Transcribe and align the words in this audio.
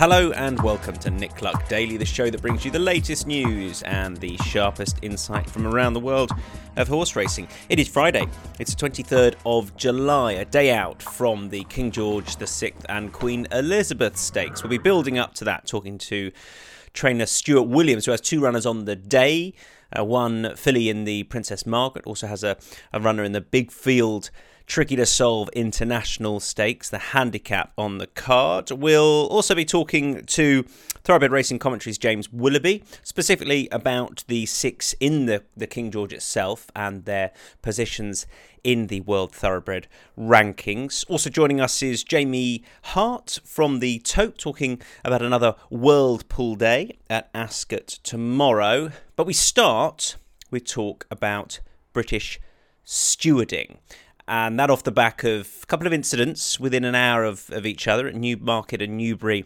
Hello 0.00 0.30
and 0.30 0.58
welcome 0.62 0.96
to 0.96 1.10
Nick 1.10 1.42
Luck 1.42 1.68
Daily, 1.68 1.98
the 1.98 2.06
show 2.06 2.30
that 2.30 2.40
brings 2.40 2.64
you 2.64 2.70
the 2.70 2.78
latest 2.78 3.26
news 3.26 3.82
and 3.82 4.16
the 4.16 4.34
sharpest 4.38 4.96
insight 5.02 5.50
from 5.50 5.66
around 5.66 5.92
the 5.92 6.00
world 6.00 6.30
of 6.76 6.88
horse 6.88 7.14
racing. 7.16 7.46
It 7.68 7.78
is 7.78 7.86
Friday, 7.86 8.26
it's 8.58 8.74
the 8.74 8.88
23rd 8.88 9.34
of 9.44 9.76
July, 9.76 10.32
a 10.32 10.46
day 10.46 10.72
out 10.72 11.02
from 11.02 11.50
the 11.50 11.64
King 11.64 11.90
George 11.90 12.34
VI 12.38 12.72
and 12.88 13.12
Queen 13.12 13.46
Elizabeth 13.52 14.16
stakes. 14.16 14.62
We'll 14.62 14.70
be 14.70 14.78
building 14.78 15.18
up 15.18 15.34
to 15.34 15.44
that, 15.44 15.66
talking 15.66 15.98
to 15.98 16.32
trainer 16.94 17.26
Stuart 17.26 17.64
Williams, 17.68 18.06
who 18.06 18.12
has 18.12 18.22
two 18.22 18.40
runners 18.40 18.64
on 18.64 18.86
the 18.86 18.96
day. 18.96 19.52
Uh, 19.94 20.02
one 20.02 20.56
filly 20.56 20.88
in 20.88 21.04
the 21.04 21.24
Princess 21.24 21.66
Margaret 21.66 22.06
also 22.06 22.26
has 22.26 22.42
a, 22.42 22.56
a 22.94 23.00
runner 23.00 23.22
in 23.22 23.32
the 23.32 23.42
big 23.42 23.70
field 23.70 24.30
tricky 24.70 24.94
to 24.94 25.04
solve 25.04 25.48
international 25.52 26.38
stakes, 26.38 26.88
the 26.88 26.98
handicap 26.98 27.72
on 27.76 27.98
the 27.98 28.06
card. 28.06 28.70
We'll 28.70 29.26
also 29.26 29.52
be 29.52 29.64
talking 29.64 30.24
to 30.26 30.62
Thoroughbred 31.02 31.32
Racing 31.32 31.58
Commentaries 31.58 31.98
James 31.98 32.32
Willoughby, 32.32 32.84
specifically 33.02 33.68
about 33.72 34.22
the 34.28 34.46
six 34.46 34.94
in 35.00 35.26
the, 35.26 35.42
the 35.56 35.66
King 35.66 35.90
George 35.90 36.12
itself 36.12 36.70
and 36.76 37.04
their 37.04 37.32
positions 37.62 38.28
in 38.62 38.86
the 38.86 39.00
World 39.00 39.34
Thoroughbred 39.34 39.88
rankings. 40.16 41.04
Also 41.08 41.30
joining 41.30 41.60
us 41.60 41.82
is 41.82 42.04
Jamie 42.04 42.62
Hart 42.82 43.40
from 43.42 43.80
the 43.80 43.98
Tote, 43.98 44.38
talking 44.38 44.80
about 45.04 45.20
another 45.20 45.56
World 45.68 46.28
Pool 46.28 46.54
Day 46.54 46.96
at 47.10 47.28
Ascot 47.34 47.88
tomorrow. 48.04 48.92
But 49.16 49.26
we 49.26 49.32
start 49.32 50.14
with 50.52 50.64
talk 50.64 51.08
about 51.10 51.58
British 51.92 52.38
stewarding 52.86 53.78
and 54.30 54.60
that 54.60 54.70
off 54.70 54.84
the 54.84 54.92
back 54.92 55.24
of 55.24 55.48
a 55.64 55.66
couple 55.66 55.88
of 55.88 55.92
incidents 55.92 56.60
within 56.60 56.84
an 56.84 56.94
hour 56.94 57.24
of, 57.24 57.50
of 57.50 57.66
each 57.66 57.88
other 57.88 58.06
at 58.06 58.14
Newmarket 58.14 58.80
and 58.80 58.96
Newbury 58.96 59.44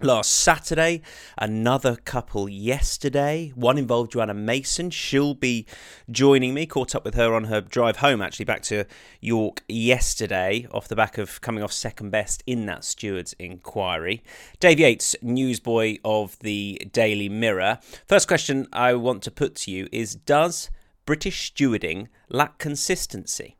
last 0.00 0.30
Saturday. 0.30 1.02
Another 1.36 1.96
couple 1.96 2.48
yesterday. 2.48 3.50
One 3.56 3.76
involved 3.76 4.12
Joanna 4.12 4.32
Mason. 4.32 4.90
She'll 4.90 5.34
be 5.34 5.66
joining 6.08 6.54
me. 6.54 6.66
Caught 6.66 6.94
up 6.94 7.04
with 7.04 7.16
her 7.16 7.34
on 7.34 7.44
her 7.44 7.60
drive 7.60 7.96
home, 7.96 8.22
actually, 8.22 8.44
back 8.44 8.62
to 8.62 8.84
York 9.20 9.64
yesterday, 9.68 10.68
off 10.70 10.86
the 10.86 10.94
back 10.94 11.18
of 11.18 11.40
coming 11.40 11.64
off 11.64 11.72
second 11.72 12.10
best 12.10 12.44
in 12.46 12.66
that 12.66 12.84
stewards 12.84 13.34
inquiry. 13.40 14.22
Dave 14.60 14.78
Yates, 14.78 15.16
newsboy 15.20 15.96
of 16.04 16.38
the 16.38 16.80
Daily 16.92 17.28
Mirror. 17.28 17.80
First 18.06 18.28
question 18.28 18.68
I 18.72 18.94
want 18.94 19.24
to 19.24 19.32
put 19.32 19.56
to 19.56 19.72
you 19.72 19.88
is 19.90 20.14
Does 20.14 20.70
British 21.06 21.52
stewarding 21.52 22.06
lack 22.28 22.58
consistency? 22.58 23.56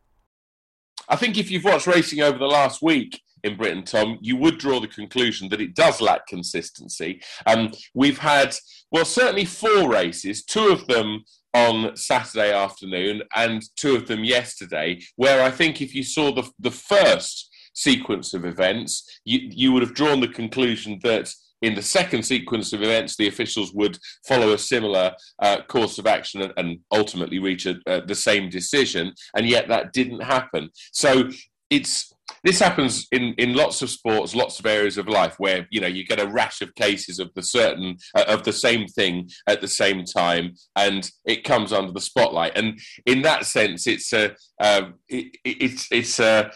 I 1.09 1.17
think 1.17 1.39
if 1.39 1.51
you've 1.51 1.65
watched 1.65 1.87
racing 1.87 2.21
over 2.21 2.39
the 2.39 2.47
last 2.47 2.83
week 2.83 3.21
in 3.45 3.57
Britain, 3.57 3.85
Tom, 3.85 4.19
you 4.21 4.37
would 4.37 4.59
draw 4.59 4.81
the 4.81 4.89
conclusion 4.89 5.49
that 5.51 5.61
it 5.61 5.75
does 5.75 6.01
lack 6.01 6.27
consistency. 6.27 7.21
Um, 7.47 7.73
we've 7.95 8.19
had, 8.19 8.57
well, 8.91 9.05
certainly 9.05 9.45
four 9.45 9.89
races, 9.89 10.45
two 10.45 10.69
of 10.69 10.87
them 10.87 11.25
on 11.55 11.97
Saturday 11.97 12.53
afternoon 12.53 13.23
and 13.35 13.63
two 13.77 13.95
of 13.97 14.07
them 14.07 14.25
yesterday, 14.25 15.01
where 15.17 15.43
I 15.43 15.51
think 15.51 15.81
if 15.81 15.95
you 15.95 16.03
saw 16.03 16.33
the, 16.33 16.49
the 16.59 16.71
first 16.71 17.51
sequence 17.73 18.35
of 18.35 18.45
events, 18.45 19.21
you, 19.25 19.41
you 19.51 19.73
would 19.73 19.83
have 19.83 19.95
drawn 19.95 20.21
the 20.21 20.29
conclusion 20.29 20.99
that 21.03 21.33
in 21.63 21.75
the 21.75 21.83
second 21.83 22.25
sequence 22.25 22.73
of 22.73 22.83
events, 22.83 23.17
the 23.17 23.29
officials 23.29 23.73
would 23.73 23.99
follow 24.27 24.53
a 24.53 24.59
similar 24.59 25.13
uh, 25.41 25.63
course 25.63 25.99
of 25.99 26.07
action 26.07 26.43
and, 26.43 26.53
and 26.57 26.79
ultimately 26.93 27.39
reach 27.39 27.67
a, 27.67 27.77
uh, 27.87 28.01
the 28.07 28.15
same 28.15 28.49
decision, 28.49 29.13
and 29.37 29.47
yet 29.47 29.69
that 29.69 29.93
didn't 29.93 30.23
happen. 30.23 30.71
So 30.93 31.31
it's 31.71 32.13
this 32.45 32.61
happens 32.61 33.07
in, 33.11 33.35
in 33.39 33.55
lots 33.55 33.83
of 33.83 33.91
sports, 33.91 34.35
lots 34.35 34.59
of 34.59 34.67
areas 34.67 34.99
of 34.99 35.09
life 35.09 35.35
where 35.39 35.67
you 35.71 35.81
know 35.81 35.87
you 35.87 36.05
get 36.05 36.21
a 36.21 36.27
rash 36.27 36.61
of 36.61 36.75
cases 36.75 37.19
of 37.19 37.33
the 37.35 37.43
certain 37.43 37.97
uh, 38.15 38.25
of 38.29 38.45
the 38.45 38.53
same 38.53 38.87
thing 38.87 39.29
at 39.49 39.61
the 39.61 39.69
same 39.69 40.05
time, 40.05 40.55
and 40.77 41.11
it 41.25 41.45
comes 41.45 41.73
under 41.73 41.93
the 41.93 42.01
spotlight. 42.01 42.57
And 42.57 42.79
in 43.05 43.23
that 43.23 43.47
sense, 43.47 43.87
it's 43.87 44.13
a 44.13 44.35
uh, 44.61 44.91
it, 45.09 45.37
it's 45.45 45.89
it's 45.91 46.21
a 46.21 46.51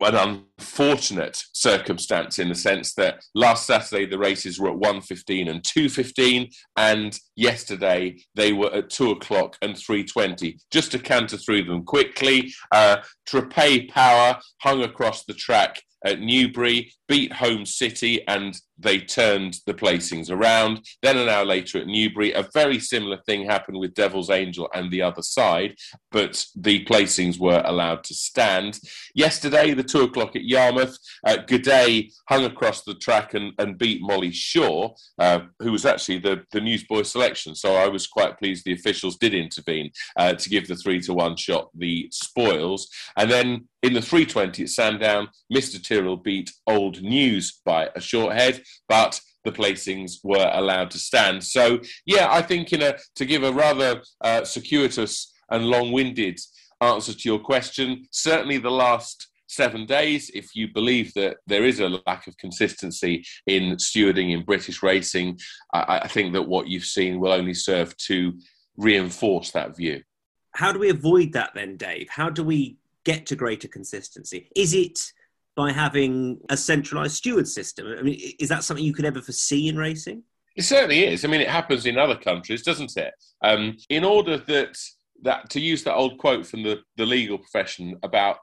an 0.00 0.14
unfortunate 0.14 1.42
circumstance 1.52 2.38
in 2.38 2.48
the 2.48 2.54
sense 2.54 2.94
that 2.94 3.22
last 3.34 3.66
Saturday 3.66 4.06
the 4.06 4.18
races 4.18 4.58
were 4.58 4.70
at 4.70 4.76
1.15 4.76 5.50
and 5.50 5.62
2.15 5.62 6.54
and 6.76 7.18
yesterday 7.36 8.16
they 8.34 8.52
were 8.52 8.72
at 8.72 8.90
2 8.90 9.10
o'clock 9.10 9.56
and 9.62 9.74
3.20. 9.74 10.58
Just 10.70 10.92
to 10.92 10.98
canter 10.98 11.36
through 11.36 11.64
them 11.64 11.84
quickly, 11.84 12.52
uh, 12.72 12.98
Trepae 13.28 13.88
Power 13.88 14.38
hung 14.60 14.82
across 14.82 15.24
the 15.24 15.34
track 15.34 15.82
at 16.04 16.20
Newbury, 16.20 16.92
beat 17.12 17.30
Home 17.34 17.66
City, 17.66 18.26
and 18.26 18.58
they 18.78 18.98
turned 18.98 19.58
the 19.66 19.74
placings 19.74 20.30
around. 20.30 20.80
Then 21.02 21.18
an 21.18 21.28
hour 21.28 21.44
later 21.44 21.76
at 21.76 21.86
Newbury, 21.86 22.32
a 22.32 22.48
very 22.54 22.80
similar 22.80 23.18
thing 23.26 23.44
happened 23.44 23.78
with 23.78 23.92
Devil's 23.92 24.30
Angel 24.30 24.66
and 24.72 24.90
the 24.90 25.02
other 25.02 25.20
side, 25.20 25.74
but 26.10 26.42
the 26.56 26.86
placings 26.86 27.38
were 27.38 27.62
allowed 27.66 28.02
to 28.04 28.14
stand. 28.14 28.80
Yesterday, 29.14 29.74
the 29.74 29.82
two 29.82 30.00
o'clock 30.04 30.34
at 30.36 30.46
Yarmouth, 30.46 30.96
uh, 31.26 31.36
G'day 31.46 32.10
hung 32.30 32.46
across 32.46 32.82
the 32.82 32.94
track 32.94 33.34
and, 33.34 33.52
and 33.58 33.76
beat 33.76 34.00
Molly 34.00 34.32
Shaw, 34.32 34.94
uh, 35.18 35.40
who 35.58 35.70
was 35.70 35.84
actually 35.84 36.18
the, 36.18 36.44
the 36.50 36.62
newsboy 36.62 37.02
selection. 37.02 37.54
So 37.54 37.74
I 37.74 37.88
was 37.88 38.06
quite 38.06 38.38
pleased 38.38 38.64
the 38.64 38.72
officials 38.72 39.18
did 39.18 39.34
intervene 39.34 39.90
uh, 40.16 40.32
to 40.32 40.48
give 40.48 40.66
the 40.66 40.76
three 40.76 41.00
to 41.02 41.12
one 41.12 41.36
shot 41.36 41.68
the 41.74 42.08
spoils. 42.10 42.88
And 43.18 43.30
then 43.30 43.68
in 43.82 43.94
the 43.94 44.00
320 44.00 44.62
at 44.62 44.68
Sandown, 44.68 45.28
Mr. 45.52 45.82
Tyrrell 45.82 46.16
beat 46.16 46.52
Old 46.68 47.01
News 47.02 47.60
by 47.64 47.90
a 47.94 48.00
short 48.00 48.34
head, 48.34 48.62
but 48.88 49.20
the 49.44 49.52
placings 49.52 50.18
were 50.22 50.50
allowed 50.54 50.90
to 50.92 50.98
stand. 50.98 51.42
So, 51.42 51.80
yeah, 52.06 52.28
I 52.30 52.42
think 52.42 52.72
in 52.72 52.82
a 52.82 52.96
to 53.16 53.26
give 53.26 53.42
a 53.42 53.52
rather 53.52 54.02
uh, 54.20 54.44
circuitous 54.44 55.32
and 55.50 55.66
long-winded 55.66 56.38
answer 56.80 57.12
to 57.12 57.28
your 57.28 57.40
question, 57.40 58.06
certainly 58.10 58.58
the 58.58 58.70
last 58.70 59.28
seven 59.48 59.84
days, 59.84 60.30
if 60.34 60.54
you 60.54 60.72
believe 60.72 61.12
that 61.14 61.36
there 61.46 61.64
is 61.64 61.80
a 61.80 62.00
lack 62.06 62.26
of 62.26 62.36
consistency 62.38 63.24
in 63.46 63.76
stewarding 63.76 64.32
in 64.32 64.44
British 64.44 64.82
racing, 64.82 65.38
I, 65.74 66.00
I 66.04 66.08
think 66.08 66.32
that 66.32 66.48
what 66.48 66.68
you've 66.68 66.84
seen 66.84 67.20
will 67.20 67.32
only 67.32 67.54
serve 67.54 67.94
to 68.08 68.32
reinforce 68.76 69.50
that 69.50 69.76
view. 69.76 70.02
How 70.52 70.72
do 70.72 70.78
we 70.78 70.90
avoid 70.90 71.32
that 71.32 71.52
then, 71.54 71.76
Dave? 71.76 72.08
How 72.10 72.30
do 72.30 72.42
we 72.42 72.78
get 73.04 73.26
to 73.26 73.36
greater 73.36 73.68
consistency? 73.68 74.48
Is 74.56 74.74
it 74.74 74.98
by 75.56 75.72
having 75.72 76.38
a 76.48 76.56
centralized 76.56 77.16
steward 77.16 77.48
system? 77.48 77.86
I 77.98 78.02
mean, 78.02 78.20
is 78.38 78.48
that 78.48 78.64
something 78.64 78.84
you 78.84 78.94
could 78.94 79.04
ever 79.04 79.20
foresee 79.20 79.68
in 79.68 79.76
racing? 79.76 80.22
It 80.56 80.62
certainly 80.62 81.04
is. 81.04 81.24
I 81.24 81.28
mean, 81.28 81.40
it 81.40 81.48
happens 81.48 81.86
in 81.86 81.98
other 81.98 82.16
countries, 82.16 82.62
doesn't 82.62 82.96
it? 82.96 83.14
Um, 83.42 83.76
in 83.88 84.04
order 84.04 84.36
that 84.36 84.76
that 85.22 85.50
to 85.50 85.60
use 85.60 85.84
that 85.84 85.94
old 85.94 86.18
quote 86.18 86.46
from 86.46 86.62
the, 86.62 86.80
the 86.96 87.06
legal 87.06 87.38
profession 87.38 87.96
about 88.02 88.38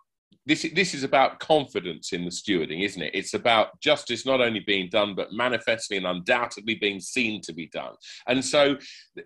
this 0.46 0.66
this 0.74 0.96
is 0.96 1.04
about 1.04 1.40
confidence 1.40 2.12
in 2.12 2.26
the 2.26 2.32
stewarding, 2.32 2.84
isn't 2.84 3.02
it? 3.02 3.14
It's 3.14 3.36
about 3.36 3.80
justice 3.82 4.26
not 4.26 4.42
only 4.42 4.62
being 4.62 4.90
done, 4.90 5.14
but 5.14 5.32
manifestly 5.32 5.98
and 5.98 6.08
undoubtedly 6.08 6.76
being 6.76 7.00
seen 7.00 7.42
to 7.42 7.54
be 7.54 7.68
done. 7.68 7.94
And 8.28 8.44
so, 8.44 8.78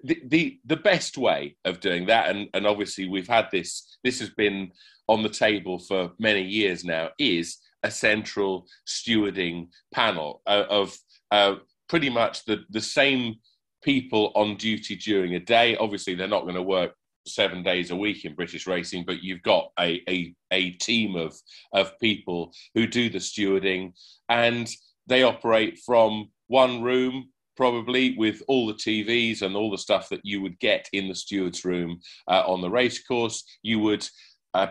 the 0.04 0.22
the, 0.28 0.60
the 0.66 0.78
best 0.78 1.18
way 1.18 1.56
of 1.64 1.80
doing 1.80 2.08
that, 2.08 2.30
and, 2.30 2.50
and 2.54 2.68
obviously 2.68 3.08
we've 3.08 3.28
had 3.28 3.48
this. 3.52 3.98
This 4.04 4.20
has 4.20 4.32
been 4.32 4.72
on 5.08 5.24
the 5.24 5.30
table 5.30 5.80
for 5.80 6.12
many 6.20 6.42
years 6.42 6.84
now. 6.84 7.10
Is 7.18 7.58
a 7.84 7.92
central 7.92 8.66
stewarding 8.88 9.68
panel 9.94 10.42
uh, 10.48 10.66
of 10.70 10.98
uh, 11.32 11.56
pretty 11.90 12.10
much 12.10 12.46
the 12.46 12.64
the 12.70 12.82
same 12.82 13.36
people 13.84 14.32
on 14.36 14.56
duty 14.56 14.96
during 14.96 15.36
a 15.36 15.40
day. 15.40 15.76
Obviously, 15.78 16.16
they're 16.16 16.28
not 16.28 16.44
going 16.44 16.56
to 16.56 16.64
work 16.64 16.94
seven 17.26 17.64
days 17.64 17.92
a 17.92 17.96
week 17.96 18.26
in 18.26 18.36
British 18.36 18.68
racing, 18.68 19.04
but 19.06 19.24
you've 19.24 19.42
got 19.44 19.72
a, 19.80 20.02
a, 20.10 20.34
a 20.52 20.72
team 20.72 21.16
of, 21.16 21.36
of 21.74 21.98
people 22.00 22.54
who 22.76 22.88
do 22.88 23.10
the 23.10 23.20
stewarding 23.20 23.94
and 24.30 24.70
they 25.08 25.24
operate 25.24 25.80
from 25.86 26.30
one 26.48 26.82
room 26.82 27.30
probably 27.56 28.18
with 28.18 28.42
all 28.48 28.66
the 28.66 28.74
TVs 28.74 29.42
and 29.42 29.56
all 29.56 29.70
the 29.70 29.78
stuff 29.78 30.10
that 30.10 30.22
you 30.24 30.42
would 30.42 30.60
get 30.60 30.90
in 30.92 31.08
the 31.08 31.16
steward's 31.16 31.64
room 31.64 32.00
uh, 32.28 32.44
on 32.48 32.62
the 32.62 32.70
racecourse. 32.70 33.44
You 33.62 33.80
would, 33.80 34.08
uh, 34.54 34.68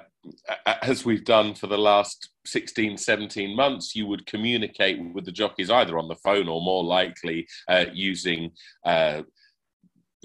as 0.83 1.05
we've 1.05 1.25
done 1.25 1.55
for 1.55 1.67
the 1.67 1.79
last 1.79 2.31
16, 2.47 2.97
17 2.97 3.57
months, 3.57 3.95
you 3.95 4.07
would 4.07 4.27
communicate 4.27 5.01
with 5.13 5.25
the 5.25 5.33
jockeys 5.33 5.71
either 5.71 5.99
on 5.99 6.09
the 6.09 6.17
phone 6.17 6.49
or 6.49 6.61
more 6.61 6.85
likely 6.85 7.47
uh, 7.69 7.87
using 7.93 8.51
uh, 8.85 9.23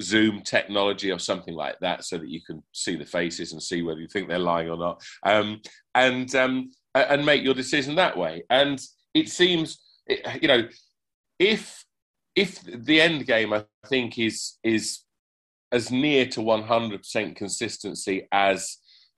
Zoom 0.01 0.41
technology 0.41 1.11
or 1.11 1.19
something 1.19 1.55
like 1.55 1.79
that, 1.81 2.03
so 2.03 2.17
that 2.17 2.29
you 2.29 2.41
can 2.45 2.63
see 2.73 2.95
the 2.95 3.05
faces 3.05 3.53
and 3.53 3.61
see 3.61 3.81
whether 3.81 3.99
you 3.99 4.07
think 4.07 4.27
they're 4.27 4.39
lying 4.39 4.69
or 4.69 4.77
not, 4.77 5.01
um, 5.23 5.59
and 5.95 6.33
um, 6.35 6.71
and 6.94 7.25
make 7.25 7.44
your 7.44 7.55
decision 7.55 7.95
that 7.95 8.17
way. 8.17 8.44
And 8.49 8.79
it 9.13 9.29
seems, 9.29 9.79
you 10.07 10.47
know, 10.47 10.67
if 11.39 11.83
if 12.35 12.61
the 12.61 13.01
end 13.01 13.25
game, 13.25 13.53
I 13.53 13.65
think, 13.88 14.19
is 14.19 14.57
is 14.63 14.99
as 15.71 15.91
near 15.91 16.25
to 16.25 16.39
100% 16.39 17.35
consistency 17.35 18.25
as 18.31 18.77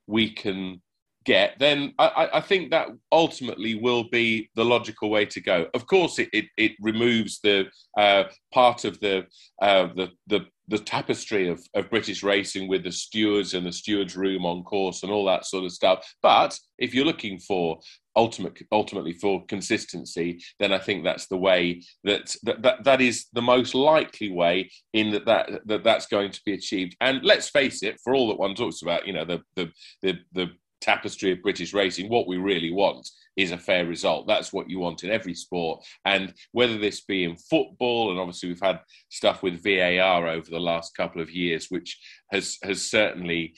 we 0.09 0.31
can 0.31 0.81
get, 1.25 1.57
then 1.59 1.93
I, 1.99 2.29
I, 2.33 2.41
think 2.41 2.71
that 2.71 2.87
ultimately 3.11 3.75
will 3.75 4.05
be 4.09 4.49
the 4.55 4.65
logical 4.65 5.09
way 5.11 5.25
to 5.25 5.39
go. 5.39 5.67
Of 5.75 5.85
course, 5.85 6.17
it, 6.17 6.29
it, 6.33 6.45
it 6.57 6.71
removes 6.81 7.39
the 7.43 7.67
uh, 7.97 8.23
part 8.51 8.85
of 8.85 8.99
the, 8.99 9.25
uh, 9.61 9.89
the, 9.95 10.09
the 10.27 10.45
the 10.69 10.77
tapestry 10.77 11.49
of, 11.49 11.61
of 11.73 11.89
British 11.89 12.23
racing 12.23 12.67
with 12.67 12.83
the 12.83 12.91
stewards 12.91 13.53
and 13.53 13.65
the 13.65 13.71
stewards' 13.71 14.15
room 14.15 14.45
on 14.45 14.63
course 14.63 15.03
and 15.03 15.11
all 15.11 15.25
that 15.25 15.45
sort 15.45 15.65
of 15.65 15.71
stuff. 15.71 16.07
But 16.21 16.57
if 16.77 16.93
you're 16.93 17.05
looking 17.05 17.39
for 17.39 17.79
ultimate, 18.15 18.61
ultimately 18.71 19.13
for 19.13 19.45
consistency, 19.45 20.41
then 20.59 20.71
I 20.71 20.77
think 20.77 21.03
that's 21.03 21.27
the 21.27 21.37
way 21.37 21.81
that 22.03 22.35
that, 22.43 22.61
that, 22.61 22.83
that 22.83 23.01
is 23.01 23.27
the 23.33 23.41
most 23.41 23.73
likely 23.73 24.31
way 24.31 24.69
in 24.93 25.11
that, 25.11 25.25
that 25.25 25.49
that 25.65 25.83
that's 25.83 26.05
going 26.05 26.31
to 26.31 26.41
be 26.45 26.53
achieved. 26.53 26.95
And 27.01 27.23
let's 27.23 27.49
face 27.49 27.83
it, 27.83 27.99
for 28.03 28.13
all 28.13 28.27
that 28.29 28.39
one 28.39 28.55
talks 28.55 28.81
about, 28.81 29.07
you 29.07 29.13
know, 29.13 29.25
the 29.25 29.41
the 29.55 29.71
the, 30.01 30.19
the 30.33 30.47
tapestry 30.81 31.31
of 31.31 31.41
British 31.41 31.73
racing, 31.73 32.09
what 32.09 32.27
we 32.27 32.37
really 32.37 32.71
want 32.71 33.09
is 33.35 33.51
a 33.51 33.57
fair 33.57 33.85
result. 33.85 34.27
That's 34.27 34.51
what 34.51 34.69
you 34.69 34.79
want 34.79 35.03
in 35.03 35.11
every 35.11 35.33
sport. 35.33 35.85
And 36.05 36.33
whether 36.51 36.77
this 36.77 37.01
be 37.01 37.23
in 37.23 37.37
football, 37.37 38.11
and 38.11 38.19
obviously 38.19 38.49
we've 38.49 38.61
had 38.61 38.81
stuff 39.09 39.43
with 39.43 39.63
VAR 39.63 40.27
over 40.27 40.49
the 40.49 40.59
last 40.59 40.95
couple 40.95 41.21
of 41.21 41.31
years, 41.31 41.67
which 41.69 41.97
has 42.31 42.57
has 42.63 42.81
certainly 42.81 43.55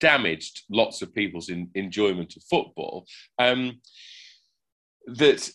damaged 0.00 0.62
lots 0.70 1.02
of 1.02 1.14
people's 1.14 1.48
in, 1.48 1.70
enjoyment 1.74 2.36
of 2.36 2.42
football. 2.44 3.06
Um, 3.38 3.80
that 5.06 5.50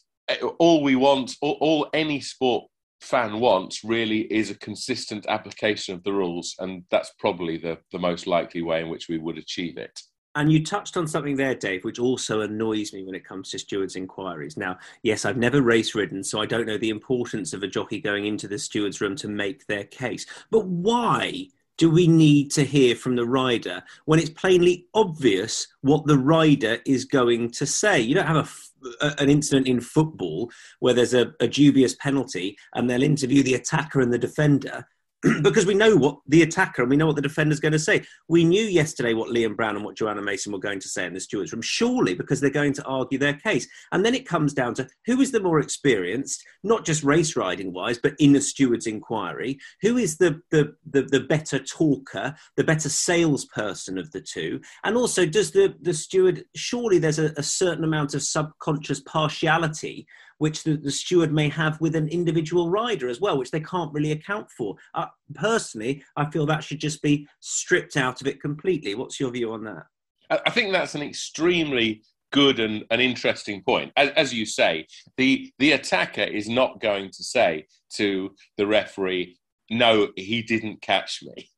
all 0.57 0.83
we 0.83 0.95
want, 0.95 1.35
all, 1.41 1.57
all 1.61 1.89
any 1.93 2.19
sport 2.19 2.65
fan 3.01 3.39
wants 3.39 3.83
really 3.83 4.21
is 4.21 4.49
a 4.49 4.57
consistent 4.57 5.25
application 5.27 5.93
of 5.93 6.03
the 6.03 6.13
rules, 6.13 6.55
and 6.59 6.83
that's 6.89 7.13
probably 7.19 7.57
the, 7.57 7.77
the 7.91 7.99
most 7.99 8.27
likely 8.27 8.61
way 8.61 8.81
in 8.81 8.89
which 8.89 9.07
we 9.07 9.17
would 9.17 9.37
achieve 9.37 9.77
it. 9.77 9.99
And 10.35 10.51
you 10.51 10.63
touched 10.63 10.97
on 10.97 11.07
something 11.07 11.37
there, 11.37 11.55
Dave, 11.55 11.85
which 11.85 11.97
also 11.97 12.41
annoys 12.41 12.91
me 12.91 13.03
when 13.03 13.15
it 13.15 13.23
comes 13.23 13.49
to 13.51 13.59
stewards' 13.59 13.95
inquiries. 13.95 14.57
Now, 14.57 14.77
yes, 15.01 15.23
I've 15.23 15.37
never 15.37 15.61
race 15.61 15.95
ridden, 15.95 16.23
so 16.23 16.41
I 16.41 16.45
don't 16.45 16.67
know 16.67 16.77
the 16.77 16.89
importance 16.89 17.53
of 17.53 17.63
a 17.63 17.67
jockey 17.67 18.01
going 18.01 18.25
into 18.25 18.47
the 18.47 18.59
steward's 18.59 18.99
room 18.99 19.15
to 19.17 19.29
make 19.29 19.65
their 19.67 19.85
case. 19.85 20.25
But 20.51 20.65
why 20.67 21.47
do 21.77 21.89
we 21.89 22.07
need 22.07 22.51
to 22.51 22.63
hear 22.63 22.95
from 22.95 23.15
the 23.15 23.25
rider 23.25 23.83
when 24.05 24.19
it's 24.19 24.29
plainly 24.29 24.87
obvious 24.93 25.67
what 25.81 26.05
the 26.05 26.17
rider 26.17 26.79
is 26.85 27.05
going 27.05 27.51
to 27.51 27.65
say? 27.65 27.99
You 28.01 28.15
don't 28.15 28.27
have 28.27 28.53
a, 29.01 29.15
an 29.19 29.29
incident 29.29 29.67
in 29.67 29.79
football 29.79 30.51
where 30.79 30.93
there's 30.93 31.13
a, 31.13 31.33
a 31.39 31.47
dubious 31.47 31.95
penalty 31.95 32.57
and 32.73 32.89
they'll 32.89 33.03
interview 33.03 33.41
the 33.43 33.55
attacker 33.55 34.01
and 34.01 34.11
the 34.11 34.17
defender 34.17 34.85
because 35.41 35.65
we 35.65 35.73
know 35.73 35.95
what 35.95 36.19
the 36.27 36.41
attacker 36.41 36.81
and 36.81 36.89
we 36.89 36.97
know 36.97 37.07
what 37.07 37.15
the 37.15 37.21
defender's 37.21 37.59
going 37.59 37.71
to 37.71 37.79
say. 37.79 38.03
We 38.27 38.43
knew 38.43 38.63
yesterday 38.63 39.13
what 39.13 39.29
Liam 39.29 39.55
Brown 39.55 39.75
and 39.75 39.85
what 39.85 39.95
Joanna 39.95 40.21
Mason 40.21 40.51
were 40.51 40.59
going 40.59 40.79
to 40.79 40.89
say 40.89 41.05
in 41.05 41.13
the 41.13 41.19
stewards 41.19 41.51
room, 41.51 41.61
surely 41.61 42.13
because 42.13 42.39
they're 42.39 42.49
going 42.49 42.73
to 42.73 42.83
argue 42.85 43.17
their 43.17 43.33
case. 43.33 43.67
And 43.91 44.05
then 44.05 44.13
it 44.13 44.27
comes 44.27 44.53
down 44.53 44.73
to 44.75 44.87
who 45.05 45.21
is 45.21 45.31
the 45.31 45.39
more 45.39 45.59
experienced, 45.59 46.43
not 46.63 46.85
just 46.85 47.03
race 47.03 47.35
riding 47.35 47.73
wise, 47.73 47.97
but 47.97 48.15
in 48.19 48.33
the 48.33 48.41
steward's 48.41 48.87
inquiry. 48.87 49.59
Who 49.81 49.97
is 49.97 50.17
the, 50.17 50.41
the, 50.51 50.75
the, 50.89 51.03
the 51.03 51.21
better 51.21 51.59
talker, 51.59 52.35
the 52.55 52.63
better 52.63 52.89
salesperson 52.89 53.97
of 53.97 54.11
the 54.11 54.21
two? 54.21 54.61
And 54.83 54.95
also, 54.95 55.25
does 55.25 55.51
the, 55.51 55.75
the 55.81 55.93
steward, 55.93 56.45
surely 56.55 56.99
there's 56.99 57.19
a, 57.19 57.33
a 57.37 57.43
certain 57.43 57.83
amount 57.83 58.13
of 58.13 58.21
subconscious 58.21 58.99
partiality 59.01 60.07
which 60.37 60.63
the, 60.63 60.75
the 60.77 60.91
steward 60.91 61.31
may 61.31 61.49
have 61.49 61.79
with 61.81 61.95
an 61.95 62.07
individual 62.09 62.69
rider 62.69 63.07
as 63.09 63.21
well, 63.21 63.37
which 63.37 63.51
they 63.51 63.59
can't 63.59 63.93
really 63.93 64.11
account 64.11 64.49
for. 64.51 64.75
Uh, 64.93 65.05
personally, 65.33 66.03
I 66.15 66.29
feel 66.29 66.45
that 66.45 66.63
should 66.63 66.79
just 66.79 67.01
be 67.01 67.27
stripped 67.39 67.97
out 67.97 68.21
of 68.21 68.27
it 68.27 68.41
completely. 68.41 68.95
What's 68.95 69.19
your 69.19 69.31
view 69.31 69.53
on 69.53 69.63
that? 69.65 69.83
I 70.29 70.49
think 70.49 70.71
that's 70.71 70.95
an 70.95 71.03
extremely 71.03 72.01
good 72.31 72.59
and 72.59 72.83
an 72.89 72.99
interesting 72.99 73.61
point. 73.63 73.91
As, 73.95 74.09
as, 74.11 74.33
you 74.33 74.45
say, 74.45 74.87
the 75.17 75.51
the 75.59 75.73
attacker 75.73 76.23
is 76.23 76.49
not 76.49 76.81
going 76.81 77.11
to 77.11 77.23
say 77.23 77.67
to 77.93 78.33
the 78.57 78.65
referee, 78.65 79.37
"No, 79.69 80.09
he 80.15 80.41
didn't 80.41 80.81
catch 80.81 81.21
me." 81.23 81.49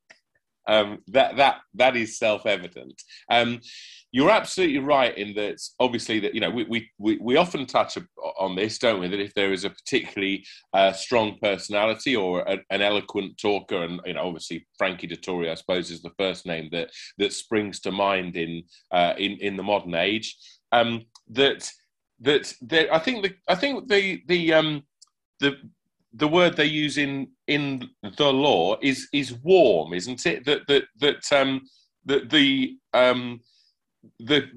Um, 0.68 0.98
that 1.08 1.36
that 1.36 1.56
that 1.74 1.96
is 1.96 2.18
self 2.18 2.46
evident. 2.46 3.02
Um, 3.30 3.60
you're 4.12 4.30
absolutely 4.30 4.78
right 4.78 5.16
in 5.16 5.34
that. 5.34 5.60
Obviously, 5.80 6.20
that 6.20 6.34
you 6.34 6.40
know 6.40 6.50
we 6.50 6.90
we 6.98 7.18
we 7.20 7.36
often 7.36 7.66
touch 7.66 7.98
on 8.38 8.56
this, 8.56 8.78
don't 8.78 9.00
we? 9.00 9.08
That 9.08 9.20
if 9.20 9.34
there 9.34 9.52
is 9.52 9.64
a 9.64 9.70
particularly 9.70 10.46
uh, 10.72 10.92
strong 10.92 11.38
personality 11.42 12.16
or 12.16 12.40
a, 12.40 12.58
an 12.70 12.80
eloquent 12.80 13.36
talker, 13.38 13.82
and 13.82 14.00
you 14.06 14.14
know, 14.14 14.26
obviously 14.26 14.66
Frankie 14.78 15.08
Dettori, 15.08 15.50
I 15.50 15.54
suppose, 15.54 15.90
is 15.90 16.02
the 16.02 16.14
first 16.18 16.46
name 16.46 16.68
that 16.72 16.90
that 17.18 17.32
springs 17.32 17.80
to 17.80 17.92
mind 17.92 18.36
in 18.36 18.62
uh, 18.92 19.14
in 19.18 19.32
in 19.40 19.56
the 19.56 19.62
modern 19.62 19.94
age. 19.94 20.36
Um, 20.72 21.04
that 21.30 21.70
that 22.20 22.52
there, 22.60 22.92
I 22.92 22.98
think 22.98 23.24
the 23.24 23.34
I 23.46 23.54
think 23.54 23.88
the 23.88 24.22
the 24.26 24.54
um, 24.54 24.82
the 25.40 25.56
the 26.12 26.28
word 26.28 26.56
they 26.56 26.64
use 26.64 26.98
in 26.98 27.28
in 27.46 27.88
the 28.16 28.32
law 28.32 28.76
is 28.80 29.08
is 29.12 29.34
warm, 29.34 29.92
isn't 29.92 30.26
it? 30.26 30.44
That 30.44 30.66
that 30.68 30.84
that 31.00 31.32
um, 31.32 31.62
that 32.06 32.30
the 32.30 32.76
um, 32.94 33.40
the 34.18 34.48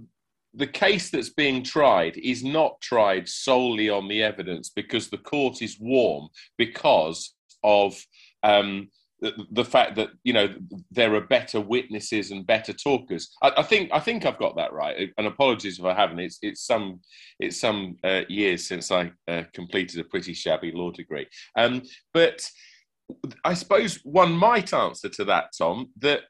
the 0.53 0.67
case 0.67 1.09
that's 1.09 1.29
being 1.29 1.63
tried 1.63 2.17
is 2.17 2.43
not 2.43 2.79
tried 2.81 3.27
solely 3.27 3.89
on 3.89 4.07
the 4.07 4.21
evidence 4.21 4.69
because 4.69 5.09
the 5.09 5.17
court 5.17 5.61
is 5.61 5.77
warm 5.79 6.27
because 6.57 7.33
of 7.63 7.97
um, 8.43 8.89
the, 9.51 9.65
fact 9.65 9.95
that 9.95 10.09
you 10.23 10.33
know 10.33 10.53
there 10.89 11.13
are 11.13 11.21
better 11.21 11.61
witnesses 11.61 12.31
and 12.31 12.47
better 12.47 12.73
talkers. 12.73 13.29
I, 13.41 13.51
I, 13.57 13.63
think 13.63 13.91
I 13.93 13.99
think 13.99 14.25
I've 14.25 14.39
got 14.39 14.55
that 14.57 14.73
right. 14.73 15.09
And 15.17 15.27
apologies 15.27 15.79
if 15.79 15.85
I 15.85 15.93
haven't. 15.93 16.19
It's 16.19 16.39
it's 16.41 16.65
some 16.65 17.01
it's 17.39 17.59
some 17.59 17.97
uh, 18.03 18.21
years 18.27 18.67
since 18.67 18.91
I 18.91 19.11
uh, 19.27 19.43
completed 19.53 19.99
a 19.99 20.05
pretty 20.05 20.33
shabby 20.33 20.71
law 20.71 20.91
degree. 20.91 21.27
Um, 21.55 21.83
but 22.13 22.49
I 23.43 23.53
suppose 23.53 23.99
one 24.03 24.31
might 24.31 24.73
answer 24.73 25.09
to 25.09 25.25
that, 25.25 25.51
Tom. 25.57 25.91
That 25.99 26.21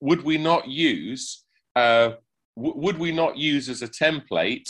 would 0.00 0.22
we 0.22 0.38
not 0.38 0.68
use? 0.68 1.44
Uh, 1.76 2.12
would 2.56 2.98
we 2.98 3.12
not 3.12 3.38
use 3.38 3.68
as 3.68 3.82
a 3.82 3.88
template 3.88 4.68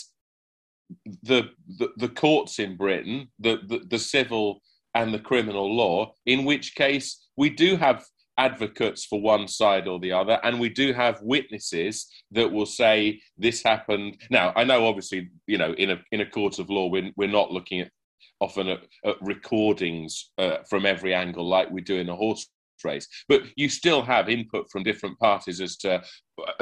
the 1.23 1.51
the, 1.79 1.89
the 1.97 2.09
courts 2.09 2.59
in 2.59 2.77
Britain, 2.77 3.29
the, 3.39 3.61
the, 3.67 3.81
the 3.89 3.99
civil 3.99 4.61
and 4.95 5.13
the 5.13 5.19
criminal 5.19 5.75
law? 5.75 6.13
In 6.27 6.45
which 6.45 6.75
case, 6.75 7.29
we 7.41 7.49
do 7.49 7.75
have 7.77 8.05
advocates 8.37 9.07
for 9.07 9.19
one 9.19 9.49
side 9.49 9.89
or 9.89 9.99
the 9.99 10.13
other, 10.13 10.39
and 10.45 10.61
we 10.61 10.69
do 10.69 10.93
have 10.93 11.23
witnesses 11.23 12.07
that 12.33 12.53
will 12.53 12.67
say 12.67 13.19
this 13.39 13.63
happened. 13.63 14.19
Now, 14.31 14.53
I 14.57 14.65
know, 14.65 14.87
obviously, 14.87 15.31
you 15.47 15.57
know, 15.57 15.73
in 15.73 15.91
a 15.91 15.99
in 16.13 16.21
a 16.21 16.31
court 16.37 16.59
of 16.59 16.69
law, 16.69 16.87
we're 16.89 17.11
we're 17.17 17.39
not 17.41 17.51
looking 17.51 17.81
at 17.81 17.91
often 18.41 18.69
at, 18.69 18.83
at 19.07 19.17
recordings 19.23 20.33
uh, 20.37 20.59
from 20.69 20.85
every 20.85 21.15
angle 21.15 21.49
like 21.49 21.71
we 21.71 21.81
do 21.81 21.97
in 21.97 22.11
a 22.11 22.21
horse 22.25 22.47
race. 22.85 23.09
But 23.27 23.43
you 23.57 23.71
still 23.71 24.03
have 24.03 24.29
input 24.29 24.67
from 24.71 24.83
different 24.83 25.19
parties 25.19 25.63
as 25.63 25.79
to 25.79 26.03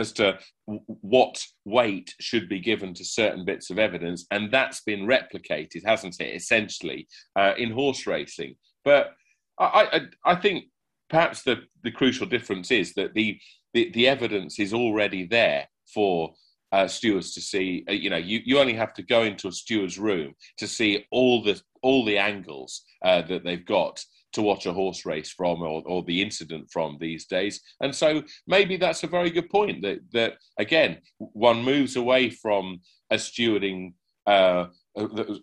as 0.03 0.13
to 0.13 0.39
what 0.87 1.45
weight 1.65 2.15
should 2.21 2.49
be 2.49 2.61
given 2.61 2.95
to 2.95 3.05
certain 3.05 3.45
bits 3.45 3.71
of 3.71 3.81
evidence, 3.81 4.27
and 4.31 4.53
that's 4.53 4.83
been 4.83 5.09
replicated, 5.17 5.83
hasn't 5.85 6.21
it? 6.21 6.37
Essentially, 6.37 7.09
uh, 7.35 7.55
in 7.59 7.73
horse 7.73 8.07
racing. 8.07 8.55
But 8.85 9.15
I, 9.59 9.89
I, 9.93 10.01
I 10.33 10.35
think 10.37 10.67
perhaps 11.09 11.43
the 11.43 11.63
the 11.83 11.91
crucial 11.91 12.27
difference 12.27 12.71
is 12.71 12.95
that 12.95 13.15
the 13.15 13.39
the, 13.75 13.91
the 13.93 14.09
evidence 14.09 14.59
is 14.59 14.73
already 14.73 15.27
there 15.27 15.69
for 15.93 16.33
uh, 16.73 16.87
stewards 16.87 17.35
to 17.35 17.41
see. 17.41 17.85
Uh, 17.89 17.93
you 17.93 18.11
know, 18.11 18.17
you, 18.17 18.41
you 18.45 18.59
only 18.59 18.75
have 18.75 18.95
to 18.95 19.03
go 19.03 19.23
into 19.23 19.49
a 19.49 19.53
steward's 19.53 19.99
room 19.99 20.35
to 20.59 20.67
see 20.67 21.07
all 21.11 21.43
the 21.43 21.61
all 21.83 22.05
the 22.05 22.19
angles 22.19 22.83
uh, 23.05 23.23
that 23.23 23.45
they've 23.45 23.67
got 23.67 24.05
to 24.33 24.43
watch 24.43 24.67
a 24.67 24.73
horse 24.73 25.07
race 25.07 25.31
from 25.31 25.63
or, 25.63 25.83
or 25.87 26.03
the 26.05 26.21
incident 26.21 26.69
from 26.71 26.99
these 27.01 27.27
days. 27.27 27.61
And 27.81 27.95
so 27.95 28.23
maybe 28.47 28.77
that's 28.77 29.03
a 29.03 29.09
very 29.09 29.31
good 29.31 29.49
point 29.49 29.83
that, 29.83 30.01
that 30.13 30.35
again, 30.59 30.99
one 31.19 31.63
moves 31.63 31.97
away 31.97 32.31
from 32.31 32.81
a 33.11 33.17
stewarding. 33.17 33.95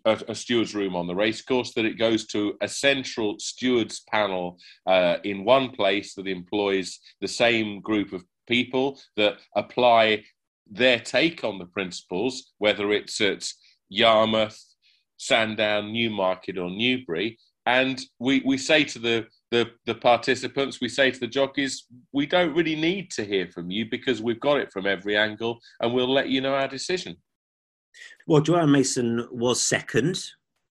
A, 0.06 0.18
a, 0.28 0.36
steward's 0.36 0.76
room 0.76 0.96
on 0.96 1.08
the 1.08 1.16
racecourse, 1.16 1.74
that 1.74 1.86
it 1.86 1.98
goes 1.98 2.28
to 2.28 2.56
a 2.62 2.68
central 2.68 3.40
stewards 3.40 4.02
panel 4.12 4.58
uh, 4.86 5.18
in 5.24 5.46
one 5.46 5.70
place 5.70 6.14
that 6.16 6.28
employs 6.28 7.00
the 7.22 7.28
same 7.28 7.80
group 7.80 8.12
of 8.12 8.24
people 8.48 9.00
that 9.16 9.38
apply 9.56 10.24
their 10.70 11.00
take 11.00 11.44
on 11.44 11.58
the 11.58 11.66
principles, 11.68 12.52
whether 12.58 12.92
it's 12.92 13.22
at 13.22 13.48
Yarmouth, 13.90 14.60
Sandown, 15.18 15.94
Newmarket, 15.94 16.58
or 16.58 16.70
Newbury, 16.70 17.38
and 17.66 18.02
we, 18.20 18.42
we 18.46 18.58
say 18.58 18.84
to 18.84 19.00
the 19.00 19.28
the, 19.52 19.72
the 19.86 19.96
participants, 19.96 20.82
we 20.82 20.90
say 20.90 21.12
to 21.12 21.20
the 21.20 21.28
jockeys, 21.28 21.86
we 22.12 22.26
don't 22.26 22.56
really 22.56 22.76
need 22.76 23.10
to 23.12 23.24
hear 23.24 23.48
from 23.48 23.72
you 23.72 23.86
because 23.90 24.22
we've 24.22 24.40
got 24.40 24.60
it 24.60 24.72
from 24.74 24.86
every 24.86 25.16
angle 25.16 25.60
and 25.80 25.94
we'll 25.94 26.12
let 26.12 26.30
you 26.30 26.42
know 26.42 26.56
our 26.56 26.68
decision. 26.68 27.16
Well, 28.28 28.42
Joanne 28.42 28.72
Mason 28.72 29.28
was 29.32 29.64
second 29.64 30.24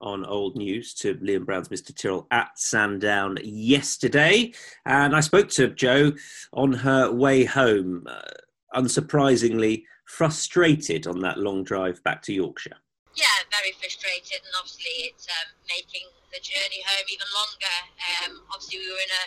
on 0.01 0.27
old 0.27 0.57
news 0.57 0.95
to 0.95 1.15
Liam 1.17 1.47
Brown's 1.47 1.69
Mr. 1.69 1.95
Tyrrell 1.95 2.27
at 2.31 2.59
Sandown 2.59 3.39
yesterday. 3.43 4.53
And 4.85 5.17
I 5.17 5.21
spoke 5.21 5.49
to 5.51 5.69
Jo 5.69 6.13
on 6.53 6.73
her 6.73 7.11
way 7.11 7.45
home, 7.45 8.07
uh, 8.07 8.79
unsurprisingly 8.79 9.85
frustrated 10.05 11.07
on 11.07 11.21
that 11.21 11.39
long 11.39 11.65
drive 11.65 12.03
back 12.05 12.23
to 12.23 12.33
Yorkshire. 12.33 12.77
Yeah, 13.17 13.33
very 13.51 13.73
frustrated, 13.81 14.45
and 14.45 14.55
obviously 14.61 15.09
it's 15.09 15.27
um, 15.41 15.49
making 15.73 16.05
the 16.29 16.41
journey 16.45 16.85
home 16.85 17.07
even 17.09 17.27
longer. 17.33 17.77
Um, 18.21 18.45
obviously, 18.53 18.85
we 18.85 18.93
were 18.93 19.01
in 19.01 19.15
a 19.17 19.25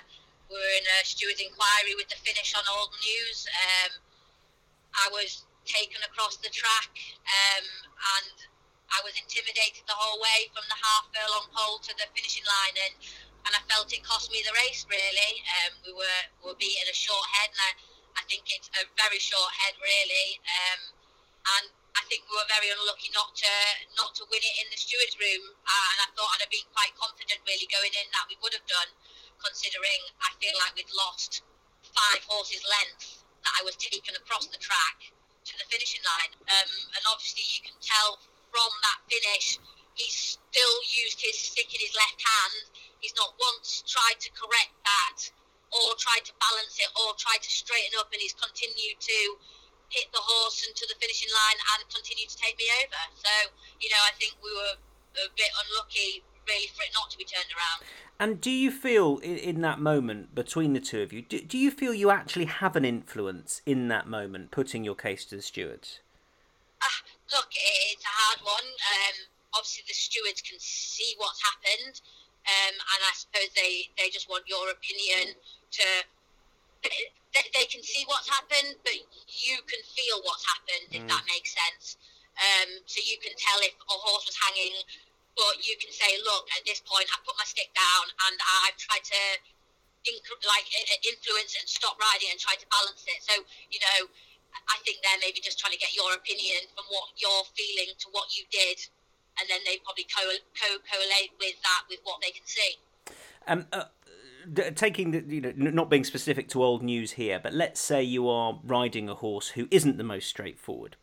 we 0.49 0.55
were 0.57 0.75
in 0.77 0.85
a 0.85 1.05
steward's 1.05 1.41
inquiry 1.41 1.97
with 1.97 2.09
the 2.09 2.17
finish 2.21 2.53
on 2.53 2.61
Old 2.69 2.93
News. 3.01 3.49
Um, 3.49 3.91
I 4.93 5.09
was 5.09 5.45
taken 5.69 6.01
across 6.01 6.41
the 6.41 6.49
track, 6.49 6.89
um, 7.29 7.65
and 8.17 8.37
I 8.89 9.05
was 9.05 9.13
intimidated 9.21 9.85
the 9.85 9.93
whole 9.93 10.17
way 10.17 10.49
from 10.49 10.65
the 10.65 10.81
half 10.81 11.05
furlong 11.13 11.45
pole 11.53 11.77
to 11.85 11.93
the 11.93 12.09
finishing 12.17 12.43
line, 12.43 12.77
and 12.89 12.95
and 13.45 13.53
I 13.53 13.61
felt 13.69 13.93
it 13.93 14.01
cost 14.01 14.33
me 14.33 14.41
the 14.41 14.57
race. 14.57 14.83
Really, 14.89 15.45
um, 15.61 15.77
we 15.85 15.93
were 15.93 16.21
we 16.41 16.49
were 16.49 16.59
beating 16.59 16.89
a 16.89 16.97
short 16.97 17.23
head, 17.37 17.53
and 17.53 17.61
I, 17.61 17.71
I 18.17 18.23
think 18.25 18.49
it's 18.49 18.73
a 18.81 18.89
very 18.97 19.21
short 19.21 19.53
head, 19.53 19.77
really, 19.77 20.41
um, 20.41 20.81
and 21.61 21.65
I 21.93 22.01
think 22.09 22.25
we 22.25 22.33
were 22.33 22.49
very 22.49 22.73
unlucky 22.73 23.13
not 23.13 23.37
to 23.45 23.53
not 23.93 24.17
to 24.17 24.25
win 24.25 24.41
it 24.41 24.55
in 24.65 24.67
the 24.73 24.79
stewards' 24.81 25.21
room, 25.21 25.53
uh, 25.53 25.87
and 25.93 25.99
I 26.03 26.07
thought 26.17 26.33
I'd 26.33 26.49
have 26.49 26.53
been 26.53 26.65
quite 26.73 26.97
confident 26.97 27.45
really 27.45 27.69
going 27.69 27.93
in 27.93 28.09
that 28.17 28.25
we 28.25 28.41
would 28.41 28.57
have 28.57 28.65
done, 28.65 28.89
considering 29.37 30.01
I 30.17 30.33
feel 30.41 30.57
like 30.57 30.73
we'd 30.73 30.89
lost 30.97 31.45
five 31.93 32.25
horses' 32.25 32.65
length 32.65 33.21
that 33.45 33.53
I 33.53 33.61
was 33.63 33.77
taken 33.77 34.17
across 34.17 34.49
the 34.49 34.59
track 34.59 35.13
to 35.49 35.55
the 35.57 35.67
finishing 35.67 36.05
line, 36.05 36.33
um, 36.45 36.71
and 36.93 37.03
obviously 37.09 37.41
you 37.41 37.61
can 37.65 37.77
tell 37.81 38.21
from 38.53 38.69
that 38.85 39.01
finish 39.09 39.57
he's 39.97 40.39
still 40.39 40.75
used 40.87 41.19
his 41.19 41.35
stick 41.35 41.67
in 41.73 41.81
his 41.81 41.91
left 41.97 42.21
hand. 42.21 42.71
He's 43.03 43.15
not 43.19 43.35
once 43.35 43.83
tried 43.83 44.21
to 44.23 44.29
correct 44.31 44.73
that 44.87 45.19
or 45.69 45.93
tried 45.99 46.25
to 46.25 46.33
balance 46.39 46.79
it 46.79 46.89
or 46.97 47.13
tried 47.19 47.43
to 47.43 47.51
straighten 47.51 47.97
up, 47.99 48.09
and 48.13 48.21
he's 48.21 48.37
continued 48.37 48.97
to 49.01 49.19
hit 49.89 50.09
the 50.13 50.21
horse 50.21 50.65
into 50.65 50.85
the 50.85 50.97
finishing 51.01 51.29
line 51.33 51.59
and 51.75 51.81
continue 51.89 52.29
to 52.29 52.37
take 52.37 52.57
me 52.57 52.69
over. 52.85 53.01
So, 53.17 53.33
you 53.81 53.89
know, 53.89 54.01
I 54.05 54.13
think 54.17 54.37
we 54.41 54.53
were 54.53 54.77
a 55.25 55.29
bit 55.33 55.49
unlucky 55.65 56.21
really 56.49 56.67
for 56.73 56.81
it 56.81 56.91
not 56.97 57.09
to 57.13 57.17
be 57.17 57.23
turned 57.23 57.53
around. 57.53 57.85
And 58.19 58.41
do 58.41 58.49
you 58.49 58.71
feel 58.71 59.19
in, 59.19 59.37
in 59.37 59.61
that 59.61 59.79
moment 59.79 60.33
between 60.33 60.73
the 60.73 60.81
two 60.81 61.01
of 61.01 61.13
you, 61.13 61.21
do, 61.21 61.39
do 61.39 61.57
you 61.57 61.71
feel 61.71 61.93
you 61.93 62.09
actually 62.09 62.45
have 62.45 62.75
an 62.75 62.83
influence 62.83 63.61
in 63.65 63.87
that 63.89 64.07
moment, 64.07 64.51
putting 64.51 64.83
your 64.83 64.95
case 64.95 65.23
to 65.25 65.37
the 65.37 65.41
stewards? 65.41 65.99
Uh, 66.81 66.99
look, 67.31 67.47
it's 67.53 68.03
a 68.03 68.11
hard 68.11 68.41
one. 68.43 68.67
Um, 68.67 69.15
obviously, 69.53 69.83
the 69.87 69.93
stewards 69.93 70.41
can 70.41 70.57
see 70.59 71.15
what's 71.17 71.39
happened, 71.43 72.01
um, 72.43 72.75
and 72.75 72.99
I 73.05 73.13
suppose 73.13 73.53
they, 73.55 73.87
they 73.95 74.09
just 74.09 74.29
want 74.29 74.43
your 74.47 74.71
opinion 74.71 75.35
to 75.79 75.85
they, 76.83 77.45
they 77.53 77.67
can 77.67 77.83
see 77.83 78.03
what's 78.07 78.29
happened, 78.29 78.79
but 78.83 78.95
you 79.27 79.57
can 79.67 79.81
feel 79.83 80.23
what's 80.23 80.45
happened, 80.47 80.87
if 80.91 81.03
mm. 81.03 81.09
that 81.11 81.23
makes 81.27 81.53
sense. 81.53 81.99
Um, 82.39 82.79
so 82.87 83.03
you 83.03 83.19
can 83.19 83.35
tell 83.35 83.59
if 83.67 83.75
a 83.75 83.97
horse 83.99 84.23
was 84.23 84.37
hanging, 84.39 84.79
but 85.39 85.63
you 85.63 85.79
can 85.79 85.87
say, 85.95 86.19
look, 86.27 86.51
at 86.51 86.67
this 86.67 86.83
point, 86.83 87.07
I 87.15 87.23
put 87.23 87.39
my 87.39 87.47
stick 87.47 87.71
down 87.71 88.11
and 88.27 88.35
I've 88.67 88.75
tried 88.75 89.07
to 89.07 89.21
inc- 90.03 90.43
like 90.43 90.67
influence 91.07 91.55
and 91.55 91.63
stop 91.63 91.95
riding 91.95 92.35
and 92.35 92.39
try 92.39 92.59
to 92.59 92.67
balance 92.67 93.07
it. 93.07 93.23
So 93.23 93.39
you 93.71 93.79
know, 93.79 94.11
I 94.67 94.77
think 94.83 94.99
they're 94.99 95.23
maybe 95.23 95.39
just 95.39 95.55
trying 95.55 95.71
to 95.71 95.81
get 95.81 95.95
your 95.95 96.11
opinion 96.11 96.67
from 96.75 96.91
what 96.91 97.15
you're 97.15 97.47
feeling 97.55 97.95
to 98.03 98.07
what 98.11 98.35
you 98.35 98.43
did, 98.51 98.83
and 99.39 99.47
then 99.47 99.63
they 99.63 99.79
probably 99.79 100.07
co- 100.11 100.43
co- 100.59 100.83
correlate 100.83 101.31
with 101.39 101.55
that 101.63 101.87
with 101.87 102.03
what 102.03 102.19
they 102.19 102.35
can 102.35 102.43
see. 102.43 102.75
Um, 103.47 103.65
uh, 103.71 103.87
taking 104.75 105.11
the 105.11 105.23
you 105.23 105.41
know 105.41 105.53
not 105.55 105.89
being 105.89 106.03
specific 106.03 106.49
to 106.49 106.63
old 106.63 106.83
news 106.83 107.15
here, 107.15 107.39
but 107.39 107.53
let's 107.53 107.79
say 107.79 108.03
you 108.03 108.27
are 108.27 108.59
riding 108.63 109.07
a 109.07 109.15
horse 109.15 109.55
who 109.55 109.67
isn't 109.71 109.97
the 109.97 110.03
most 110.03 110.27
straightforward, 110.27 110.95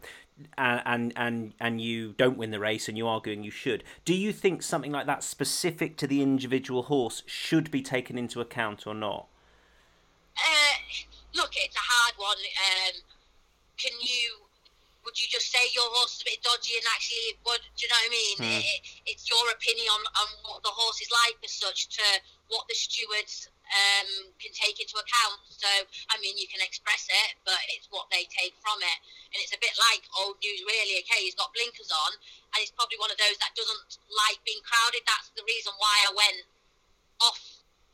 and 0.58 0.82
and 0.84 1.12
and, 1.16 1.54
and 1.60 1.80
you 1.80 2.14
don't 2.16 2.36
win 2.36 2.50
the 2.50 2.60
race, 2.60 2.88
and 2.88 2.96
you 2.96 3.06
are 3.06 3.14
arguing 3.14 3.42
you 3.42 3.50
should. 3.50 3.84
Do 4.04 4.14
you 4.14 4.32
think 4.32 4.62
something 4.62 4.92
like 4.92 5.06
that, 5.06 5.22
specific 5.22 5.96
to 5.98 6.06
the 6.06 6.22
individual 6.22 6.84
horse, 6.84 7.22
should 7.26 7.70
be 7.70 7.82
taken 7.82 8.18
into 8.18 8.40
account 8.40 8.86
or 8.86 8.94
not? 8.94 9.26
Uh, 10.36 10.76
look, 11.34 11.50
it's 11.56 11.76
a 11.76 11.80
hard 11.80 12.14
one. 12.18 12.36
Um, 12.36 12.94
can 13.78 13.92
you? 14.00 14.44
Would 15.04 15.22
you 15.22 15.28
just 15.30 15.52
say 15.52 15.62
your 15.70 15.86
horse 15.94 16.18
is 16.18 16.22
a 16.22 16.34
bit 16.34 16.42
dodgy 16.42 16.74
and 16.74 16.86
actually, 16.90 17.38
what 17.46 17.62
do 17.62 17.86
you 17.86 17.88
know 17.88 17.94
what 17.94 18.10
I 18.10 18.18
mean? 18.18 18.36
Mm. 18.42 18.58
It, 18.58 18.80
it's 19.06 19.30
your 19.30 19.38
opinion 19.54 19.86
on, 19.86 20.02
on 20.18 20.28
what 20.50 20.66
the 20.66 20.74
horse 20.74 20.98
is 20.98 21.06
like 21.14 21.38
as 21.46 21.54
such 21.54 21.86
to 21.94 22.02
what 22.50 22.66
the 22.66 22.74
stewards 22.74 23.46
um, 23.66 24.30
can 24.38 24.52
take 24.54 24.78
into 24.78 24.96
account. 24.98 25.42
So, 25.50 25.68
I 26.12 26.16
mean, 26.22 26.38
you 26.38 26.46
can 26.46 26.62
express 26.62 27.10
it, 27.10 27.38
but 27.42 27.58
it's 27.74 27.90
what 27.90 28.06
they 28.14 28.28
take 28.30 28.54
from 28.62 28.78
it. 28.82 28.98
And 29.34 29.38
it's 29.42 29.54
a 29.54 29.60
bit 29.60 29.74
like 29.90 30.06
old 30.16 30.38
news, 30.40 30.62
really. 30.62 31.02
Okay, 31.02 31.26
he's 31.26 31.38
got 31.38 31.50
blinkers 31.52 31.90
on, 31.90 32.12
and 32.54 32.58
he's 32.62 32.74
probably 32.74 33.00
one 33.02 33.10
of 33.10 33.18
those 33.18 33.36
that 33.42 33.52
doesn't 33.58 33.98
like 34.10 34.38
being 34.46 34.62
crowded. 34.62 35.02
That's 35.04 35.34
the 35.34 35.44
reason 35.44 35.74
why 35.76 35.96
I 36.06 36.10
went 36.14 36.42
off 37.20 37.42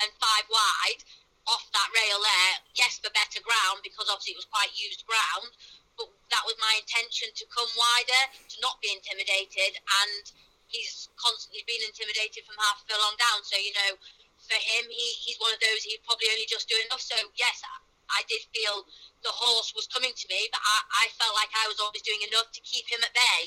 and 0.02 0.10
five 0.18 0.46
wide 0.50 1.02
off 1.46 1.66
that 1.74 1.90
rail 1.90 2.22
there. 2.22 2.54
Yes, 2.78 3.02
for 3.02 3.10
better 3.10 3.42
ground, 3.42 3.82
because 3.82 4.06
obviously 4.06 4.38
it 4.38 4.42
was 4.42 4.50
quite 4.50 4.70
used 4.78 5.02
ground, 5.06 5.50
but 5.98 6.06
that 6.30 6.46
was 6.46 6.54
my 6.62 6.78
intention 6.78 7.34
to 7.34 7.44
come 7.50 7.68
wider, 7.74 8.22
to 8.46 8.56
not 8.62 8.78
be 8.78 8.94
intimidated, 8.94 9.78
and 9.78 10.24
he's 10.70 11.10
constantly 11.18 11.66
been 11.66 11.82
intimidated 11.84 12.46
from 12.46 12.56
half 12.62 12.80
a 12.80 12.84
furlong 12.88 13.16
down. 13.18 13.42
So, 13.44 13.58
you 13.58 13.74
know, 13.74 13.92
for 14.52 14.60
him, 14.60 14.84
he, 14.92 15.08
he's 15.24 15.40
one 15.40 15.56
of 15.56 15.60
those 15.64 15.80
he's 15.88 16.04
probably 16.04 16.28
only 16.28 16.44
just 16.44 16.68
doing 16.68 16.84
enough. 16.92 17.00
So 17.00 17.16
yes, 17.40 17.64
I, 17.64 17.80
I 18.12 18.20
did 18.28 18.44
feel 18.52 18.84
the 19.24 19.32
horse 19.32 19.72
was 19.74 19.88
coming 19.88 20.12
to 20.12 20.26
me, 20.28 20.48
but 20.52 20.60
I, 20.60 21.08
I 21.08 21.14
felt 21.16 21.32
like 21.32 21.48
I 21.56 21.68
was 21.68 21.80
always 21.80 22.02
doing 22.04 22.20
enough 22.28 22.52
to 22.52 22.60
keep 22.60 22.92
him 22.92 23.00
at 23.00 23.16
bay. 23.16 23.40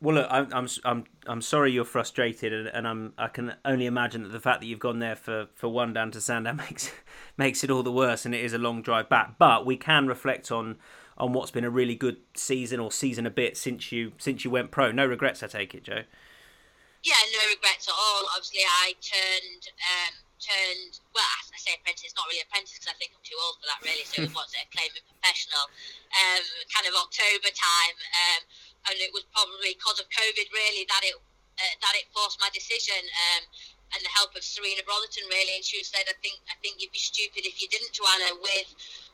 Well, 0.00 0.16
look, 0.16 0.28
I'm 0.30 0.48
I'm 0.52 0.68
I'm 0.84 1.04
I'm 1.26 1.42
sorry 1.42 1.70
you're 1.70 1.84
frustrated, 1.84 2.52
and, 2.52 2.68
and 2.68 2.88
I'm 2.88 3.12
I 3.18 3.28
can 3.28 3.54
only 3.64 3.86
imagine 3.86 4.22
that 4.22 4.34
the 4.34 4.42
fact 4.42 4.60
that 4.60 4.66
you've 4.66 4.82
gone 4.82 4.98
there 4.98 5.16
for, 5.16 5.46
for 5.54 5.68
one 5.68 5.92
down 5.92 6.10
to 6.12 6.20
Sandown 6.20 6.56
makes 6.68 6.90
makes 7.36 7.62
it 7.62 7.70
all 7.70 7.82
the 7.82 7.92
worse, 7.92 8.26
and 8.26 8.34
it 8.34 8.42
is 8.42 8.52
a 8.52 8.58
long 8.58 8.82
drive 8.82 9.08
back. 9.08 9.38
But 9.38 9.66
we 9.66 9.76
can 9.76 10.06
reflect 10.06 10.50
on 10.50 10.76
on 11.16 11.32
what's 11.32 11.50
been 11.50 11.64
a 11.64 11.70
really 11.70 11.96
good 11.96 12.18
season 12.34 12.78
or 12.78 12.92
season 12.92 13.26
a 13.26 13.30
bit 13.30 13.56
since 13.56 13.92
you 13.92 14.12
since 14.18 14.44
you 14.44 14.50
went 14.50 14.70
pro. 14.70 14.92
No 14.92 15.06
regrets, 15.06 15.42
I 15.42 15.46
take 15.46 15.74
it, 15.74 15.84
Jo. 15.84 16.02
Yeah, 17.02 17.14
no 17.32 17.46
regrets 17.48 17.86
at 17.86 17.94
all. 17.94 18.26
Obviously, 18.34 18.62
I 18.66 18.94
turned 19.00 19.70
um, 19.78 20.14
turned, 20.38 21.02
well, 21.12 21.26
I 21.26 21.58
say 21.58 21.74
apprentice, 21.76 22.14
not 22.14 22.26
really 22.30 22.42
apprentice 22.42 22.78
because 22.78 22.94
I 22.94 22.96
think 22.96 23.14
I'm 23.14 23.24
too 23.26 23.38
old 23.38 23.58
for 23.60 23.66
that 23.70 23.80
really, 23.82 24.06
so 24.06 24.24
it 24.24 24.32
was 24.32 24.50
a 24.54 24.64
claiming 24.70 25.04
professional, 25.04 25.66
um, 26.14 26.44
kind 26.70 26.86
of 26.86 26.94
October 26.96 27.50
time, 27.52 27.96
um, 28.26 28.42
and 28.90 28.96
it 29.02 29.10
was 29.12 29.26
probably 29.34 29.74
because 29.74 29.98
of 29.98 30.06
COVID 30.08 30.48
really 30.54 30.86
that 30.88 31.02
it 31.04 31.16
uh, 31.58 31.74
that 31.82 31.94
it 31.98 32.06
forced 32.14 32.38
my 32.38 32.48
decision. 32.54 33.02
Um, 33.34 33.44
and 33.88 34.04
the 34.04 34.12
help 34.12 34.36
of 34.36 34.44
Serena 34.44 34.84
Brotherton 34.84 35.24
really, 35.32 35.56
and 35.56 35.64
she 35.64 35.80
said, 35.80 36.04
"I 36.04 36.16
think 36.20 36.36
I 36.52 36.56
think 36.60 36.76
you'd 36.76 36.92
be 36.92 37.00
stupid 37.00 37.48
if 37.48 37.56
you 37.56 37.72
didn't, 37.72 37.96
Joanna. 37.96 38.36
With 38.36 38.68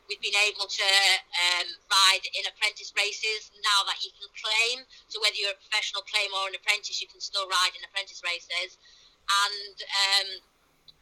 we've 0.07 0.21
been 0.21 0.37
able 0.45 0.69
to 0.69 0.89
um, 1.33 1.67
ride 1.89 2.25
in 2.37 2.45
apprentice 2.45 2.93
races 2.93 3.49
now 3.65 3.85
that 3.89 4.01
you 4.05 4.13
can 4.13 4.29
claim. 4.37 4.85
So 5.09 5.17
whether 5.21 5.37
you're 5.37 5.53
a 5.53 5.61
professional 5.65 6.05
claim 6.05 6.29
or 6.37 6.49
an 6.49 6.55
apprentice, 6.57 7.01
you 7.01 7.09
can 7.09 7.21
still 7.21 7.49
ride 7.49 7.73
in 7.73 7.81
apprentice 7.85 8.21
races. 8.21 8.77
And 9.25 9.77
um, 9.81 10.27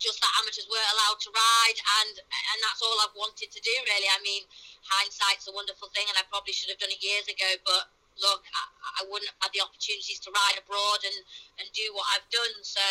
just 0.04 0.20
that 0.20 0.36
amateurs 0.44 0.68
weren't 0.68 0.92
allowed 1.00 1.20
to 1.24 1.32
ride, 1.32 1.80
and 2.04 2.20
and 2.20 2.58
that's 2.60 2.84
all 2.84 3.00
I've 3.00 3.16
wanted 3.16 3.48
to 3.56 3.62
do 3.64 3.76
really. 3.88 4.12
I 4.12 4.20
mean, 4.20 4.44
hindsight's 4.84 5.48
a 5.48 5.56
wonderful 5.56 5.88
thing, 5.96 6.12
and 6.12 6.20
I 6.20 6.28
probably 6.28 6.52
should 6.52 6.68
have 6.76 6.84
done 6.84 6.92
it 6.92 7.00
years 7.00 7.32
ago, 7.32 7.56
but 7.64 7.88
look, 8.20 8.44
I, 8.52 8.64
I 9.00 9.02
wouldn't 9.08 9.32
have 9.32 9.50
had 9.50 9.56
the 9.56 9.64
opportunities 9.64 10.20
to 10.28 10.30
ride 10.30 10.60
abroad 10.60 11.02
and, 11.02 11.18
and 11.58 11.66
do 11.74 11.90
what 11.98 12.06
I've 12.14 12.28
done. 12.30 12.62
So, 12.62 12.84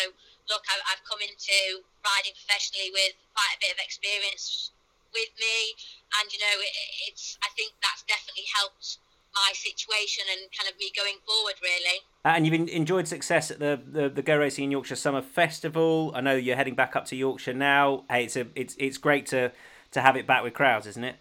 look, 0.51 0.67
I, 0.67 0.81
I've 0.91 1.05
come 1.07 1.23
into 1.23 1.85
riding 2.03 2.35
professionally 2.35 2.91
with 2.91 3.15
quite 3.37 3.55
a 3.55 3.61
bit 3.63 3.71
of 3.77 3.79
experience 3.79 4.73
with 5.13 5.31
me, 5.37 5.77
and 6.19 6.33
you 6.33 6.41
know, 6.41 6.57
it, 6.65 6.75
it's 7.13 7.37
I 7.45 7.53
think 7.53 7.77
that's 7.85 8.03
definitely 8.09 8.49
helped 8.49 8.99
my 9.35 9.53
situation 9.55 10.25
and 10.31 10.51
kind 10.53 10.69
of 10.71 10.79
me 10.79 10.93
going 10.95 11.17
forward, 11.27 11.55
really. 11.63 12.01
And 12.25 12.47
you've 12.47 12.69
enjoyed 12.69 13.09
success 13.09 13.51
at 13.51 13.59
the, 13.59 13.81
the, 13.85 14.09
the 14.09 14.23
Go 14.23 14.39
Racing 14.39 14.65
in 14.65 14.71
Yorkshire 14.71 14.97
Summer 14.97 15.23
Festival. 15.23 16.13
I 16.15 16.21
know 16.21 16.35
you're 16.35 16.57
heading 16.57 16.75
back 16.75 16.95
up 16.95 17.07
to 17.07 17.17
Yorkshire 17.17 17.55
now. 17.55 18.05
Hey, 18.09 18.25
it's 18.25 18.37
a 18.37 18.47
it's 18.55 18.77
it's 18.79 18.99
great 18.99 19.27
to 19.27 19.51
to 19.93 20.01
have 20.01 20.17
it 20.17 20.27
back 20.27 20.43
with 20.43 20.55
crowds, 20.55 20.87
isn't 20.87 21.05
it? 21.05 21.17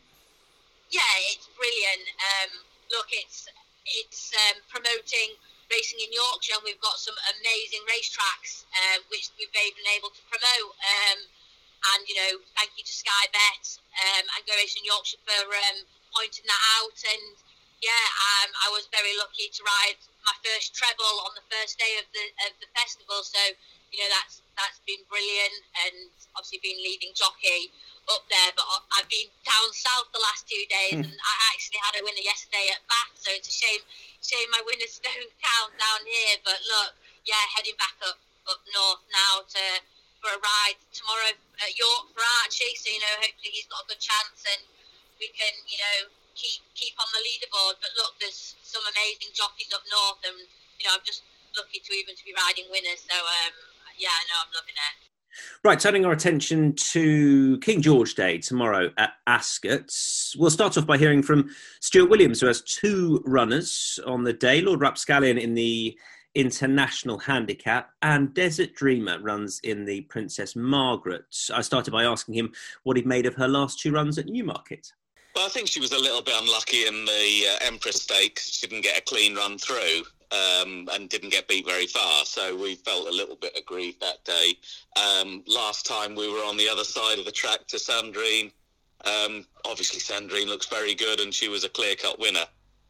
Yeah, 0.91 1.13
it's 1.31 1.47
brilliant. 1.57 2.05
Um, 2.19 2.51
look, 2.91 3.07
it's 3.11 3.47
it's 3.85 4.31
um, 4.35 4.61
promoting 4.69 5.39
racing 5.71 6.03
in 6.03 6.11
Yorkshire, 6.11 6.59
and 6.59 6.67
we've 6.67 6.83
got 6.83 6.99
some 6.99 7.15
amazing 7.39 7.81
racetracks 7.87 8.67
uh, 8.75 8.99
which 9.07 9.31
we've 9.39 9.51
been 9.55 9.89
able 9.95 10.11
to 10.11 10.21
promote. 10.27 10.75
Um, 10.83 11.19
and 11.95 12.01
you 12.05 12.13
know, 12.13 12.43
thank 12.59 12.75
you 12.77 12.83
to 12.83 12.93
Sky 12.93 13.25
Bet 13.33 13.65
um, 13.97 14.25
and 14.37 14.41
Go 14.45 14.53
Racing 14.59 14.85
Yorkshire 14.85 15.23
for 15.25 15.47
um, 15.49 15.87
pointing 16.13 16.45
that 16.45 16.63
out. 16.77 16.99
And 17.07 17.35
yeah, 17.81 18.05
um, 18.45 18.49
I 18.61 18.69
was 18.69 18.85
very 18.93 19.17
lucky 19.17 19.49
to 19.49 19.61
ride 19.65 19.97
my 20.21 20.37
first 20.45 20.77
treble 20.77 21.25
on 21.25 21.33
the 21.33 21.45
first 21.49 21.81
day 21.81 21.97
of 21.97 22.05
the 22.13 22.25
of 22.45 22.53
the 22.61 22.69
festival. 22.77 23.25
So 23.25 23.41
you 23.89 23.97
know, 23.99 24.09
that's 24.13 24.45
that's 24.53 24.79
been 24.85 25.01
brilliant, 25.09 25.65
and 25.81 26.13
obviously 26.37 26.61
been 26.61 26.77
leading 26.77 27.09
jockey 27.17 27.73
up 28.05 28.21
there. 28.29 28.53
But 28.53 28.69
I've 28.93 29.09
been 29.09 29.27
down 29.41 29.67
south 29.73 30.13
the 30.13 30.21
last 30.21 30.45
two 30.45 30.61
days, 30.69 31.01
and 31.09 31.17
I 31.17 31.33
actually 31.51 31.81
had 31.81 31.97
a 31.97 32.05
winner 32.05 32.21
yesterday 32.21 32.69
at 32.69 32.85
Bath. 32.85 33.17
So 33.17 33.33
it's 33.33 33.49
a 33.49 33.55
shame 33.55 33.81
shame 34.21 34.47
my 34.53 34.61
winners 34.61 35.01
don't 35.05 35.33
count 35.41 35.73
down 35.75 36.01
here. 36.05 36.37
But 36.45 36.61
look, 36.69 36.93
yeah, 37.25 37.41
heading 37.57 37.75
back 37.81 37.97
up 38.05 38.21
up 38.45 38.61
north 38.77 39.03
now 39.09 39.41
to 39.57 39.63
for 40.21 40.29
a 40.29 40.39
ride 40.39 40.77
tomorrow 40.93 41.33
at 41.33 41.73
York 41.73 42.13
for 42.13 42.21
Archie. 42.45 42.77
So 42.77 42.93
you 42.93 43.01
know, 43.01 43.15
hopefully 43.25 43.57
he's 43.57 43.65
got 43.73 43.83
a 43.83 43.87
good 43.89 44.01
chance, 44.05 44.45
and 44.45 44.61
we 45.17 45.33
can 45.33 45.51
you 45.65 45.81
know 45.81 46.20
keep 46.35 46.61
keep 46.73 46.95
on 46.99 47.09
the 47.13 47.21
leaderboard. 47.21 47.79
But 47.79 47.91
look, 47.97 48.17
there's 48.19 48.55
some 48.63 48.83
amazing 48.85 49.31
jockeys 49.33 49.71
up 49.73 49.83
north, 49.89 50.21
and 50.25 50.37
you 50.79 50.85
know 50.87 50.95
I'm 50.97 51.05
just 51.05 51.23
lucky 51.57 51.79
to 51.79 51.91
even 51.93 52.15
to 52.15 52.23
be 52.23 52.33
riding 52.35 52.67
winners. 52.71 53.03
So 53.05 53.17
um, 53.17 53.53
yeah, 53.97 54.13
I 54.13 54.23
know 54.29 54.37
I'm 54.47 54.53
loving 54.55 54.77
it. 54.77 55.11
Right, 55.63 55.79
turning 55.79 56.05
our 56.05 56.11
attention 56.11 56.73
to 56.75 57.57
King 57.59 57.81
George 57.81 58.15
Day 58.15 58.37
tomorrow 58.37 58.91
at 58.97 59.13
Ascot. 59.27 59.89
We'll 60.37 60.49
start 60.49 60.77
off 60.77 60.85
by 60.85 60.97
hearing 60.97 61.23
from 61.23 61.49
Stuart 61.79 62.09
Williams, 62.09 62.41
who 62.41 62.47
has 62.47 62.61
two 62.61 63.23
runners 63.25 63.99
on 64.05 64.23
the 64.23 64.33
day 64.33 64.61
Lord 64.61 64.81
Rapscallion 64.81 65.37
in 65.37 65.53
the 65.53 65.97
International 66.35 67.17
Handicap, 67.17 67.91
and 68.01 68.33
Desert 68.33 68.73
Dreamer 68.73 69.19
runs 69.19 69.59
in 69.63 69.85
the 69.85 70.01
Princess 70.01 70.55
Margaret. 70.55 71.25
I 71.53 71.61
started 71.61 71.91
by 71.91 72.03
asking 72.03 72.35
him 72.35 72.53
what 72.83 72.97
he'd 72.97 73.05
made 73.05 73.25
of 73.25 73.35
her 73.35 73.47
last 73.47 73.79
two 73.79 73.91
runs 73.91 74.17
at 74.17 74.27
Newmarket. 74.27 74.91
Well, 75.35 75.45
I 75.45 75.49
think 75.49 75.67
she 75.67 75.79
was 75.79 75.91
a 75.91 75.99
little 75.99 76.21
bit 76.21 76.35
unlucky 76.37 76.87
in 76.87 77.05
the 77.05 77.47
uh, 77.51 77.65
Empress 77.65 78.01
Stakes. 78.01 78.51
She 78.51 78.67
didn't 78.67 78.83
get 78.83 78.97
a 78.97 79.01
clean 79.01 79.35
run 79.35 79.57
through 79.57 80.03
um, 80.31 80.89
and 80.91 81.09
didn't 81.09 81.29
get 81.29 81.47
beat 81.47 81.65
very 81.65 81.87
far. 81.87 82.25
So 82.25 82.55
we 82.55 82.75
felt 82.75 83.07
a 83.07 83.11
little 83.11 83.35
bit 83.35 83.57
aggrieved 83.57 84.01
that 84.01 84.23
day. 84.25 84.55
Um, 84.97 85.43
last 85.47 85.85
time 85.85 86.15
we 86.15 86.31
were 86.31 86.39
on 86.39 86.57
the 86.57 86.67
other 86.67 86.83
side 86.83 87.17
of 87.17 87.25
the 87.25 87.31
track 87.31 87.67
to 87.67 87.77
Sandrine. 87.77 88.51
Um, 89.05 89.45
obviously, 89.65 89.99
Sandrine 89.99 90.47
looks 90.47 90.67
very 90.67 90.93
good 90.93 91.19
and 91.19 91.33
she 91.33 91.47
was 91.47 91.63
a 91.63 91.69
clear 91.69 91.95
cut 91.95 92.19
winner. 92.19 92.45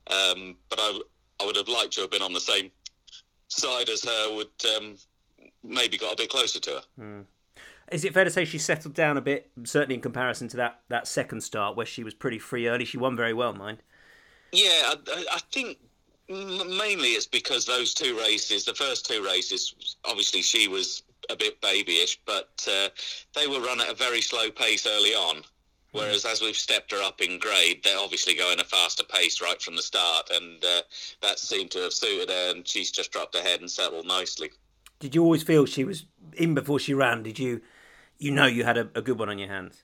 Um, 0.08 0.58
but 0.70 0.80
I, 0.80 1.00
I 1.42 1.46
would 1.46 1.56
have 1.56 1.68
liked 1.68 1.94
to 1.94 2.02
have 2.02 2.12
been 2.12 2.22
on 2.24 2.34
the 2.34 2.42
same 2.42 2.72
side 3.48 3.90
as 3.90 4.04
her, 4.04 4.36
would 4.36 4.48
um, 4.78 4.98
maybe 5.64 5.98
got 5.98 6.14
a 6.14 6.18
bit 6.18 6.30
closer 6.30 6.60
to 6.60 6.70
her. 6.72 6.82
Mm. 7.00 7.26
Is 7.92 8.06
it 8.06 8.14
fair 8.14 8.24
to 8.24 8.32
say 8.32 8.46
she 8.46 8.58
settled 8.58 8.94
down 8.94 9.18
a 9.18 9.22
bit, 9.22 9.52
certainly 9.66 9.96
in 9.96 10.02
comparison 10.02 10.48
to 10.50 10.58
that, 10.58 10.80
that 10.88 11.08
second 11.08 11.42
start 11.42 11.76
where 11.76 11.86
she 11.86 12.04
was 12.04 12.14
pretty 12.14 12.40
free 12.40 12.68
early? 12.68 12.86
She 12.86 12.98
won 12.98 13.16
very 13.16 13.34
well, 13.34 13.54
mind. 13.54 13.80
Yeah, 14.54 14.94
I, 15.08 15.26
I 15.34 15.40
think 15.52 15.78
mainly 16.30 17.10
it's 17.10 17.26
because 17.26 17.66
those 17.66 17.94
two 17.94 18.18
races, 18.18 18.64
the 18.64 18.74
first 18.74 19.06
two 19.06 19.24
races, 19.26 19.98
obviously 20.06 20.42
she 20.42 20.68
was 20.68 21.04
a 21.30 21.36
bit 21.36 21.60
babyish, 21.62 22.20
but 22.26 22.68
uh, 22.70 22.90
they 23.36 23.48
were 23.48 23.60
run 23.60 23.82
at 23.82 23.90
a 23.90 23.94
very 23.94 24.22
slow 24.22 24.50
pace 24.50 24.88
early 24.88 25.12
on. 25.12 25.44
Whereas 25.94 26.24
as 26.24 26.42
we've 26.42 26.56
stepped 26.56 26.92
her 26.92 27.04
up 27.04 27.20
in 27.20 27.38
grade, 27.38 27.82
they're 27.84 28.00
obviously 28.00 28.34
going 28.34 28.62
a 28.62 28.64
faster 28.64 29.04
pace 29.04 29.42
right 29.42 29.62
from 29.62 29.76
the 29.76 29.82
start, 29.82 30.30
and 30.34 30.64
uh, 30.64 30.82
that 31.22 31.38
seemed 31.38 31.72
to 31.72 31.80
have 31.80 31.92
suited 31.92 32.30
her, 32.30 32.52
and 32.52 32.66
she's 32.66 32.92
just 32.92 33.12
dropped 33.12 33.36
ahead 33.36 33.60
and 33.60 33.70
settled 33.70 34.08
nicely. 34.08 34.52
Did 35.02 35.16
you 35.16 35.24
always 35.24 35.44
feel 35.44 35.66
she 35.66 35.84
was 35.84 36.06
in 36.38 36.54
before 36.54 36.80
she 36.80 36.94
ran? 36.94 37.24
Did 37.24 37.40
you, 37.40 37.62
you 38.22 38.32
know, 38.32 38.46
you 38.46 38.64
had 38.64 38.78
a, 38.78 38.88
a 38.94 39.02
good 39.02 39.18
one 39.18 39.30
on 39.30 39.40
your 39.40 39.50
hands? 39.50 39.84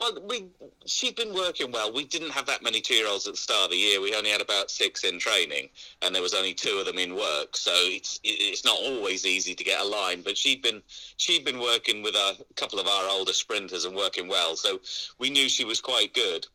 Well, 0.00 0.18
we 0.28 0.46
she'd 0.86 1.16
been 1.16 1.34
working 1.34 1.72
well. 1.72 1.92
We 1.92 2.04
didn't 2.04 2.30
have 2.30 2.46
that 2.46 2.62
many 2.62 2.80
two-year-olds 2.80 3.26
at 3.26 3.34
the 3.34 3.38
start 3.38 3.64
of 3.64 3.70
the 3.70 3.76
year. 3.76 4.00
We 4.00 4.14
only 4.14 4.30
had 4.30 4.40
about 4.40 4.70
six 4.70 5.02
in 5.02 5.18
training, 5.18 5.70
and 6.02 6.14
there 6.14 6.22
was 6.22 6.34
only 6.34 6.54
two 6.54 6.78
of 6.78 6.86
them 6.86 6.98
in 6.98 7.16
work. 7.16 7.56
So 7.56 7.72
it's 7.74 8.20
it's 8.22 8.64
not 8.64 8.78
always 8.78 9.26
easy 9.26 9.54
to 9.54 9.64
get 9.64 9.80
a 9.80 9.84
line. 9.84 10.22
But 10.22 10.36
she'd 10.38 10.62
been 10.62 10.82
she'd 11.16 11.44
been 11.44 11.58
working 11.58 12.02
with 12.02 12.14
a 12.14 12.36
couple 12.54 12.78
of 12.78 12.86
our 12.86 13.08
older 13.08 13.32
sprinters 13.32 13.84
and 13.84 13.96
working 13.96 14.28
well. 14.28 14.54
So 14.56 14.80
we 15.18 15.30
knew 15.30 15.48
she 15.48 15.64
was 15.64 15.80
quite 15.80 16.14
good. 16.14 16.46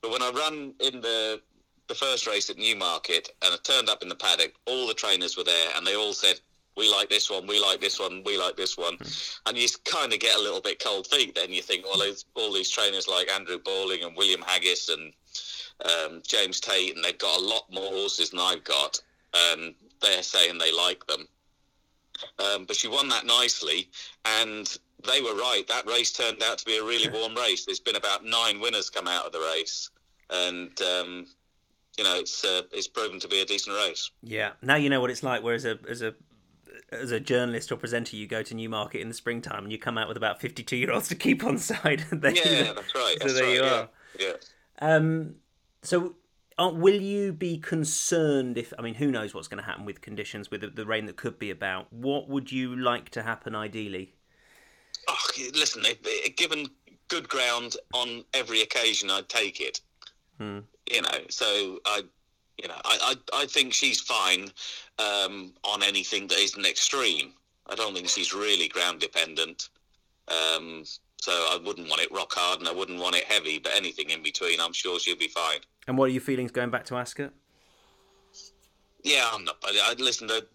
But 0.00 0.10
when 0.10 0.22
I 0.22 0.30
ran 0.30 0.74
in 0.80 1.00
the 1.00 1.40
the 1.88 1.94
first 1.94 2.26
race 2.26 2.50
at 2.50 2.58
Newmarket 2.58 3.28
and 3.42 3.52
I 3.52 3.58
turned 3.62 3.88
up 3.88 4.02
in 4.02 4.08
the 4.08 4.14
paddock, 4.14 4.54
all 4.66 4.86
the 4.86 4.94
trainers 4.94 5.36
were 5.36 5.44
there, 5.44 5.70
and 5.76 5.86
they 5.86 5.94
all 5.94 6.12
said, 6.12 6.40
we 6.76 6.90
like 6.90 7.08
this 7.08 7.30
one, 7.30 7.46
we 7.46 7.60
like 7.60 7.80
this 7.80 7.98
one, 7.98 8.22
we 8.24 8.38
like 8.38 8.56
this 8.56 8.76
one. 8.76 8.96
Mm. 8.98 9.38
And 9.46 9.58
you 9.58 9.66
kind 9.84 10.12
of 10.12 10.20
get 10.20 10.36
a 10.36 10.42
little 10.42 10.60
bit 10.60 10.82
cold 10.82 11.06
feet 11.06 11.34
then. 11.34 11.52
You 11.52 11.62
think, 11.62 11.84
well, 11.84 12.02
all 12.34 12.52
these 12.52 12.70
trainers 12.70 13.08
like 13.08 13.30
Andrew 13.30 13.58
Balding 13.58 14.04
and 14.04 14.16
William 14.16 14.42
Haggas 14.42 14.92
and 14.92 15.12
um, 15.84 16.22
James 16.26 16.60
Tate, 16.60 16.94
and 16.94 17.04
they've 17.04 17.18
got 17.18 17.40
a 17.40 17.44
lot 17.44 17.64
more 17.70 17.90
horses 17.90 18.30
than 18.30 18.40
I've 18.40 18.64
got. 18.64 19.00
And 19.34 19.74
they're 20.00 20.22
saying 20.22 20.58
they 20.58 20.72
like 20.72 21.06
them. 21.06 21.26
Um, 22.38 22.64
but 22.64 22.76
she 22.76 22.88
won 22.88 23.08
that 23.10 23.26
nicely, 23.26 23.90
and 24.24 24.66
they 25.06 25.20
were 25.20 25.34
right. 25.34 25.64
That 25.68 25.86
race 25.86 26.12
turned 26.12 26.42
out 26.42 26.58
to 26.58 26.64
be 26.64 26.78
a 26.78 26.82
really 26.82 27.08
warm 27.08 27.34
race. 27.34 27.64
There's 27.64 27.80
been 27.80 27.96
about 27.96 28.24
nine 28.24 28.60
winners 28.60 28.90
come 28.90 29.06
out 29.06 29.26
of 29.26 29.32
the 29.32 29.40
race, 29.40 29.90
and 30.30 30.70
um, 30.80 31.26
you 31.98 32.04
know 32.04 32.18
it's 32.18 32.44
uh, 32.44 32.62
it's 32.72 32.88
proven 32.88 33.20
to 33.20 33.28
be 33.28 33.40
a 33.40 33.44
decent 33.44 33.76
race. 33.76 34.10
Yeah, 34.22 34.52
now 34.62 34.76
you 34.76 34.88
know 34.88 35.00
what 35.00 35.10
it's 35.10 35.22
like. 35.22 35.42
Whereas 35.42 35.64
a 35.64 35.78
as 35.88 36.02
a 36.02 36.14
as 36.90 37.10
a 37.10 37.20
journalist 37.20 37.72
or 37.72 37.76
presenter, 37.76 38.16
you 38.16 38.26
go 38.26 38.42
to 38.42 38.54
Newmarket 38.54 39.00
in 39.00 39.08
the 39.08 39.14
springtime 39.14 39.64
and 39.64 39.72
you 39.72 39.78
come 39.78 39.98
out 39.98 40.08
with 40.08 40.16
about 40.16 40.40
52 40.40 40.76
year 40.76 40.92
olds 40.92 41.08
to 41.08 41.14
keep 41.14 41.44
on 41.44 41.58
side. 41.58 42.04
yeah, 42.12 42.72
that's 42.72 42.94
right. 42.94 43.16
So 43.20 43.28
that's 43.28 43.34
there 43.34 43.44
right, 43.44 43.54
you 43.54 43.62
are. 43.62 43.88
Yeah. 44.18 44.32
Um, 44.80 45.36
so 45.82 46.14
uh, 46.58 46.70
will 46.72 47.00
you 47.00 47.32
be 47.32 47.58
concerned 47.58 48.56
if, 48.56 48.72
I 48.78 48.82
mean, 48.82 48.94
who 48.94 49.10
knows 49.10 49.34
what's 49.34 49.48
going 49.48 49.62
to 49.62 49.68
happen 49.68 49.84
with 49.84 50.00
conditions, 50.00 50.50
with 50.50 50.60
the, 50.60 50.68
the, 50.68 50.86
rain 50.86 51.06
that 51.06 51.16
could 51.16 51.38
be 51.38 51.50
about? 51.50 51.92
What 51.92 52.28
would 52.28 52.50
you 52.50 52.76
like 52.76 53.10
to 53.10 53.22
happen 53.22 53.54
ideally? 53.54 54.14
Oh, 55.08 55.26
listen, 55.54 55.82
if, 55.84 56.36
given 56.36 56.66
good 57.08 57.28
ground 57.28 57.76
on 57.92 58.24
every 58.32 58.62
occasion, 58.62 59.10
I'd 59.10 59.28
take 59.28 59.60
it. 59.60 59.80
Hmm. 60.38 60.60
You 60.90 61.02
know, 61.02 61.18
so 61.28 61.78
I 61.84 62.02
you 62.58 62.68
know, 62.68 62.74
I, 62.84 63.14
I, 63.32 63.42
I 63.42 63.46
think 63.46 63.72
she's 63.72 64.00
fine 64.00 64.50
um, 64.98 65.52
on 65.64 65.82
anything 65.82 66.26
that 66.28 66.38
isn't 66.38 66.66
extreme. 66.66 67.32
I 67.68 67.74
don't 67.74 67.94
think 67.94 68.08
she's 68.08 68.32
really 68.32 68.68
ground 68.68 69.00
dependent. 69.00 69.68
Um, 70.28 70.84
so 71.20 71.32
I 71.32 71.58
wouldn't 71.64 71.88
want 71.88 72.02
it 72.02 72.12
rock 72.12 72.32
hard 72.32 72.60
and 72.60 72.68
I 72.68 72.72
wouldn't 72.72 73.00
want 73.00 73.16
it 73.16 73.24
heavy, 73.24 73.58
but 73.58 73.72
anything 73.74 74.10
in 74.10 74.22
between, 74.22 74.60
I'm 74.60 74.72
sure 74.72 74.98
she'll 74.98 75.16
be 75.16 75.28
fine. 75.28 75.60
And 75.86 75.96
what 75.98 76.06
are 76.06 76.12
your 76.12 76.20
feelings 76.20 76.50
going 76.50 76.70
back 76.70 76.84
to 76.86 76.96
Ascot? 76.96 77.32
Yeah, 79.02 79.28
I'm 79.32 79.44
not. 79.44 79.56
I, 79.64 79.90
I 79.90 80.02
listen. 80.02 80.26
The 80.26 80.46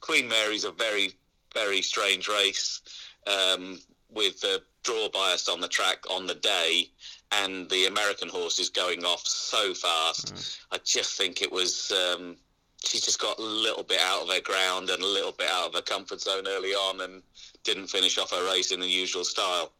Queen 0.00 0.28
Mary's 0.28 0.64
a 0.64 0.70
very, 0.70 1.12
very 1.54 1.82
strange 1.82 2.28
race 2.28 2.80
um, 3.26 3.80
with 4.10 4.40
the 4.40 4.62
draw 4.84 5.08
bias 5.08 5.48
on 5.48 5.60
the 5.60 5.68
track 5.68 5.98
on 6.10 6.26
the 6.26 6.34
day 6.36 6.90
and 7.32 7.68
the 7.70 7.86
American 7.86 8.28
horse 8.28 8.58
is 8.58 8.70
going 8.70 9.04
off 9.04 9.26
so 9.26 9.74
fast. 9.74 10.34
Mm. 10.34 10.58
I 10.72 10.78
just 10.84 11.16
think 11.16 11.42
it 11.42 11.50
was. 11.50 11.92
Um, 11.92 12.36
she 12.84 12.98
just 12.98 13.20
got 13.20 13.38
a 13.38 13.42
little 13.42 13.82
bit 13.82 14.00
out 14.00 14.22
of 14.22 14.28
her 14.28 14.40
ground 14.40 14.88
and 14.90 15.02
a 15.02 15.06
little 15.06 15.32
bit 15.32 15.48
out 15.50 15.68
of 15.68 15.74
her 15.74 15.82
comfort 15.82 16.20
zone 16.20 16.46
early 16.46 16.70
on 16.70 17.00
and 17.00 17.22
didn't 17.64 17.88
finish 17.88 18.18
off 18.18 18.30
her 18.30 18.46
race 18.46 18.70
in 18.70 18.78
the 18.78 18.86
usual 18.86 19.24
style. 19.24 19.72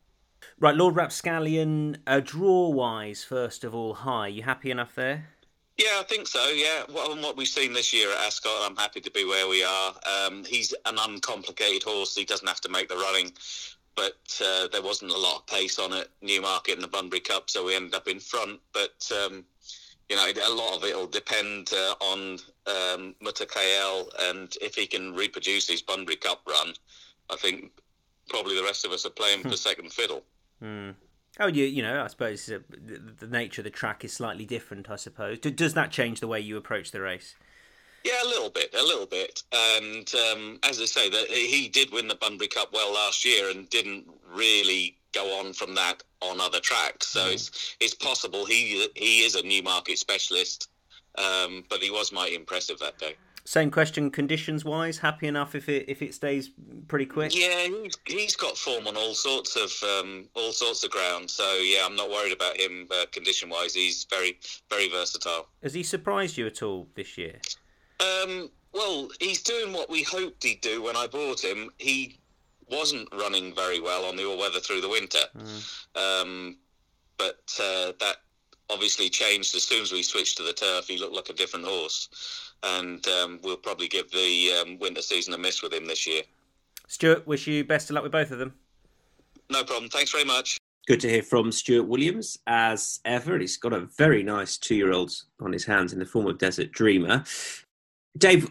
Right, 0.58 0.74
Lord 0.74 0.96
Rapscallion, 0.96 1.98
uh, 2.08 2.20
draw 2.20 2.68
wise, 2.70 3.22
first 3.22 3.62
of 3.62 3.74
all, 3.74 3.94
high. 3.94 4.26
You 4.26 4.42
happy 4.42 4.72
enough 4.72 4.96
there? 4.96 5.28
Yeah, 5.76 6.00
I 6.00 6.02
think 6.02 6.26
so. 6.26 6.48
Yeah, 6.48 6.82
well, 6.92 7.16
what 7.22 7.36
we've 7.36 7.46
seen 7.46 7.72
this 7.72 7.94
year 7.94 8.10
at 8.10 8.18
Ascot, 8.18 8.52
I'm 8.62 8.74
happy 8.74 9.00
to 9.00 9.10
be 9.12 9.24
where 9.24 9.48
we 9.48 9.62
are. 9.62 9.94
Um, 10.04 10.44
he's 10.44 10.74
an 10.86 10.96
uncomplicated 10.98 11.84
horse. 11.84 12.16
He 12.16 12.24
doesn't 12.24 12.48
have 12.48 12.60
to 12.62 12.68
make 12.68 12.88
the 12.88 12.96
running 12.96 13.32
but 13.98 14.40
uh, 14.46 14.68
there 14.68 14.82
wasn't 14.82 15.10
a 15.10 15.18
lot 15.18 15.38
of 15.38 15.46
pace 15.48 15.80
on 15.80 15.92
it. 15.92 16.08
Newmarket 16.22 16.76
in 16.76 16.80
the 16.80 16.86
Bunbury 16.86 17.18
Cup, 17.18 17.50
so 17.50 17.64
we 17.64 17.74
ended 17.74 17.94
up 17.94 18.06
in 18.06 18.20
front. 18.20 18.60
But 18.72 19.10
um, 19.24 19.44
you 20.08 20.14
know, 20.14 20.24
a 20.24 20.54
lot 20.54 20.76
of 20.76 20.84
it 20.84 20.94
will 20.94 21.08
depend 21.08 21.72
uh, 21.72 21.94
on 22.00 22.38
um, 22.66 23.16
and 23.20 24.56
if 24.62 24.76
he 24.76 24.86
can 24.86 25.14
reproduce 25.14 25.68
his 25.68 25.82
Bunbury 25.82 26.14
Cup 26.14 26.42
run. 26.48 26.74
I 27.28 27.36
think 27.36 27.72
probably 28.28 28.54
the 28.54 28.62
rest 28.62 28.84
of 28.84 28.92
us 28.92 29.04
are 29.04 29.10
playing 29.10 29.42
for 29.42 29.56
second 29.56 29.92
fiddle. 29.92 30.22
Mm. 30.62 30.94
Oh, 31.40 31.48
you 31.48 31.64
you 31.64 31.82
know, 31.82 32.00
I 32.02 32.06
suppose 32.06 32.48
uh, 32.48 32.60
the, 32.70 33.00
the, 33.18 33.26
nature 33.26 33.62
of 33.62 33.64
the 33.64 33.70
track 33.70 34.04
is 34.04 34.12
slightly 34.12 34.44
different. 34.44 34.88
I 34.88 34.96
suppose. 34.96 35.40
does 35.40 35.74
that 35.74 35.90
change 35.90 36.20
the 36.20 36.28
way 36.28 36.38
you 36.38 36.56
approach 36.56 36.92
the 36.92 37.00
race? 37.00 37.34
Yeah, 38.04 38.22
a 38.24 38.28
little 38.28 38.50
bit, 38.50 38.74
a 38.74 38.82
little 38.82 39.06
bit. 39.06 39.42
And 39.52 40.10
um, 40.32 40.58
as 40.62 40.80
I 40.80 40.84
say, 40.84 41.10
that 41.10 41.28
he 41.28 41.68
did 41.68 41.92
win 41.92 42.08
the 42.08 42.14
Bunbury 42.14 42.48
Cup 42.48 42.72
well 42.72 42.92
last 42.92 43.24
year 43.24 43.50
and 43.50 43.68
didn't 43.70 44.06
really 44.32 44.96
go 45.12 45.38
on 45.38 45.52
from 45.52 45.74
that 45.74 46.02
on 46.20 46.40
other 46.40 46.60
tracks. 46.60 47.08
So 47.08 47.20
mm. 47.20 47.32
it's 47.32 47.76
it's 47.80 47.94
possible 47.94 48.44
he 48.44 48.88
he 48.94 49.20
is 49.20 49.34
a 49.34 49.42
Newmarket 49.42 49.98
specialist, 49.98 50.68
um, 51.16 51.64
but 51.68 51.80
he 51.80 51.90
was 51.90 52.12
mighty 52.12 52.34
impressive 52.34 52.78
that 52.80 52.98
day. 52.98 53.16
Same 53.44 53.70
question, 53.70 54.10
conditions 54.10 54.62
wise, 54.62 54.98
happy 54.98 55.26
enough 55.26 55.54
if 55.54 55.70
it 55.70 55.86
if 55.88 56.02
it 56.02 56.14
stays 56.14 56.50
pretty 56.86 57.06
quick. 57.06 57.34
Yeah, 57.34 57.62
he's, 57.62 57.96
he's 58.04 58.36
got 58.36 58.58
form 58.58 58.86
on 58.86 58.94
all 58.94 59.14
sorts 59.14 59.56
of 59.56 59.72
um, 59.88 60.28
all 60.34 60.52
sorts 60.52 60.84
of 60.84 60.90
ground. 60.90 61.30
So 61.30 61.54
yeah, 61.54 61.86
I'm 61.86 61.96
not 61.96 62.10
worried 62.10 62.34
about 62.34 62.58
him 62.58 62.86
uh, 62.90 63.06
condition 63.10 63.48
wise. 63.48 63.74
He's 63.74 64.04
very 64.10 64.38
very 64.68 64.90
versatile. 64.90 65.48
Has 65.62 65.72
he 65.72 65.82
surprised 65.82 66.36
you 66.36 66.46
at 66.46 66.62
all 66.62 66.88
this 66.94 67.16
year? 67.16 67.40
Um, 68.00 68.50
well, 68.72 69.08
he's 69.20 69.42
doing 69.42 69.72
what 69.72 69.90
we 69.90 70.02
hoped 70.02 70.42
he'd 70.44 70.60
do 70.60 70.82
when 70.82 70.96
I 70.96 71.06
bought 71.06 71.42
him. 71.42 71.70
He 71.78 72.18
wasn't 72.70 73.08
running 73.12 73.54
very 73.54 73.80
well 73.80 74.04
on 74.04 74.16
the 74.16 74.24
all 74.24 74.38
weather 74.38 74.60
through 74.60 74.82
the 74.82 74.88
winter, 74.88 75.18
mm. 75.36 76.22
um, 76.22 76.56
but 77.16 77.40
uh, 77.58 77.92
that 77.98 78.16
obviously 78.70 79.08
changed 79.08 79.54
as 79.54 79.64
soon 79.64 79.82
as 79.82 79.92
we 79.92 80.02
switched 80.02 80.36
to 80.36 80.42
the 80.42 80.52
turf. 80.52 80.86
He 80.86 80.98
looked 80.98 81.14
like 81.14 81.30
a 81.30 81.32
different 81.32 81.64
horse 81.64 82.08
and 82.62 83.06
um, 83.08 83.40
we'll 83.42 83.56
probably 83.56 83.88
give 83.88 84.10
the 84.10 84.52
um, 84.60 84.78
winter 84.78 85.02
season 85.02 85.34
a 85.34 85.38
miss 85.38 85.62
with 85.62 85.72
him 85.72 85.86
this 85.86 86.06
year. 86.06 86.22
Stuart, 86.86 87.26
wish 87.26 87.46
you 87.46 87.64
best 87.64 87.90
of 87.90 87.94
luck 87.94 88.02
with 88.02 88.12
both 88.12 88.30
of 88.30 88.38
them. 88.38 88.54
No 89.50 89.64
problem. 89.64 89.90
Thanks 89.90 90.10
very 90.10 90.24
much. 90.24 90.58
Good 90.86 91.00
to 91.00 91.08
hear 91.08 91.22
from 91.22 91.52
Stuart 91.52 91.84
Williams 91.84 92.38
as 92.46 93.00
ever. 93.04 93.38
He's 93.38 93.58
got 93.58 93.74
a 93.74 93.80
very 93.80 94.22
nice 94.22 94.56
two 94.56 94.74
year 94.74 94.92
old 94.92 95.12
on 95.40 95.52
his 95.52 95.64
hands 95.64 95.92
in 95.92 95.98
the 95.98 96.06
form 96.06 96.26
of 96.26 96.38
Desert 96.38 96.72
Dreamer. 96.72 97.24
Dave, 98.18 98.50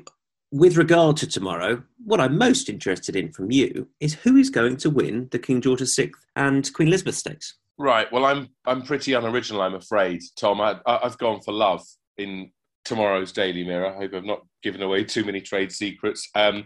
with 0.52 0.78
regard 0.78 1.18
to 1.18 1.28
tomorrow, 1.28 1.84
what 2.04 2.22
I'm 2.22 2.38
most 2.38 2.70
interested 2.70 3.16
in 3.16 3.32
from 3.32 3.52
you 3.52 3.88
is 4.00 4.14
who 4.14 4.38
is 4.38 4.50
going 4.50 4.78
to 4.78 4.90
win 4.90 5.28
the 5.32 5.40
King 5.40 5.62
George 5.62 5.82
VI 5.82 6.12
and 6.36 6.72
Queen 6.74 6.88
Elizabeth 6.88 7.16
Stakes. 7.16 7.56
Right. 7.78 8.12
Well, 8.12 8.26
I'm 8.26 8.50
I'm 8.66 8.82
pretty 8.82 9.14
unoriginal, 9.14 9.62
I'm 9.62 9.76
afraid, 9.76 10.22
Tom. 10.40 10.62
I, 10.62 10.80
have 10.86 11.18
gone 11.20 11.42
for 11.42 11.54
love 11.54 11.86
in 12.18 12.52
tomorrow's 12.86 13.32
Daily 13.32 13.64
Mirror. 13.64 13.94
I 13.94 13.98
hope 13.98 14.14
I've 14.14 14.24
not 14.24 14.42
given 14.64 14.82
away 14.82 15.04
too 15.04 15.24
many 15.24 15.42
trade 15.42 15.72
secrets. 15.72 16.28
Um, 16.34 16.66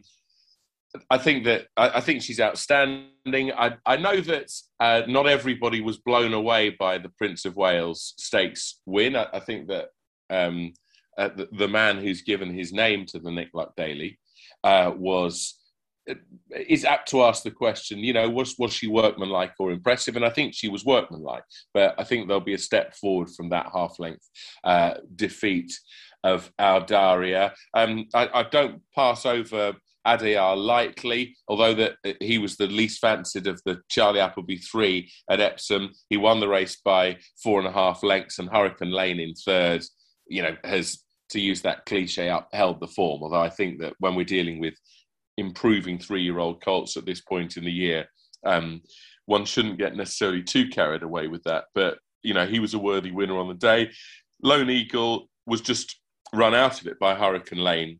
I 1.09 1.17
think 1.17 1.45
that 1.45 1.67
I, 1.75 1.97
I, 1.97 2.01
think 2.01 2.21
she's 2.21 2.39
outstanding. 2.39 3.51
I, 3.57 3.75
I 3.85 3.97
know 3.97 4.21
that 4.21 4.51
uh, 4.79 5.01
not 5.07 5.27
everybody 5.27 5.81
was 5.81 5.97
blown 5.97 6.33
away 6.33 6.69
by 6.69 6.97
the 6.97 7.09
Prince 7.09 7.45
of 7.45 7.55
Wales 7.55 8.13
Stakes 8.17 8.79
win. 8.85 9.15
I, 9.15 9.27
I 9.33 9.39
think 9.39 9.67
that 9.67 9.87
um, 10.29 10.73
uh, 11.17 11.29
the, 11.35 11.47
the, 11.51 11.67
man 11.67 11.97
who's 11.97 12.21
given 12.21 12.53
his 12.53 12.71
name 12.71 13.05
to 13.05 13.19
the 13.19 13.31
Nick 13.31 13.49
Luck 13.53 13.73
Daily 13.75 14.19
uh, 14.63 14.91
was 14.95 15.59
is 16.51 16.83
apt 16.83 17.09
to 17.09 17.23
ask 17.23 17.43
the 17.43 17.51
question. 17.51 17.99
You 17.99 18.13
know, 18.13 18.29
was 18.29 18.55
was 18.57 18.73
she 18.73 18.87
workmanlike 18.87 19.53
or 19.59 19.71
impressive? 19.71 20.15
And 20.15 20.25
I 20.25 20.29
think 20.29 20.53
she 20.53 20.69
was 20.69 20.85
workmanlike. 20.85 21.43
But 21.73 21.95
I 21.97 22.03
think 22.03 22.27
there'll 22.27 22.41
be 22.41 22.53
a 22.53 22.59
step 22.59 22.95
forward 22.95 23.29
from 23.29 23.49
that 23.49 23.69
half 23.73 23.99
length 23.99 24.27
uh, 24.63 24.95
defeat 25.15 25.77
of 26.23 26.51
Aldaria. 26.59 27.51
Um, 27.73 28.07
I, 28.13 28.29
I, 28.33 28.43
don't 28.43 28.81
pass 28.93 29.25
over 29.25 29.73
Adayar 30.05 30.55
lightly, 30.55 31.35
although 31.47 31.73
that 31.73 31.95
he 32.19 32.37
was 32.37 32.57
the 32.57 32.67
least 32.67 32.99
fancied 32.99 33.47
of 33.47 33.59
the 33.65 33.81
Charlie 33.89 34.19
Appleby 34.19 34.57
three 34.57 35.11
at 35.29 35.39
Epsom. 35.39 35.91
He 36.09 36.17
won 36.17 36.39
the 36.39 36.47
race 36.47 36.77
by 36.83 37.17
four 37.41 37.59
and 37.59 37.67
a 37.67 37.71
half 37.71 38.03
lengths, 38.03 38.39
and 38.39 38.49
Hurricane 38.49 38.91
Lane 38.91 39.19
in 39.19 39.33
third. 39.33 39.83
You 40.31 40.43
know, 40.43 40.55
has 40.63 41.03
to 41.29 41.39
use 41.39 41.61
that 41.61 41.85
cliche 41.85 42.29
upheld 42.29 42.79
the 42.79 42.87
form. 42.87 43.23
Although 43.23 43.41
I 43.41 43.49
think 43.49 43.79
that 43.79 43.93
when 43.99 44.15
we're 44.15 44.25
dealing 44.25 44.59
with 44.59 44.75
improving 45.37 45.97
three-year-old 45.97 46.63
colts 46.63 46.97
at 46.97 47.05
this 47.05 47.21
point 47.21 47.57
in 47.57 47.63
the 47.63 47.71
year, 47.71 48.05
um, 48.45 48.81
one 49.25 49.45
shouldn't 49.45 49.77
get 49.79 49.95
necessarily 49.95 50.43
too 50.43 50.67
carried 50.69 51.03
away 51.03 51.27
with 51.27 51.43
that. 51.43 51.65
But 51.73 51.99
you 52.23 52.33
know, 52.33 52.45
he 52.45 52.59
was 52.59 52.73
a 52.73 52.79
worthy 52.79 53.11
winner 53.11 53.37
on 53.39 53.47
the 53.47 53.53
day. 53.53 53.91
Lone 54.43 54.69
Eagle 54.69 55.29
was 55.45 55.61
just 55.61 55.99
run 56.33 56.55
out 56.55 56.79
of 56.81 56.87
it 56.87 56.99
by 56.99 57.15
Hurricane 57.15 57.59
Lane 57.59 57.99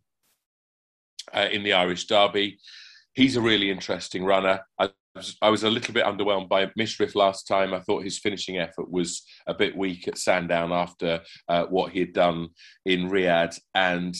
uh, 1.34 1.48
in 1.52 1.64
the 1.64 1.74
Irish 1.74 2.06
Derby. 2.06 2.60
He's 3.14 3.36
a 3.36 3.42
really 3.42 3.70
interesting 3.70 4.24
runner. 4.24 4.62
I, 4.80 4.90
I 5.42 5.50
was 5.50 5.64
a 5.64 5.70
little 5.70 5.94
bit 5.94 6.06
underwhelmed 6.06 6.48
by 6.48 6.68
Mishriff 6.80 7.16
last 7.16 7.48
time. 7.48 7.74
I 7.74 7.82
thought 7.82 8.04
his 8.04 8.20
finishing 8.20 8.58
effort 8.58 8.90
was 8.90 9.24
a 9.46 9.54
bit 9.54 9.76
weak 9.76 10.08
at 10.08 10.18
Sandown 10.18 10.72
after 10.72 11.22
uh, 11.50 11.66
what 11.66 11.92
he 11.92 12.00
had 12.00 12.14
done 12.14 12.50
in 12.86 13.10
Riyadh. 13.10 13.60
And 13.76 14.16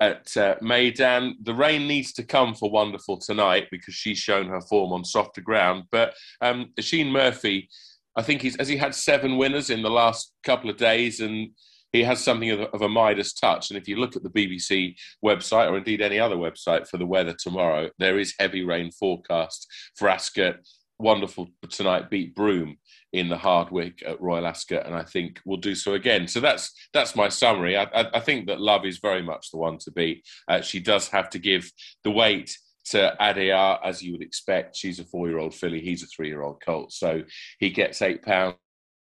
at 0.00 0.36
uh, 0.36 0.56
Meydan, 0.60 1.34
the 1.42 1.54
rain 1.54 1.86
needs 1.86 2.12
to 2.14 2.24
come 2.24 2.54
for 2.54 2.70
Wonderful 2.70 3.18
tonight 3.18 3.68
because 3.70 3.94
she's 3.94 4.18
shown 4.18 4.48
her 4.48 4.60
form 4.60 4.92
on 4.92 5.04
softer 5.04 5.40
ground. 5.40 5.84
But 5.92 6.14
um, 6.40 6.72
Oisin 6.78 7.12
Murphy, 7.12 7.68
I 8.16 8.22
think 8.22 8.42
he's 8.42 8.56
as 8.56 8.68
he 8.68 8.76
had 8.76 8.94
seven 8.94 9.36
winners 9.36 9.70
in 9.70 9.82
the 9.82 9.90
last 9.90 10.32
couple 10.42 10.68
of 10.68 10.76
days, 10.76 11.20
and 11.20 11.50
he 11.94 12.02
has 12.02 12.22
something 12.22 12.50
of 12.50 12.60
a, 12.60 12.68
of 12.70 12.82
a 12.82 12.88
Midas 12.88 13.32
touch. 13.32 13.70
And 13.70 13.78
if 13.78 13.86
you 13.86 13.96
look 13.96 14.16
at 14.16 14.24
the 14.24 14.28
BBC 14.28 14.96
website, 15.24 15.70
or 15.70 15.78
indeed 15.78 16.02
any 16.02 16.18
other 16.18 16.34
website 16.34 16.88
for 16.88 16.96
the 16.98 17.06
weather 17.06 17.36
tomorrow, 17.38 17.88
there 18.00 18.18
is 18.18 18.34
heavy 18.38 18.64
rain 18.64 18.90
forecast 18.90 19.68
for 19.94 20.08
Ascot. 20.08 20.56
Wonderful 20.98 21.48
tonight, 21.70 22.10
beat 22.10 22.34
Broome 22.34 22.78
in 23.12 23.28
the 23.28 23.36
Hardwicke 23.36 24.02
at 24.06 24.20
Royal 24.20 24.46
Ascot, 24.46 24.86
and 24.86 24.94
I 24.94 25.04
think 25.04 25.40
we'll 25.44 25.56
do 25.56 25.74
so 25.76 25.94
again. 25.94 26.26
So 26.26 26.40
that's 26.40 26.72
that's 26.92 27.14
my 27.14 27.28
summary. 27.28 27.76
I, 27.76 27.84
I, 27.84 28.06
I 28.14 28.20
think 28.20 28.46
that 28.46 28.60
Love 28.60 28.84
is 28.84 28.98
very 28.98 29.22
much 29.22 29.50
the 29.50 29.58
one 29.58 29.78
to 29.78 29.92
beat. 29.92 30.24
Uh, 30.48 30.60
she 30.60 30.80
does 30.80 31.08
have 31.08 31.30
to 31.30 31.38
give 31.38 31.70
the 32.02 32.10
weight 32.10 32.56
to 32.86 33.16
Adayar, 33.20 33.78
as 33.84 34.02
you 34.02 34.12
would 34.12 34.22
expect. 34.22 34.76
She's 34.76 34.98
a 34.98 35.04
four-year-old 35.04 35.54
filly. 35.54 35.80
He's 35.80 36.02
a 36.02 36.06
three-year-old 36.06 36.60
colt, 36.64 36.92
so 36.92 37.22
he 37.60 37.70
gets 37.70 38.02
eight 38.02 38.22
pounds. 38.22 38.56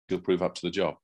He'll 0.08 0.20
prove 0.20 0.42
up 0.42 0.56
to 0.56 0.62
the 0.62 0.72
job. 0.72 0.96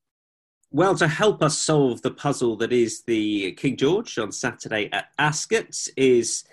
Well, 0.76 0.94
to 0.96 1.08
help 1.08 1.42
us 1.42 1.58
solve 1.58 2.02
the 2.02 2.12
puzzle 2.12 2.58
that 2.58 2.74
is 2.74 3.04
the 3.04 3.54
King 3.54 3.78
George 3.78 4.18
on 4.18 4.34
Saturday 4.34 4.90
at 4.92 5.06
Ascot 5.18 5.88
is 5.96 6.44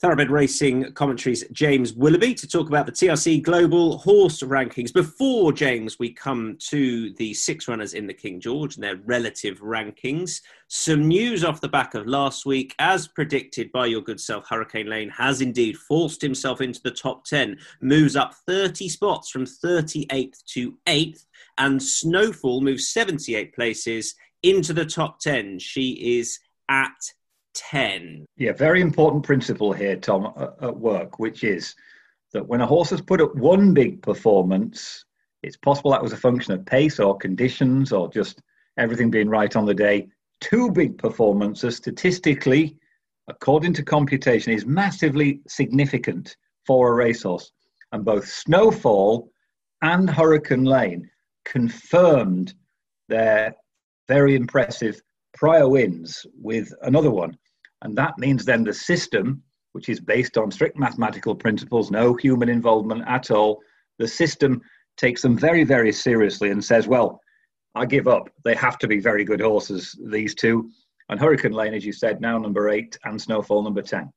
Thoroughbred 0.00 0.30
Racing 0.30 0.92
commentaries 0.92 1.44
James 1.52 1.92
Willoughby 1.92 2.32
to 2.32 2.48
talk 2.48 2.68
about 2.68 2.86
the 2.86 2.92
TRC 2.92 3.42
Global 3.42 3.98
Horse 3.98 4.42
Rankings. 4.42 4.90
Before, 4.90 5.52
James, 5.52 5.98
we 5.98 6.10
come 6.12 6.56
to 6.60 7.12
the 7.14 7.34
six 7.34 7.68
runners 7.68 7.92
in 7.92 8.06
the 8.06 8.14
King 8.14 8.40
George 8.40 8.76
and 8.76 8.82
their 8.82 8.96
relative 9.04 9.60
rankings. 9.60 10.40
Some 10.68 11.06
news 11.06 11.44
off 11.44 11.60
the 11.60 11.68
back 11.68 11.94
of 11.94 12.06
last 12.06 12.46
week. 12.46 12.74
As 12.78 13.06
predicted 13.06 13.70
by 13.70 13.84
your 13.84 14.00
good 14.00 14.20
self, 14.20 14.48
Hurricane 14.48 14.88
Lane 14.88 15.10
has 15.10 15.42
indeed 15.42 15.76
forced 15.76 16.22
himself 16.22 16.62
into 16.62 16.80
the 16.80 16.90
top 16.92 17.24
10, 17.24 17.58
moves 17.82 18.16
up 18.16 18.34
30 18.46 18.88
spots 18.88 19.28
from 19.28 19.44
38th 19.44 20.42
to 20.46 20.78
8th, 20.86 21.26
and 21.58 21.82
Snowfall 21.82 22.60
moves 22.60 22.90
78 22.90 23.54
places 23.54 24.14
into 24.42 24.72
the 24.72 24.86
top 24.86 25.18
10. 25.20 25.58
She 25.58 26.18
is 26.18 26.38
at 26.68 26.96
10. 27.54 28.24
Yeah, 28.36 28.52
very 28.52 28.80
important 28.80 29.24
principle 29.24 29.72
here, 29.72 29.96
Tom, 29.96 30.32
at 30.60 30.76
work, 30.76 31.18
which 31.18 31.42
is 31.44 31.74
that 32.32 32.46
when 32.46 32.60
a 32.60 32.66
horse 32.66 32.90
has 32.90 33.00
put 33.00 33.20
up 33.20 33.34
one 33.34 33.74
big 33.74 34.00
performance, 34.02 35.04
it's 35.42 35.56
possible 35.56 35.90
that 35.90 36.02
was 36.02 36.12
a 36.12 36.16
function 36.16 36.52
of 36.52 36.64
pace 36.66 37.00
or 37.00 37.16
conditions 37.16 37.92
or 37.92 38.08
just 38.10 38.42
everything 38.76 39.10
being 39.10 39.28
right 39.28 39.54
on 39.56 39.66
the 39.66 39.74
day. 39.74 40.08
Two 40.40 40.70
big 40.70 40.98
performances, 40.98 41.76
statistically, 41.76 42.76
according 43.28 43.72
to 43.74 43.82
computation, 43.82 44.52
is 44.52 44.66
massively 44.66 45.40
significant 45.48 46.36
for 46.66 46.92
a 46.92 46.94
racehorse. 46.94 47.50
And 47.92 48.04
both 48.04 48.28
Snowfall 48.28 49.30
and 49.82 50.08
Hurricane 50.08 50.64
Lane 50.64 51.10
confirmed 51.44 52.54
their 53.08 53.54
very 54.08 54.34
impressive 54.34 55.00
prior 55.34 55.68
wins 55.68 56.26
with 56.40 56.72
another 56.82 57.10
one. 57.10 57.36
And 57.82 57.96
that 57.96 58.18
means 58.18 58.44
then 58.44 58.64
the 58.64 58.74
system, 58.74 59.42
which 59.72 59.88
is 59.88 60.00
based 60.00 60.36
on 60.36 60.50
strict 60.50 60.78
mathematical 60.78 61.34
principles, 61.34 61.90
no 61.90 62.14
human 62.14 62.48
involvement 62.48 63.04
at 63.06 63.30
all, 63.30 63.60
the 63.98 64.08
system 64.08 64.60
takes 64.96 65.22
them 65.22 65.38
very, 65.38 65.64
very 65.64 65.92
seriously 65.92 66.50
and 66.50 66.64
says, 66.64 66.88
well, 66.88 67.20
I 67.74 67.86
give 67.86 68.08
up. 68.08 68.28
They 68.44 68.54
have 68.54 68.78
to 68.78 68.88
be 68.88 68.98
very 68.98 69.24
good 69.24 69.40
horses, 69.40 69.96
these 70.10 70.34
two. 70.34 70.70
And 71.08 71.20
Hurricane 71.20 71.52
Lane, 71.52 71.74
as 71.74 71.86
you 71.86 71.92
said, 71.92 72.20
now 72.20 72.38
number 72.38 72.68
eight, 72.70 72.98
and 73.04 73.20
Snowfall 73.20 73.62
number 73.62 73.82
10. 73.82 74.10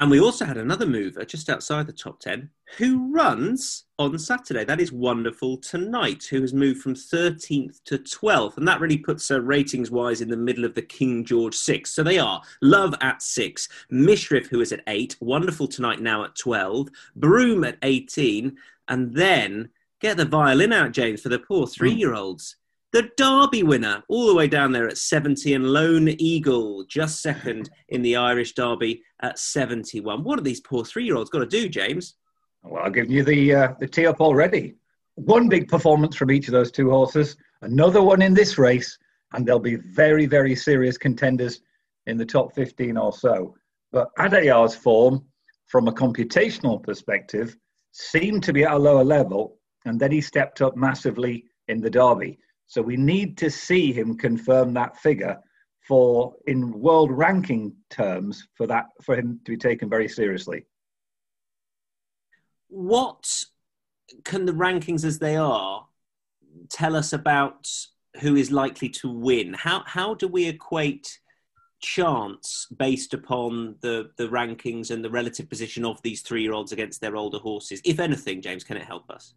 And 0.00 0.10
we 0.10 0.18
also 0.18 0.46
had 0.46 0.56
another 0.56 0.86
mover 0.86 1.26
just 1.26 1.50
outside 1.50 1.86
the 1.86 1.92
top 1.92 2.20
10 2.20 2.48
who 2.78 3.12
runs 3.12 3.84
on 3.98 4.18
Saturday. 4.18 4.64
That 4.64 4.80
is 4.80 4.90
wonderful 4.90 5.58
tonight, 5.58 6.24
who 6.24 6.40
has 6.40 6.54
moved 6.54 6.80
from 6.80 6.94
13th 6.94 7.84
to 7.84 7.98
12th. 7.98 8.56
And 8.56 8.66
that 8.66 8.80
really 8.80 8.96
puts 8.96 9.28
her 9.28 9.42
ratings 9.42 9.90
wise 9.90 10.22
in 10.22 10.30
the 10.30 10.38
middle 10.38 10.64
of 10.64 10.74
the 10.74 10.80
King 10.80 11.22
George 11.22 11.54
6. 11.54 11.90
So 11.90 12.02
they 12.02 12.18
are 12.18 12.40
Love 12.62 12.94
at 13.02 13.20
6, 13.20 13.68
Mishriff, 13.92 14.46
who 14.46 14.62
is 14.62 14.72
at 14.72 14.82
8, 14.86 15.16
Wonderful 15.20 15.68
Tonight 15.68 16.00
now 16.00 16.24
at 16.24 16.34
12, 16.34 16.88
Broome 17.16 17.64
at 17.64 17.76
18, 17.82 18.56
and 18.88 19.14
then 19.14 19.68
get 20.00 20.16
the 20.16 20.24
violin 20.24 20.72
out, 20.72 20.92
James, 20.92 21.20
for 21.20 21.28
the 21.28 21.38
poor 21.38 21.66
hmm. 21.66 21.72
three 21.72 21.92
year 21.92 22.14
olds. 22.14 22.56
The 22.92 23.08
Derby 23.16 23.62
winner, 23.62 24.02
all 24.08 24.26
the 24.26 24.34
way 24.34 24.48
down 24.48 24.72
there 24.72 24.88
at 24.88 24.98
70, 24.98 25.54
and 25.54 25.72
Lone 25.72 26.08
Eagle 26.08 26.84
just 26.88 27.22
second 27.22 27.70
in 27.88 28.02
the 28.02 28.16
Irish 28.16 28.52
Derby 28.54 29.04
at 29.22 29.38
71. 29.38 30.24
What 30.24 30.40
are 30.40 30.42
these 30.42 30.60
poor 30.60 30.84
three 30.84 31.04
year 31.04 31.14
olds 31.14 31.30
got 31.30 31.38
to 31.38 31.46
do, 31.46 31.68
James? 31.68 32.16
Well, 32.64 32.82
I've 32.82 32.94
given 32.94 33.12
you 33.12 33.22
the, 33.22 33.54
uh, 33.54 33.74
the 33.78 33.86
tee 33.86 34.06
up 34.06 34.20
already. 34.20 34.74
One 35.14 35.48
big 35.48 35.68
performance 35.68 36.16
from 36.16 36.32
each 36.32 36.48
of 36.48 36.52
those 36.52 36.72
two 36.72 36.90
horses, 36.90 37.36
another 37.62 38.02
one 38.02 38.22
in 38.22 38.34
this 38.34 38.58
race, 38.58 38.98
and 39.34 39.46
they'll 39.46 39.60
be 39.60 39.76
very, 39.76 40.26
very 40.26 40.56
serious 40.56 40.98
contenders 40.98 41.60
in 42.06 42.16
the 42.16 42.26
top 42.26 42.52
15 42.54 42.96
or 42.96 43.12
so. 43.12 43.54
But 43.92 44.08
Adayar's 44.18 44.74
form, 44.74 45.24
from 45.68 45.86
a 45.86 45.92
computational 45.92 46.82
perspective, 46.82 47.56
seemed 47.92 48.42
to 48.44 48.52
be 48.52 48.64
at 48.64 48.72
a 48.72 48.78
lower 48.78 49.04
level, 49.04 49.58
and 49.84 50.00
then 50.00 50.10
he 50.10 50.20
stepped 50.20 50.60
up 50.60 50.76
massively 50.76 51.44
in 51.68 51.80
the 51.80 51.90
Derby. 51.90 52.40
So 52.70 52.80
we 52.80 52.96
need 52.96 53.36
to 53.38 53.50
see 53.50 53.92
him 53.92 54.16
confirm 54.16 54.74
that 54.74 54.96
figure 54.96 55.40
for, 55.88 56.36
in 56.46 56.70
world 56.70 57.10
ranking 57.10 57.74
terms, 57.90 58.46
for 58.54 58.68
that 58.68 58.86
for 59.02 59.16
him 59.16 59.40
to 59.44 59.50
be 59.50 59.56
taken 59.56 59.90
very 59.90 60.06
seriously. 60.06 60.66
What 62.68 63.44
can 64.22 64.46
the 64.46 64.52
rankings 64.52 65.04
as 65.04 65.18
they 65.18 65.34
are 65.34 65.84
tell 66.68 66.94
us 66.94 67.12
about 67.12 67.68
who 68.20 68.36
is 68.36 68.52
likely 68.52 68.88
to 68.88 69.10
win? 69.10 69.52
How 69.52 69.82
how 69.84 70.14
do 70.14 70.28
we 70.28 70.46
equate 70.46 71.18
chance 71.80 72.68
based 72.78 73.14
upon 73.14 73.74
the 73.80 74.12
the 74.16 74.28
rankings 74.28 74.92
and 74.92 75.04
the 75.04 75.10
relative 75.10 75.48
position 75.48 75.84
of 75.84 76.00
these 76.02 76.22
three 76.22 76.42
year 76.42 76.52
olds 76.52 76.70
against 76.70 77.00
their 77.00 77.16
older 77.16 77.38
horses? 77.38 77.80
If 77.84 77.98
anything, 77.98 78.40
James, 78.40 78.62
can 78.62 78.76
it 78.76 78.84
help 78.84 79.10
us? 79.10 79.34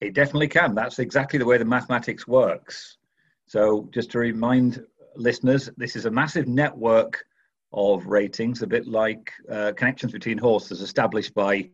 It 0.00 0.14
definitely 0.14 0.48
can. 0.48 0.74
That's 0.74 0.98
exactly 0.98 1.38
the 1.38 1.46
way 1.46 1.58
the 1.58 1.64
mathematics 1.64 2.26
works. 2.26 2.98
So, 3.46 3.88
just 3.92 4.10
to 4.10 4.18
remind 4.18 4.84
listeners, 5.16 5.70
this 5.76 5.96
is 5.96 6.04
a 6.04 6.10
massive 6.10 6.46
network 6.46 7.24
of 7.72 8.06
ratings, 8.06 8.62
a 8.62 8.66
bit 8.66 8.86
like 8.86 9.32
uh, 9.50 9.72
connections 9.76 10.12
between 10.12 10.38
horses 10.38 10.80
established 10.80 11.34
by 11.34 11.68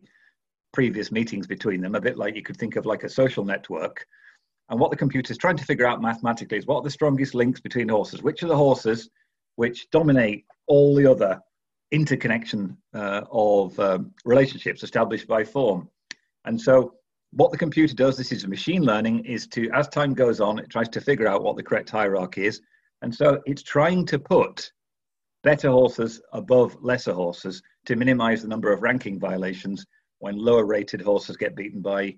previous 0.73 1.11
meetings 1.11 1.47
between 1.47 1.81
them, 1.81 1.95
a 1.95 2.01
bit 2.01 2.17
like 2.17 2.35
you 2.35 2.41
could 2.41 2.57
think 2.57 2.75
of 2.75 2.85
like 2.85 3.03
a 3.03 3.09
social 3.09 3.45
network. 3.45 4.05
And 4.69 4.79
what 4.79 4.91
the 4.91 4.97
computer 4.97 5.31
is 5.31 5.37
trying 5.37 5.57
to 5.57 5.65
figure 5.65 5.85
out 5.85 6.01
mathematically 6.01 6.57
is 6.57 6.65
what 6.65 6.77
are 6.77 6.83
the 6.83 6.89
strongest 6.89 7.35
links 7.35 7.59
between 7.59 7.89
horses? 7.89 8.23
Which 8.23 8.43
are 8.43 8.47
the 8.47 8.55
horses 8.55 9.09
which 9.55 9.89
dominate 9.91 10.45
all 10.67 10.95
the 10.95 11.05
other 11.05 11.39
interconnection 11.91 12.77
uh, 12.93 13.21
of 13.31 13.79
um, 13.79 14.11
relationships 14.25 14.83
established 14.83 15.27
by 15.27 15.43
form? 15.43 15.89
And 16.45 16.59
so, 16.59 16.95
what 17.35 17.51
the 17.51 17.57
computer 17.57 17.95
does, 17.95 18.17
this 18.17 18.31
is 18.31 18.47
machine 18.47 18.83
learning, 18.83 19.25
is 19.25 19.47
to, 19.47 19.69
as 19.71 19.87
time 19.87 20.13
goes 20.13 20.39
on, 20.39 20.59
it 20.59 20.69
tries 20.69 20.89
to 20.89 21.01
figure 21.01 21.27
out 21.27 21.43
what 21.43 21.55
the 21.55 21.63
correct 21.63 21.89
hierarchy 21.89 22.45
is. 22.45 22.61
And 23.01 23.13
so, 23.13 23.41
it's 23.45 23.63
trying 23.63 24.05
to 24.07 24.19
put 24.19 24.71
better 25.43 25.69
horses 25.69 26.21
above 26.31 26.77
lesser 26.81 27.13
horses 27.13 27.61
to 27.85 27.95
minimize 27.95 28.41
the 28.41 28.47
number 28.47 28.71
of 28.71 28.81
ranking 28.81 29.19
violations 29.19 29.85
when 30.19 30.37
lower 30.37 30.65
rated 30.65 31.01
horses 31.01 31.35
get 31.35 31.55
beaten 31.55 31.81
by 31.81 32.15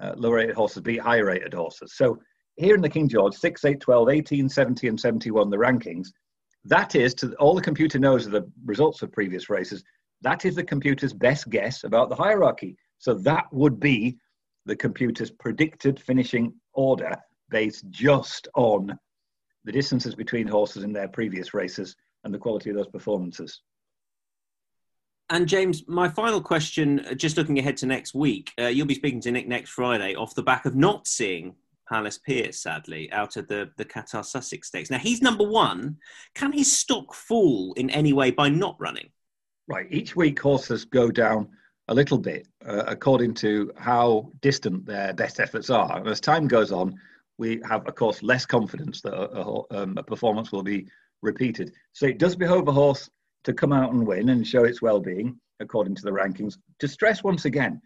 uh, 0.00 0.12
lower 0.16 0.36
rated 0.36 0.56
horses 0.56 0.82
beat 0.82 1.00
higher 1.00 1.26
rated 1.26 1.54
horses. 1.54 1.94
So 1.96 2.18
here 2.56 2.74
in 2.74 2.80
the 2.80 2.88
King 2.88 3.08
George, 3.08 3.34
6, 3.34 3.64
8, 3.64 3.80
12, 3.80 4.08
18, 4.08 4.48
70, 4.48 4.88
and 4.88 5.00
71, 5.00 5.50
the 5.50 5.56
rankings, 5.56 6.08
that 6.64 6.96
is 6.96 7.14
to 7.14 7.32
all 7.34 7.54
the 7.54 7.62
computer 7.62 7.98
knows 7.98 8.26
of 8.26 8.32
the 8.32 8.50
results 8.64 9.02
of 9.02 9.12
previous 9.12 9.48
races. 9.48 9.84
That 10.22 10.44
is 10.44 10.56
the 10.56 10.64
computer's 10.64 11.12
best 11.12 11.48
guess 11.50 11.84
about 11.84 12.08
the 12.08 12.16
hierarchy. 12.16 12.76
So 12.98 13.14
that 13.14 13.44
would 13.52 13.78
be 13.78 14.18
the 14.66 14.76
computer's 14.76 15.30
predicted 15.30 15.98
finishing 15.98 16.52
order 16.74 17.12
based 17.48 17.88
just 17.90 18.48
on 18.54 18.98
the 19.64 19.72
distances 19.72 20.14
between 20.14 20.46
horses 20.46 20.84
in 20.84 20.92
their 20.92 21.08
previous 21.08 21.54
races 21.54 21.96
and 22.24 22.34
the 22.34 22.38
quality 22.38 22.70
of 22.70 22.76
those 22.76 22.88
performances. 22.88 23.62
And 25.30 25.48
James, 25.48 25.82
my 25.88 26.08
final 26.08 26.40
question, 26.40 27.00
uh, 27.00 27.14
just 27.14 27.36
looking 27.36 27.58
ahead 27.58 27.76
to 27.78 27.86
next 27.86 28.14
week, 28.14 28.52
uh, 28.60 28.66
you'll 28.66 28.86
be 28.86 28.94
speaking 28.94 29.20
to 29.22 29.32
Nick 29.32 29.48
next 29.48 29.70
Friday 29.70 30.14
off 30.14 30.34
the 30.34 30.42
back 30.42 30.66
of 30.66 30.76
not 30.76 31.06
seeing 31.06 31.56
Palace 31.88 32.18
Pierce, 32.18 32.60
sadly, 32.60 33.10
out 33.12 33.36
of 33.36 33.48
the, 33.48 33.70
the 33.76 33.84
Qatar 33.84 34.24
Sussex 34.24 34.68
Stakes. 34.68 34.90
Now, 34.90 34.98
he's 34.98 35.22
number 35.22 35.44
one. 35.44 35.96
Can 36.34 36.52
his 36.52 36.72
stock 36.76 37.12
fall 37.12 37.72
in 37.74 37.90
any 37.90 38.12
way 38.12 38.30
by 38.30 38.48
not 38.48 38.76
running? 38.78 39.10
Right. 39.68 39.86
Each 39.90 40.14
week, 40.14 40.38
horses 40.38 40.84
go 40.84 41.10
down 41.10 41.48
a 41.88 41.94
little 41.94 42.18
bit 42.18 42.48
uh, 42.66 42.84
according 42.86 43.34
to 43.34 43.72
how 43.76 44.30
distant 44.40 44.84
their 44.86 45.12
best 45.14 45.40
efforts 45.40 45.70
are. 45.70 45.98
And 45.98 46.08
as 46.08 46.20
time 46.20 46.48
goes 46.48 46.72
on, 46.72 46.98
we 47.38 47.60
have, 47.68 47.86
of 47.86 47.94
course, 47.94 48.22
less 48.22 48.46
confidence 48.46 49.00
that 49.02 49.14
a, 49.14 49.40
a, 49.40 49.82
um, 49.82 49.98
a 49.98 50.02
performance 50.02 50.52
will 50.52 50.62
be 50.62 50.86
repeated. 51.22 51.72
So 51.92 52.06
it 52.06 52.18
does 52.18 52.34
behove 52.34 52.68
a 52.68 52.72
horse 52.72 53.08
to 53.44 53.52
come 53.52 53.72
out 53.72 53.92
and 53.92 54.06
win 54.06 54.30
and 54.30 54.46
show 54.46 54.64
its 54.64 54.82
well-being 54.82 55.38
according 55.60 55.94
to 55.96 56.02
the 56.02 56.10
rankings. 56.10 56.56
To 56.80 56.88
stress 56.88 57.22
once 57.22 57.44
again, 57.44 57.80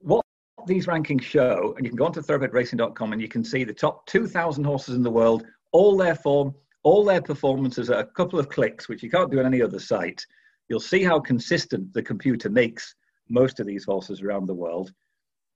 what 0.00 0.24
these 0.66 0.86
rankings 0.86 1.22
show, 1.22 1.74
and 1.76 1.84
you 1.84 1.90
can 1.90 1.96
go 1.96 2.06
onto 2.06 2.22
thoroughbredracing.com 2.22 3.12
and 3.12 3.20
you 3.20 3.28
can 3.28 3.44
see 3.44 3.64
the 3.64 3.74
top 3.74 4.06
2,000 4.06 4.64
horses 4.64 4.94
in 4.94 5.02
the 5.02 5.10
world, 5.10 5.44
all 5.72 5.96
their 5.96 6.14
form, 6.14 6.54
all 6.82 7.04
their 7.04 7.22
performances 7.22 7.90
at 7.90 7.98
a 7.98 8.04
couple 8.04 8.38
of 8.38 8.48
clicks, 8.48 8.88
which 8.88 9.02
you 9.02 9.10
can't 9.10 9.30
do 9.30 9.40
on 9.40 9.46
any 9.46 9.62
other 9.62 9.78
site. 9.78 10.24
You'll 10.72 10.80
see 10.80 11.02
how 11.02 11.20
consistent 11.20 11.92
the 11.92 12.02
computer 12.02 12.48
makes 12.48 12.94
most 13.28 13.60
of 13.60 13.66
these 13.66 13.84
horses 13.84 14.22
around 14.22 14.46
the 14.46 14.54
world. 14.54 14.90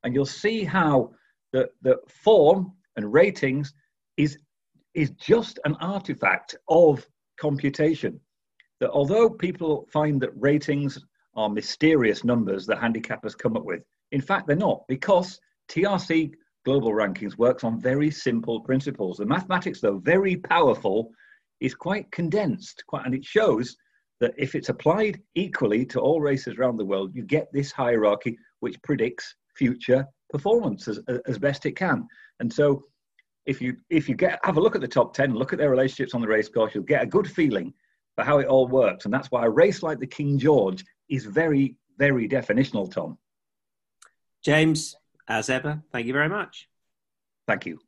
And 0.05 0.13
you'll 0.13 0.27
see 0.27 0.63
how 0.63 1.13
the, 1.55 1.71
the 1.81 1.97
form 2.07 2.73
and 2.97 3.11
ratings 3.11 3.73
is, 4.19 4.37
is 4.93 5.13
just 5.13 5.59
an 5.65 5.75
artifact 5.81 6.55
of 6.69 7.09
computation 7.41 8.21
that 8.81 8.91
although 8.91 9.31
people 9.31 9.89
find 9.91 10.21
that 10.21 10.37
ratings 10.37 11.03
are 11.35 11.49
mysterious 11.49 12.23
numbers 12.23 12.67
that 12.67 12.77
handicappers 12.79 13.39
come 13.39 13.57
up 13.57 13.65
with, 13.65 13.83
in 14.13 14.21
fact, 14.21 14.47
they're 14.47 14.55
not 14.55 14.83
because 14.87 15.41
TRC 15.71 16.35
Global 16.67 16.91
Rankings 16.91 17.39
works 17.39 17.65
on 17.65 17.81
very 17.81 18.11
simple 18.11 18.61
principles. 18.61 19.17
The 19.17 19.25
mathematics, 19.25 19.81
though 19.81 19.97
very 19.97 20.37
powerful, 20.37 21.11
is 21.61 21.75
quite 21.75 22.11
condensed, 22.11 22.85
quite, 22.87 23.07
and 23.07 23.15
it 23.15 23.25
shows 23.25 23.79
that 24.21 24.35
if 24.37 24.55
it's 24.55 24.69
applied 24.69 25.21
equally 25.35 25.85
to 25.87 26.01
all 26.01 26.21
races 26.21 26.57
around 26.57 26.77
the 26.77 26.85
world, 26.85 27.15
you 27.15 27.23
get 27.23 27.49
this 27.53 27.71
hierarchy 27.71 28.39
which 28.61 28.81
predicts 28.83 29.35
future 29.55 30.07
performance 30.31 30.89
as, 30.89 31.01
as 31.27 31.39
best 31.39 31.67
it 31.67 31.73
can. 31.73 32.07
And 32.41 32.53
so, 32.53 32.83
if 33.45 33.61
you 33.61 33.77
if 33.91 34.09
you 34.09 34.17
get 34.17 34.41
have 34.43 34.57
a 34.57 34.61
look 34.61 34.75
at 34.75 34.81
the 34.81 34.89
top 34.89 35.15
ten, 35.15 35.35
look 35.35 35.53
at 35.53 35.59
their 35.59 35.71
relationships 35.71 36.15
on 36.15 36.21
the 36.21 36.27
race 36.27 36.49
course, 36.49 36.75
you'll 36.75 36.85
get 36.85 37.03
a 37.03 37.07
good 37.07 37.31
feeling 37.31 37.73
for 38.17 38.25
how 38.25 38.39
it 38.39 38.47
all 38.47 38.67
works. 38.67 39.05
And 39.05 39.15
that's 39.15 39.31
why 39.31 39.45
a 39.45 39.51
race 39.51 39.83
like 39.83 40.01
the 40.01 40.07
King 40.07 40.39
George 40.39 40.85
is 41.09 41.25
very, 41.25 41.77
very 41.99 42.29
definitional, 42.29 42.91
Tom. 42.91 43.19
James, 44.43 44.97
as 45.29 45.51
ever, 45.51 45.83
thank 45.93 46.07
you 46.07 46.13
very 46.13 46.29
much. 46.29 46.69
Thank 47.47 47.67
you. 47.67 47.79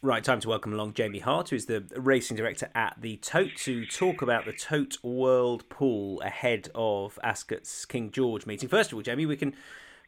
Right, 0.00 0.22
time 0.22 0.38
to 0.38 0.48
welcome 0.48 0.72
along 0.72 0.92
Jamie 0.92 1.18
Hart, 1.18 1.48
who 1.48 1.56
is 1.56 1.66
the 1.66 1.80
racing 1.96 2.36
director 2.36 2.70
at 2.72 2.94
the 3.00 3.16
Tote, 3.16 3.56
to 3.64 3.84
talk 3.84 4.22
about 4.22 4.44
the 4.44 4.52
Tote 4.52 4.96
World 5.02 5.68
Pool 5.70 6.20
ahead 6.20 6.68
of 6.72 7.18
Ascot's 7.24 7.84
King 7.84 8.12
George 8.12 8.46
meeting. 8.46 8.68
First 8.68 8.92
of 8.92 8.96
all, 8.96 9.02
Jamie, 9.02 9.26
we 9.26 9.36
can 9.36 9.56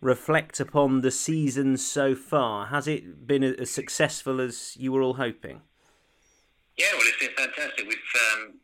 reflect 0.01 0.61
upon 0.61 1.01
the 1.01 1.11
season 1.11 1.77
so 1.77 2.15
far. 2.15 2.67
Has 2.67 2.87
it 2.87 3.27
been 3.27 3.43
as 3.43 3.69
successful 3.73 4.41
as 4.41 4.77
you 4.79 4.93
were 4.93 5.03
all 5.03 5.15
hoping? 5.15 5.61
Yeah, 6.77 6.87
well, 6.93 7.03
it's 7.09 7.19
been 7.19 7.35
fantastic. 7.37 7.85
We've 7.85 7.99
um, 8.37 8.55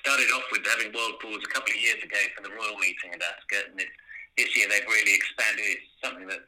started 0.00 0.30
off 0.36 0.44
with 0.52 0.64
having 0.64 0.92
world 0.94 1.14
pools 1.20 1.42
a 1.42 1.52
couple 1.52 1.74
of 1.74 1.80
years 1.80 2.00
ago 2.00 2.18
for 2.36 2.44
the 2.44 2.50
royal 2.50 2.78
meeting 2.78 3.10
at 3.12 3.20
Ascot, 3.22 3.72
and 3.72 3.80
it, 3.80 3.88
this 4.38 4.56
year 4.56 4.68
they've 4.70 4.86
really 4.86 5.16
expanded. 5.16 5.64
It's 5.66 5.82
something 6.04 6.28
that 6.28 6.44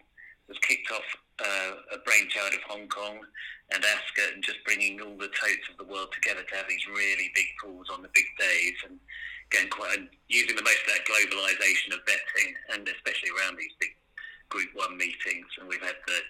was 0.47 0.59
kicked 0.61 0.93
off 0.93 1.03
uh, 1.41 1.97
a 1.97 1.99
brainchild 2.05 2.55
of 2.55 2.63
Hong 2.67 2.89
Kong 2.89 3.21
and 3.71 3.85
Ascot, 3.85 4.35
and 4.35 4.43
just 4.43 4.63
bringing 4.65 5.01
all 5.01 5.17
the 5.17 5.33
totes 5.35 5.67
of 5.71 5.79
the 5.79 5.91
world 5.91 6.11
together 6.13 6.43
to 6.43 6.55
have 6.57 6.69
these 6.69 6.87
really 6.89 7.31
big 7.35 7.49
pools 7.63 7.89
on 7.93 8.03
the 8.03 8.13
big 8.15 8.27
days, 8.39 8.77
and 8.89 8.99
getting 9.51 9.71
quite 9.71 9.97
and 9.97 10.09
using 10.29 10.57
the 10.57 10.65
most 10.65 10.83
of 10.87 10.93
that 10.95 11.09
globalization 11.09 11.95
of 11.95 12.05
betting, 12.05 12.51
and 12.75 12.89
especially 12.89 13.31
around 13.39 13.57
these 13.57 13.75
big 13.81 13.95
Group 14.49 14.69
One 14.75 14.97
meetings. 14.97 15.49
And 15.61 15.69
we've 15.69 15.85
had 15.85 16.01
the 16.07 16.21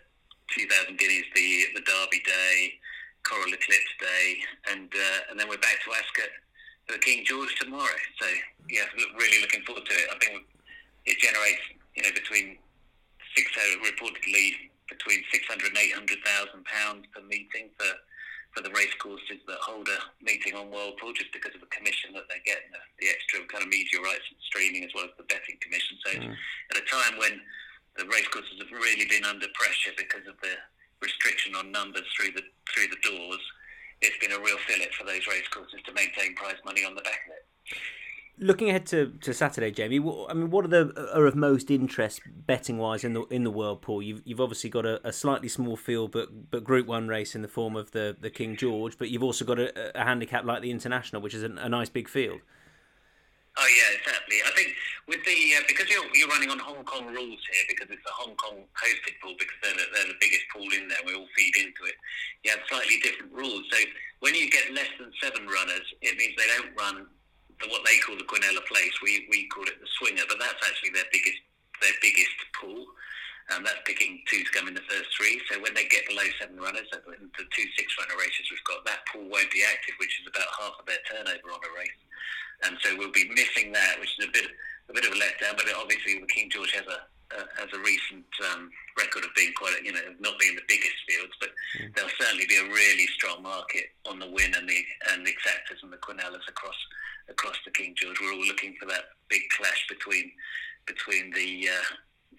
2,000 0.55 0.99
guineas 0.99 1.27
the 1.35 1.79
the 1.79 1.85
Derby 1.87 2.23
Day. 2.25 2.79
Coral 3.29 3.53
Eclipse 3.53 3.95
Day, 4.01 4.41
and 4.73 4.89
uh, 4.89 5.19
and 5.31 5.39
then 5.39 5.49
we're 5.49 5.61
back 5.61 5.77
to 5.85 5.93
Ascot 5.93 6.33
for 6.87 6.97
King 6.99 7.25
George 7.25 7.55
tomorrow. 7.61 8.01
So 8.21 8.27
yeah, 8.71 8.89
really 9.19 9.41
looking 9.41 9.63
forward 9.63 9.85
to 9.85 9.93
it. 9.93 10.09
I 10.09 10.17
think 10.25 10.47
it 11.05 11.19
generates 11.19 11.61
you 11.95 12.03
know 12.03 12.13
between 12.15 12.57
six 13.37 13.53
uh, 13.53 13.85
reportedly 13.85 14.73
between 14.89 15.23
six 15.31 15.47
hundred 15.47 15.73
and 15.73 15.79
eight 15.79 15.95
hundred 15.95 16.19
thousand 16.25 16.65
pounds 16.65 17.07
per 17.15 17.23
meeting 17.23 17.71
for 17.77 17.89
for 18.57 18.65
the 18.65 18.73
race 18.73 18.93
courses 18.99 19.45
that 19.47 19.61
hold 19.61 19.87
a 19.89 19.99
meeting 20.25 20.57
on 20.57 20.73
World 20.73 20.97
Pool 20.97 21.13
just 21.13 21.33
because 21.37 21.53
of 21.53 21.61
the 21.61 21.69
commission 21.69 22.17
that 22.17 22.25
they 22.33 22.41
get, 22.49 22.65
the, 22.73 22.81
the 22.97 23.09
extra 23.13 23.45
kind 23.45 23.61
of 23.61 23.69
media 23.69 24.01
rights 24.01 24.25
and 24.33 24.41
streaming 24.41 24.85
as 24.85 24.93
well 24.97 25.05
as 25.05 25.13
the 25.21 25.29
betting 25.29 25.61
commission. 25.61 26.01
So 26.01 26.11
mm. 26.17 26.33
at 26.73 26.81
a 26.81 26.85
time 26.89 27.21
when 27.21 27.45
the 28.01 28.09
race 28.09 28.29
courses 28.33 28.57
have 28.57 28.73
really 28.73 29.05
been 29.05 29.29
under 29.29 29.47
pressure 29.53 29.93
because 30.01 30.25
of 30.25 30.41
the 30.41 30.57
restriction 31.03 31.55
on 31.55 31.71
numbers 31.71 32.09
through 32.17 32.33
the 32.33 32.45
through 32.73 32.89
the 32.89 33.01
doors, 33.05 33.43
it's 34.01 34.19
been 34.19 34.33
a 34.33 34.41
real 34.41 34.59
fillet 34.65 34.93
for 34.97 35.05
those 35.05 35.27
racecourses 35.27 35.83
to 35.85 35.93
maintain 35.93 36.35
prize 36.35 36.59
money 36.65 36.85
on 36.85 36.95
the 36.95 37.03
back 37.03 37.21
of 37.29 37.37
it. 37.37 37.48
Looking 38.41 38.69
ahead 38.69 38.87
to, 38.87 39.15
to 39.23 39.35
Saturday, 39.35 39.73
Jamie. 39.73 39.99
I 40.29 40.33
mean, 40.33 40.51
what 40.51 40.65
are 40.65 40.69
the 40.69 41.11
are 41.13 41.27
of 41.27 41.35
most 41.35 41.71
interest 41.71 42.21
betting 42.27 42.79
wise 42.79 43.03
in 43.03 43.15
the 43.15 43.23
in 43.25 43.43
the 43.43 43.51
world 43.51 43.83
pool? 43.83 44.01
You've 44.01 44.23
you've 44.25 44.41
obviously 44.41 44.71
got 44.71 44.87
a, 44.87 45.07
a, 45.07 45.13
slightly 45.13 45.49
small 45.49 45.77
field, 45.77 46.13
but 46.13 46.51
but 46.51 46.63
Group 46.63 46.87
One 46.87 47.09
race 47.09 47.35
in 47.35 47.43
the 47.43 47.49
form 47.49 47.75
of 47.75 47.91
the, 47.91 48.17
the 48.21 48.31
King 48.31 48.57
George, 48.57 48.97
but 48.97 49.11
you've 49.11 49.25
also 49.25 49.45
got 49.45 49.59
a, 49.59 50.01
a 50.01 50.05
handicap 50.05 50.45
like 50.45 50.63
the 50.63 50.71
International, 50.71 51.21
which 51.21 51.35
is 51.35 51.43
a, 51.43 51.51
a 51.59 51.69
nice 51.69 51.89
big 51.89 52.09
field. 52.09 52.41
Oh 53.59 53.67
yeah, 53.67 53.99
exactly. 53.99 54.39
I 54.47 54.55
think 54.55 54.71
with 55.09 55.25
the 55.25 55.35
uh, 55.59 55.63
because 55.67 55.91
you're 55.91 56.07
you're 56.15 56.29
running 56.29 56.51
on 56.51 56.61
Hong 56.61 56.85
Kong 56.85 57.07
rules 57.07 57.43
here 57.51 57.65
because 57.69 57.91
it's 57.91 58.07
a 58.07 58.15
Hong 58.15 58.37
Kong 58.37 58.63
hosted 58.79 59.19
pool 59.21 59.35
because 59.37 59.59
they're 59.63 59.75
the, 59.75 59.87
they're 59.95 60.15
the 60.15 60.21
biggest 60.21 60.47
pool 60.55 60.69
in 60.79 60.87
there. 60.87 60.99
We 61.05 61.15
all 61.15 61.27
feed 61.37 61.57
into 61.57 61.83
it. 61.91 61.99
You 62.45 62.53
have 62.53 62.61
slightly 62.69 63.01
different 63.03 63.33
rules. 63.33 63.65
So 63.73 63.79
when 64.21 64.37
you 64.37 64.49
get 64.49 64.71
less 64.73 64.91
than 65.01 65.11
seven 65.21 65.49
runners, 65.49 65.83
it 66.03 66.17
means 66.17 66.39
they 66.39 66.47
don't 66.55 66.71
run 66.79 67.07
what 67.67 67.83
they 67.83 67.99
call 68.07 68.15
the 68.15 68.29
Quinella 68.31 68.63
Place. 68.71 68.95
We 69.03 69.27
we 69.27 69.51
call 69.51 69.67
it 69.67 69.83
the 69.83 69.91
Swinger, 69.99 70.23
but 70.31 70.39
that's 70.39 70.63
actually 70.63 70.95
their 70.95 71.11
biggest 71.11 71.43
their 71.83 71.97
biggest 71.99 72.39
pool. 72.55 72.87
Um, 73.49 73.65
that's 73.65 73.81
picking 73.89 74.21
two 74.29 74.45
to 74.45 74.51
come 74.53 74.69
in 74.69 74.77
the 74.77 74.85
first 74.93 75.09
three. 75.17 75.41
So 75.49 75.57
when 75.65 75.73
they 75.73 75.89
get 75.89 76.05
below 76.05 76.29
seven 76.37 76.61
runners, 76.61 76.85
the 76.93 77.47
two 77.49 77.67
six 77.81 77.97
runner 77.97 78.13
races 78.21 78.45
we've 78.53 78.69
got, 78.69 78.85
that 78.85 79.09
pool 79.09 79.25
won't 79.25 79.49
be 79.49 79.65
active, 79.65 79.97
which 79.97 80.21
is 80.21 80.29
about 80.29 80.53
half 80.53 80.77
of 80.77 80.85
their 80.85 81.01
turnover 81.09 81.49
on 81.57 81.65
a 81.65 81.73
race 81.73 81.97
and 82.65 82.77
so 82.83 82.97
we'll 82.97 83.13
be 83.13 83.29
missing 83.31 83.73
that, 83.73 84.01
which 84.01 84.11
is 84.19 84.27
a 84.27 84.33
bit 84.33 84.47
a 84.89 84.93
bit 84.93 85.05
of 85.05 85.13
a 85.13 85.17
letdown. 85.17 85.57
But 85.57 85.67
obviously, 85.77 86.21
King 86.29 86.51
George 86.51 86.73
has 86.73 86.87
a 86.87 87.07
uh, 87.37 87.45
has 87.57 87.69
a 87.75 87.81
recent 87.81 88.27
um, 88.53 88.71
record 88.97 89.25
of 89.25 89.31
being 89.37 89.53
quite, 89.53 89.77
you 89.85 89.93
know, 89.93 90.01
not 90.21 90.39
being 90.39 90.57
the 90.57 90.69
biggest 90.69 90.97
fields, 91.05 91.33
but 91.41 91.51
mm. 91.77 91.93
there'll 91.95 92.19
certainly 92.19 92.47
be 92.47 92.57
a 92.57 92.65
really 92.73 93.07
strong 93.13 93.43
market 93.43 93.93
on 94.09 94.19
the 94.19 94.31
win 94.31 94.55
and 94.57 94.69
the 94.69 94.81
and 95.13 95.27
the 95.27 95.31
exactas 95.31 95.83
and 95.83 95.93
the 95.93 96.01
Quinellas 96.01 96.47
across 96.49 96.79
across 97.29 97.57
the 97.65 97.73
King 97.73 97.95
George. 97.97 98.17
We're 98.21 98.33
all 98.33 98.47
looking 98.47 98.77
for 98.81 98.87
that 98.87 99.13
big 99.29 99.43
clash 99.57 99.85
between 99.89 100.33
between 100.87 101.31
the 101.33 101.69
uh, 101.69 101.89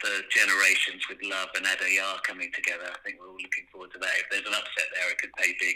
the 0.01 0.23
generations 0.31 1.03
with 1.09 1.19
Love 1.23 1.49
and 1.55 1.65
Adayar 1.65 2.23
coming 2.23 2.51
together. 2.55 2.87
I 2.87 2.99
think 3.03 3.19
we're 3.19 3.29
all 3.29 3.41
looking 3.41 3.67
forward 3.71 3.91
to 3.93 3.99
that. 3.99 4.15
If 4.17 4.29
there's 4.31 4.47
an 4.47 4.57
upset 4.57 4.89
there, 4.95 5.11
it 5.11 5.17
could 5.17 5.33
pay 5.33 5.53
big 5.59 5.75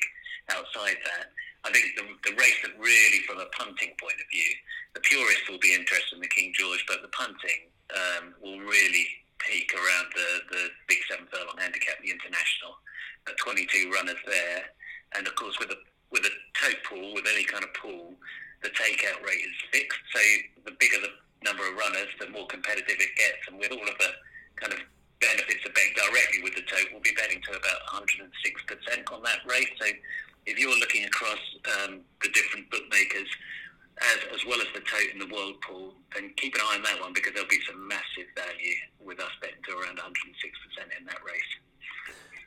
outside 0.50 0.98
that. 1.04 1.32
I 1.64 1.72
think 1.72 1.96
the, 1.96 2.04
the 2.28 2.36
race 2.36 2.60
that 2.64 2.76
really, 2.76 3.24
from 3.24 3.40
a 3.40 3.48
punting 3.56 3.96
point 3.96 4.20
of 4.20 4.28
view, 4.32 4.52
the 4.94 5.00
purists 5.02 5.48
will 5.48 5.64
be 5.64 5.74
interested 5.74 6.16
in 6.16 6.22
the 6.22 6.28
King 6.28 6.52
George, 6.52 6.84
but 6.88 7.02
the 7.02 7.12
punting 7.16 7.72
um, 7.96 8.36
will 8.44 8.60
really 8.60 9.08
peak 9.40 9.72
around 9.76 10.08
the, 10.16 10.30
the 10.52 10.64
big 10.88 11.00
seven 11.10 11.28
furlong 11.32 11.56
handicap, 11.58 12.00
the 12.04 12.12
international, 12.12 12.76
at 13.28 13.38
22 13.38 13.92
runners 13.92 14.20
there, 14.28 14.64
and 15.16 15.28
of 15.28 15.36
course 15.36 15.58
with 15.60 15.72
a 15.72 15.80
with 16.12 16.24
a 16.30 16.34
tote 16.54 16.78
pool, 16.86 17.14
with 17.18 17.26
any 17.26 17.44
kind 17.44 17.64
of 17.66 17.74
pool, 17.74 18.14
the 18.62 18.70
takeout 18.70 19.18
rate 19.26 19.42
is 19.42 19.58
fixed. 19.74 19.98
So 20.14 20.22
the 20.70 20.78
bigger 20.78 21.02
the 21.02 21.10
number 21.42 21.66
of 21.66 21.74
runners, 21.74 22.08
the 22.20 22.30
more 22.30 22.46
competitive 22.46 23.02
it 23.02 23.14
gets, 23.18 23.42
and 23.50 23.58
with 23.58 23.72
all 23.72 23.82
of 23.82 23.98
the 23.98 24.12
kind 24.56 24.74
of 24.74 24.80
benefits 25.20 25.66
of 25.66 25.74
betting 25.74 25.96
directly 25.98 26.44
with 26.44 26.54
the 26.54 26.62
tote, 26.70 26.88
we'll 26.92 27.02
be 27.02 27.16
betting 27.18 27.42
to 27.50 27.52
about 27.58 27.80
106% 27.90 28.30
on 29.12 29.24
that 29.24 29.40
race. 29.48 29.72
So 29.80 29.88
if 30.46 30.60
you're 30.60 30.78
looking 30.78 31.06
across 31.06 31.40
um, 31.84 32.02
the 32.22 32.30
different 32.30 32.70
bookmakers, 32.70 33.28
as, 34.02 34.18
as 34.34 34.46
well 34.46 34.60
as 34.60 34.68
the 34.74 34.82
tote 34.82 35.14
in 35.14 35.20
the 35.20 35.34
world 35.34 35.62
pool, 35.62 35.94
then 36.16 36.32
keep 36.36 36.56
an 36.56 36.62
eye 36.62 36.76
on 36.76 36.84
that 36.84 37.00
one 37.00 37.14
because 37.14 37.34
there'll 37.34 37.50
be 37.50 37.60
some 37.70 37.88
massive 37.88 38.28
value 38.36 38.76
with 39.00 39.20
us 39.20 39.32
betting 39.42 39.62
to 39.68 39.78
around 39.78 39.98
106% 39.98 40.04
in 41.00 41.06
that 41.06 41.24
race. 41.26 41.54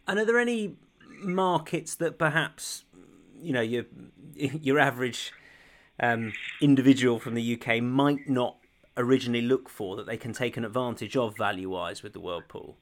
And 0.08 0.18
are 0.18 0.24
there 0.24 0.38
any 0.38 0.76
markets 1.22 1.94
that 1.94 2.18
perhaps 2.18 2.84
you 3.40 3.52
know 3.52 3.60
your 3.60 3.84
your 4.34 4.78
average 4.78 5.32
um, 6.00 6.32
individual 6.60 7.18
from 7.18 7.34
the 7.34 7.58
UK 7.58 7.82
might 7.82 8.28
not 8.28 8.58
originally 8.96 9.42
look 9.42 9.68
for 9.68 9.96
that 9.96 10.06
they 10.06 10.16
can 10.16 10.32
take 10.32 10.56
an 10.56 10.64
advantage 10.64 11.16
of 11.16 11.36
value 11.36 11.70
wise 11.70 12.02
with 12.02 12.12
the 12.12 12.20
world 12.20 12.44
pool? 12.48 12.76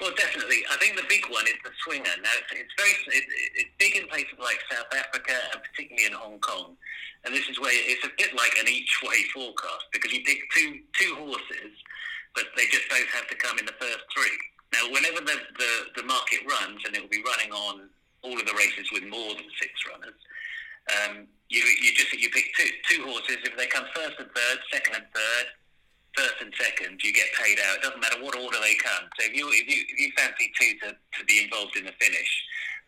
Well, 0.00 0.12
definitely. 0.16 0.55
I 0.76 0.78
think 0.78 0.92
the 0.92 1.08
big 1.08 1.24
one 1.32 1.48
is 1.48 1.56
the 1.64 1.72
swinger. 1.80 2.12
Now, 2.20 2.36
it's, 2.36 2.52
it's 2.52 2.76
very 2.76 2.92
it, 3.16 3.24
it's 3.56 3.72
big 3.80 3.96
in 3.96 4.04
places 4.12 4.36
like 4.36 4.60
South 4.68 4.92
Africa 4.92 5.32
and 5.32 5.64
particularly 5.64 6.04
in 6.04 6.12
Hong 6.12 6.36
Kong. 6.44 6.76
And 7.24 7.32
this 7.32 7.48
is 7.48 7.56
where 7.56 7.72
it's 7.72 8.04
a 8.04 8.12
bit 8.20 8.36
like 8.36 8.52
an 8.60 8.68
each 8.68 9.00
way 9.00 9.24
forecast 9.32 9.88
because 9.88 10.12
you 10.12 10.20
pick 10.20 10.44
two 10.52 10.84
two 10.92 11.16
horses, 11.16 11.72
but 12.36 12.52
they 12.60 12.68
just 12.68 12.84
both 12.92 13.08
have 13.16 13.24
to 13.32 13.36
come 13.40 13.56
in 13.56 13.64
the 13.64 13.78
first 13.80 14.04
three. 14.12 14.36
Now, 14.76 14.92
whenever 14.92 15.24
the, 15.24 15.40
the, 15.56 15.72
the 15.96 16.04
market 16.04 16.44
runs, 16.44 16.84
and 16.84 16.92
it 16.92 17.00
will 17.00 17.08
be 17.08 17.24
running 17.24 17.56
on 17.56 17.88
all 18.20 18.36
of 18.36 18.44
the 18.44 18.52
races 18.52 18.84
with 18.92 19.08
more 19.08 19.32
than 19.32 19.48
six 19.56 19.72
runners, 19.88 20.20
um, 20.92 21.24
you 21.48 21.64
you 21.80 21.96
just 21.96 22.12
you 22.12 22.28
pick 22.28 22.52
two 22.52 22.68
two 22.84 23.00
horses. 23.08 23.40
If 23.48 23.56
they 23.56 23.66
come 23.66 23.88
first 23.96 24.20
and 24.20 24.28
third, 24.28 24.58
second 24.68 25.00
and 25.00 25.08
third, 25.08 25.46
first 26.16 26.40
and 26.40 26.52
second, 26.56 26.98
you 27.04 27.12
get 27.12 27.28
paid 27.36 27.60
out. 27.68 27.76
It 27.76 27.82
doesn't 27.84 28.00
matter 28.00 28.18
what 28.24 28.34
order 28.34 28.56
they 28.64 28.74
come. 28.80 29.04
So 29.20 29.28
if 29.28 29.36
you 29.36 29.46
if 29.52 29.68
you 29.68 29.84
if 29.84 29.96
you 30.00 30.08
fancy 30.16 30.50
two 30.56 30.72
to, 30.82 30.88
to 30.96 31.20
be 31.28 31.44
involved 31.44 31.76
in 31.76 31.84
the 31.84 31.92
finish, 32.00 32.32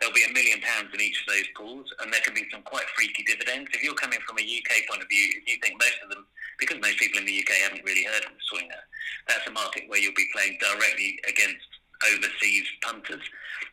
there'll 0.01 0.17
be 0.17 0.25
a 0.25 0.33
million 0.33 0.64
pounds 0.64 0.88
in 0.97 1.01
each 1.01 1.21
of 1.23 1.29
those 1.29 1.49
pools, 1.55 1.87
and 2.01 2.09
there 2.11 2.25
can 2.25 2.33
be 2.33 2.49
some 2.51 2.64
quite 2.64 2.88
freaky 2.97 3.23
dividends. 3.29 3.69
If 3.77 3.85
you're 3.85 4.01
coming 4.01 4.19
from 4.25 4.41
a 4.41 4.45
UK 4.45 4.88
point 4.88 5.05
of 5.05 5.09
view, 5.12 5.29
if 5.38 5.45
you 5.45 5.61
think 5.61 5.77
most 5.77 6.01
of 6.03 6.09
them, 6.09 6.25
because 6.57 6.81
most 6.81 6.97
people 6.99 7.21
in 7.21 7.29
the 7.29 7.37
UK 7.37 7.69
haven't 7.69 7.85
really 7.85 8.09
heard 8.09 8.25
of 8.25 8.33
the 8.33 8.45
swinger, 8.49 8.83
that's 9.29 9.47
a 9.47 9.53
market 9.53 9.85
where 9.87 10.01
you'll 10.01 10.17
be 10.17 10.29
playing 10.33 10.57
directly 10.59 11.21
against 11.29 11.69
overseas 12.09 12.64
punters 12.81 13.23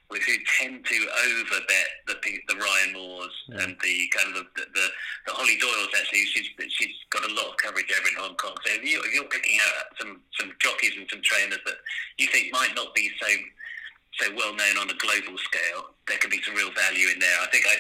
who 0.10 0.36
tend 0.60 0.86
to 0.86 0.98
overbet 1.26 1.90
the 2.08 2.16
the 2.48 2.56
Ryan 2.56 2.94
Moores 2.94 3.34
yeah. 3.50 3.64
and 3.64 3.76
the 3.82 3.96
kind 4.16 4.38
of 4.38 4.46
the, 4.56 4.66
the, 4.74 4.86
the 5.28 5.34
Holly 5.34 5.58
Doyles. 5.58 5.90
Actually, 5.98 6.26
she's 6.26 6.48
she's 6.70 6.96
got 7.10 7.26
a 7.26 7.34
lot 7.34 7.50
of 7.50 7.58
coverage 7.58 7.92
over 7.92 8.08
in 8.10 8.16
Hong 8.16 8.36
Kong. 8.38 8.56
So 8.66 8.74
if, 8.74 8.84
you, 8.84 9.02
if 9.04 9.14
you're 9.14 9.26
picking 9.26 9.58
out 9.66 9.98
some 10.00 10.22
some 10.40 10.52
jockeys 10.60 10.94
and 10.98 11.08
some 11.10 11.22
trainers 11.24 11.60
that 11.66 11.78
you 12.18 12.28
think 12.28 12.54
might 12.54 12.76
not 12.76 12.94
be 12.94 13.10
so 13.20 13.28
so 14.22 14.34
well 14.36 14.54
known 14.56 14.78
on 14.78 14.90
a 14.90 14.98
global 15.02 15.38
scale, 15.38 15.92
there 16.08 16.18
could 16.18 16.32
be 16.32 16.42
some 16.44 16.56
real 16.56 16.72
value 16.72 17.10
in 17.12 17.20
there. 17.20 17.38
I 17.42 17.48
think 17.48 17.66
I, 17.68 17.76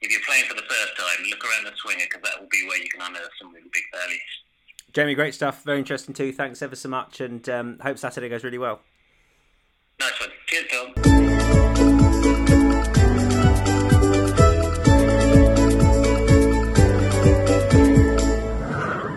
if 0.00 0.10
you're 0.10 0.24
playing 0.26 0.44
for 0.46 0.54
the 0.54 0.66
first 0.66 0.96
time, 0.96 1.26
look 1.30 1.44
around 1.44 1.64
the 1.64 1.72
swinger 1.76 2.04
because 2.08 2.22
that 2.22 2.40
will 2.40 2.50
be 2.50 2.66
where 2.66 2.78
you 2.78 2.88
can 2.88 3.02
unearth 3.02 3.30
some 3.38 3.52
really 3.52 3.70
big 3.72 3.84
values. 3.92 4.32
Jamie, 4.92 5.14
great 5.14 5.34
stuff. 5.34 5.62
Very 5.64 5.78
interesting 5.78 6.14
too. 6.14 6.32
Thanks 6.32 6.60
ever 6.60 6.76
so 6.76 6.88
much, 6.88 7.20
and 7.20 7.48
um, 7.48 7.78
hope 7.80 7.98
Saturday 7.98 8.28
goes 8.28 8.44
really 8.44 8.58
well. 8.58 8.80
Nice 10.02 10.18
one. 10.18 10.30
Cheers, 10.46 10.66
Tom. 10.68 10.92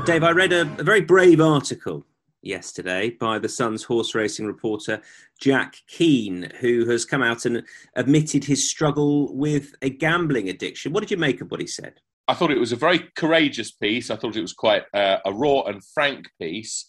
Dave, 0.06 0.24
I 0.24 0.32
read 0.32 0.54
a, 0.54 0.62
a, 0.62 0.84
very 0.84 1.02
brave 1.02 1.42
article 1.42 2.06
yesterday 2.44 3.10
by 3.10 3.40
the 3.40 3.50
Sun's 3.50 3.82
horse 3.82 4.14
racing 4.14 4.46
reporter 4.46 5.02
Jack 5.42 5.78
Keane, 5.88 6.52
who 6.60 6.88
has 6.88 7.04
come 7.04 7.24
out 7.24 7.46
and 7.46 7.64
admitted 7.96 8.44
his 8.44 8.70
struggle 8.70 9.36
with 9.36 9.74
a 9.82 9.90
gambling 9.90 10.50
addiction. 10.50 10.94
What 10.94 11.00
did 11.00 11.10
you 11.10 11.18
make 11.18 11.42
of 11.42 11.50
what 11.50 11.62
he 11.62 11.66
said? 11.66 12.00
I 12.28 12.36
thought 12.36 12.52
it 12.52 12.60
was 12.60 12.74
a 12.74 12.76
very 12.76 13.10
courageous 13.16 13.72
piece. 13.72 14.12
I 14.12 14.18
thought 14.18 14.36
it 14.36 14.42
was 14.42 14.54
quite 14.54 14.84
uh, 14.94 15.18
a 15.26 15.34
raw 15.34 15.62
and 15.64 15.84
frank 15.84 16.30
piece, 16.40 16.86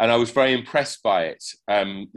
and 0.00 0.10
I 0.10 0.16
was 0.16 0.30
very 0.30 0.52
impressed 0.52 1.04
by 1.04 1.26
it. 1.26 1.44
Um, 1.68 2.08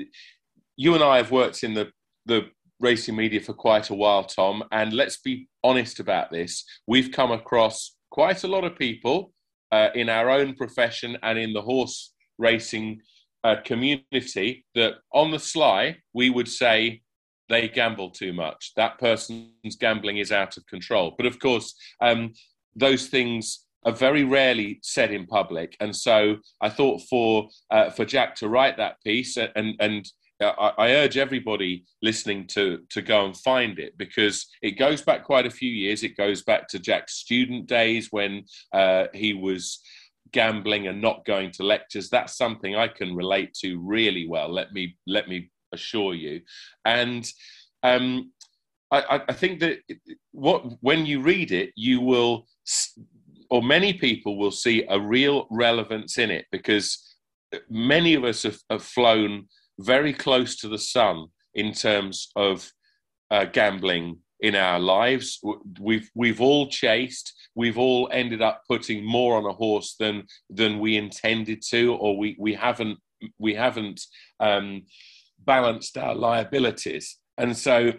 you 0.81 0.95
and 0.95 1.03
I 1.03 1.17
have 1.17 1.29
worked 1.29 1.63
in 1.63 1.75
the 1.75 1.91
the 2.25 2.47
racing 2.79 3.15
media 3.15 3.39
for 3.39 3.53
quite 3.53 3.91
a 3.91 3.93
while, 3.93 4.23
Tom, 4.23 4.63
and 4.71 4.93
let's 4.93 5.17
be 5.17 5.47
honest 5.63 5.99
about 5.99 6.31
this. 6.31 6.65
We've 6.87 7.11
come 7.11 7.31
across 7.31 7.95
quite 8.09 8.43
a 8.43 8.47
lot 8.47 8.63
of 8.63 8.75
people 8.75 9.31
uh, 9.71 9.89
in 9.93 10.09
our 10.09 10.31
own 10.31 10.55
profession 10.55 11.17
and 11.21 11.37
in 11.37 11.53
the 11.53 11.61
horse 11.61 12.13
racing 12.39 12.99
uh, 13.43 13.57
community 13.63 14.65
that, 14.73 14.95
on 15.13 15.29
the 15.29 15.37
sly, 15.37 15.97
we 16.13 16.31
would 16.31 16.47
say 16.47 17.01
they 17.49 17.67
gamble 17.67 18.09
too 18.09 18.33
much. 18.33 18.71
That 18.75 18.97
person's 18.97 19.75
gambling 19.79 20.17
is 20.17 20.31
out 20.31 20.57
of 20.57 20.65
control. 20.65 21.13
But 21.15 21.27
of 21.27 21.37
course, 21.37 21.75
um, 22.01 22.33
those 22.75 23.05
things 23.07 23.65
are 23.85 23.91
very 23.91 24.23
rarely 24.23 24.79
said 24.81 25.11
in 25.11 25.27
public, 25.27 25.77
and 25.79 25.95
so 25.95 26.37
I 26.59 26.69
thought 26.69 27.01
for 27.07 27.49
uh, 27.69 27.91
for 27.91 28.05
Jack 28.05 28.33
to 28.37 28.49
write 28.49 28.77
that 28.77 28.95
piece 29.03 29.37
and 29.37 29.75
and 29.79 30.11
I, 30.41 30.73
I, 30.77 30.91
urge 30.93 31.17
everybody 31.17 31.85
listening 32.01 32.47
to 32.47 32.79
to 32.89 33.01
go 33.01 33.25
and 33.25 33.37
find 33.37 33.79
it 33.79 33.97
because 33.97 34.47
it 34.61 34.71
goes 34.71 35.01
back 35.01 35.23
quite 35.23 35.45
a 35.45 35.51
few 35.51 35.69
years. 35.69 36.03
It 36.03 36.17
goes 36.17 36.43
back 36.43 36.67
to 36.69 36.79
Jack's 36.79 37.13
student 37.13 37.67
days 37.67 38.07
when 38.11 38.45
uh, 38.73 39.05
he 39.13 39.33
was 39.33 39.79
gambling 40.31 40.87
and 40.87 41.01
not 41.01 41.25
going 41.25 41.51
to 41.51 41.63
lectures. 41.63 42.09
That's 42.09 42.37
something 42.37 42.75
I 42.75 42.87
can 42.87 43.15
relate 43.15 43.53
to 43.61 43.79
really 43.79 44.27
well. 44.27 44.51
Let 44.51 44.71
me 44.73 44.97
let 45.07 45.27
me 45.27 45.51
assure 45.71 46.13
you. 46.13 46.41
And 46.85 47.29
um, 47.83 48.31
I, 48.91 49.21
I 49.29 49.33
think 49.33 49.59
that 49.61 49.79
what 50.31 50.65
when 50.81 51.05
you 51.05 51.21
read 51.21 51.51
it, 51.51 51.71
you 51.75 52.01
will, 52.01 52.47
or 53.49 53.61
many 53.61 53.93
people 53.93 54.37
will 54.37 54.51
see 54.51 54.85
a 54.89 54.99
real 54.99 55.47
relevance 55.49 56.17
in 56.17 56.31
it 56.31 56.45
because 56.51 57.15
many 57.69 58.13
of 58.13 58.23
us 58.23 58.43
have, 58.43 58.59
have 58.69 58.83
flown 58.83 59.47
very 59.81 60.13
close 60.13 60.55
to 60.57 60.67
the 60.67 60.77
sun 60.77 61.27
in 61.53 61.73
terms 61.73 62.29
of 62.35 62.69
uh, 63.29 63.45
gambling 63.45 64.19
in 64.39 64.55
our 64.55 64.79
lives. 64.79 65.39
We've 65.79 66.09
we've 66.15 66.41
all 66.41 66.67
chased. 66.67 67.33
We've 67.55 67.77
all 67.77 68.09
ended 68.11 68.41
up 68.41 68.61
putting 68.67 69.05
more 69.05 69.37
on 69.37 69.45
a 69.45 69.53
horse 69.53 69.95
than 69.99 70.23
than 70.49 70.79
we 70.79 70.97
intended 70.97 71.61
to, 71.69 71.95
or 71.95 72.17
we 72.17 72.35
we 72.39 72.53
haven't 72.53 72.99
we 73.37 73.53
haven't 73.53 74.01
um, 74.39 74.83
balanced 75.39 75.97
our 75.97 76.15
liabilities. 76.15 77.17
And 77.37 77.55
so 77.55 77.93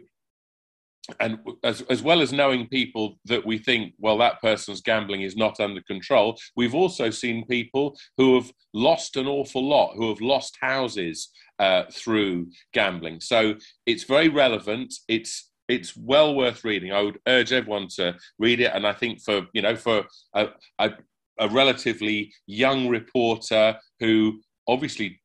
and 1.19 1.39
as, 1.65 1.83
as 1.83 2.03
well 2.03 2.23
as 2.23 2.33
knowing 2.33 2.69
people 2.69 3.19
that 3.25 3.45
we 3.45 3.59
think, 3.59 3.95
well, 3.99 4.19
that 4.19 4.41
person's 4.41 4.81
gambling 4.81 5.23
is 5.23 5.37
not 5.37 5.59
under 5.59 5.83
control, 5.83 6.39
we've 6.55 6.75
also 6.75 7.11
seen 7.11 7.47
people 7.47 7.99
who 8.17 8.37
have 8.37 8.53
lost 8.73 9.17
an 9.17 9.27
awful 9.27 9.69
lot, 9.69 9.95
who 9.97 10.09
have 10.09 10.21
lost 10.21 10.57
houses 10.61 11.31
uh, 11.63 11.85
through 11.93 12.49
gambling. 12.73 13.21
So 13.21 13.55
it's 13.87 14.03
very 14.03 14.29
relevant. 14.29 14.93
It's 15.07 15.49
it's 15.69 15.97
well 15.97 16.35
worth 16.35 16.65
reading. 16.65 16.93
I 16.93 17.03
would 17.03 17.21
urge 17.29 17.53
everyone 17.53 17.87
to 17.97 18.17
read 18.39 18.61
it, 18.61 18.73
and 18.75 18.85
I 18.85 18.93
think 18.93 19.23
for 19.23 19.47
you 19.53 19.63
know 19.63 19.77
for 19.77 20.05
a, 20.35 20.49
a, 20.81 20.91
a 21.39 21.49
relatively 21.49 22.33
young 22.47 22.89
reporter 22.89 23.79
who 24.01 24.41
obviously 24.67 25.21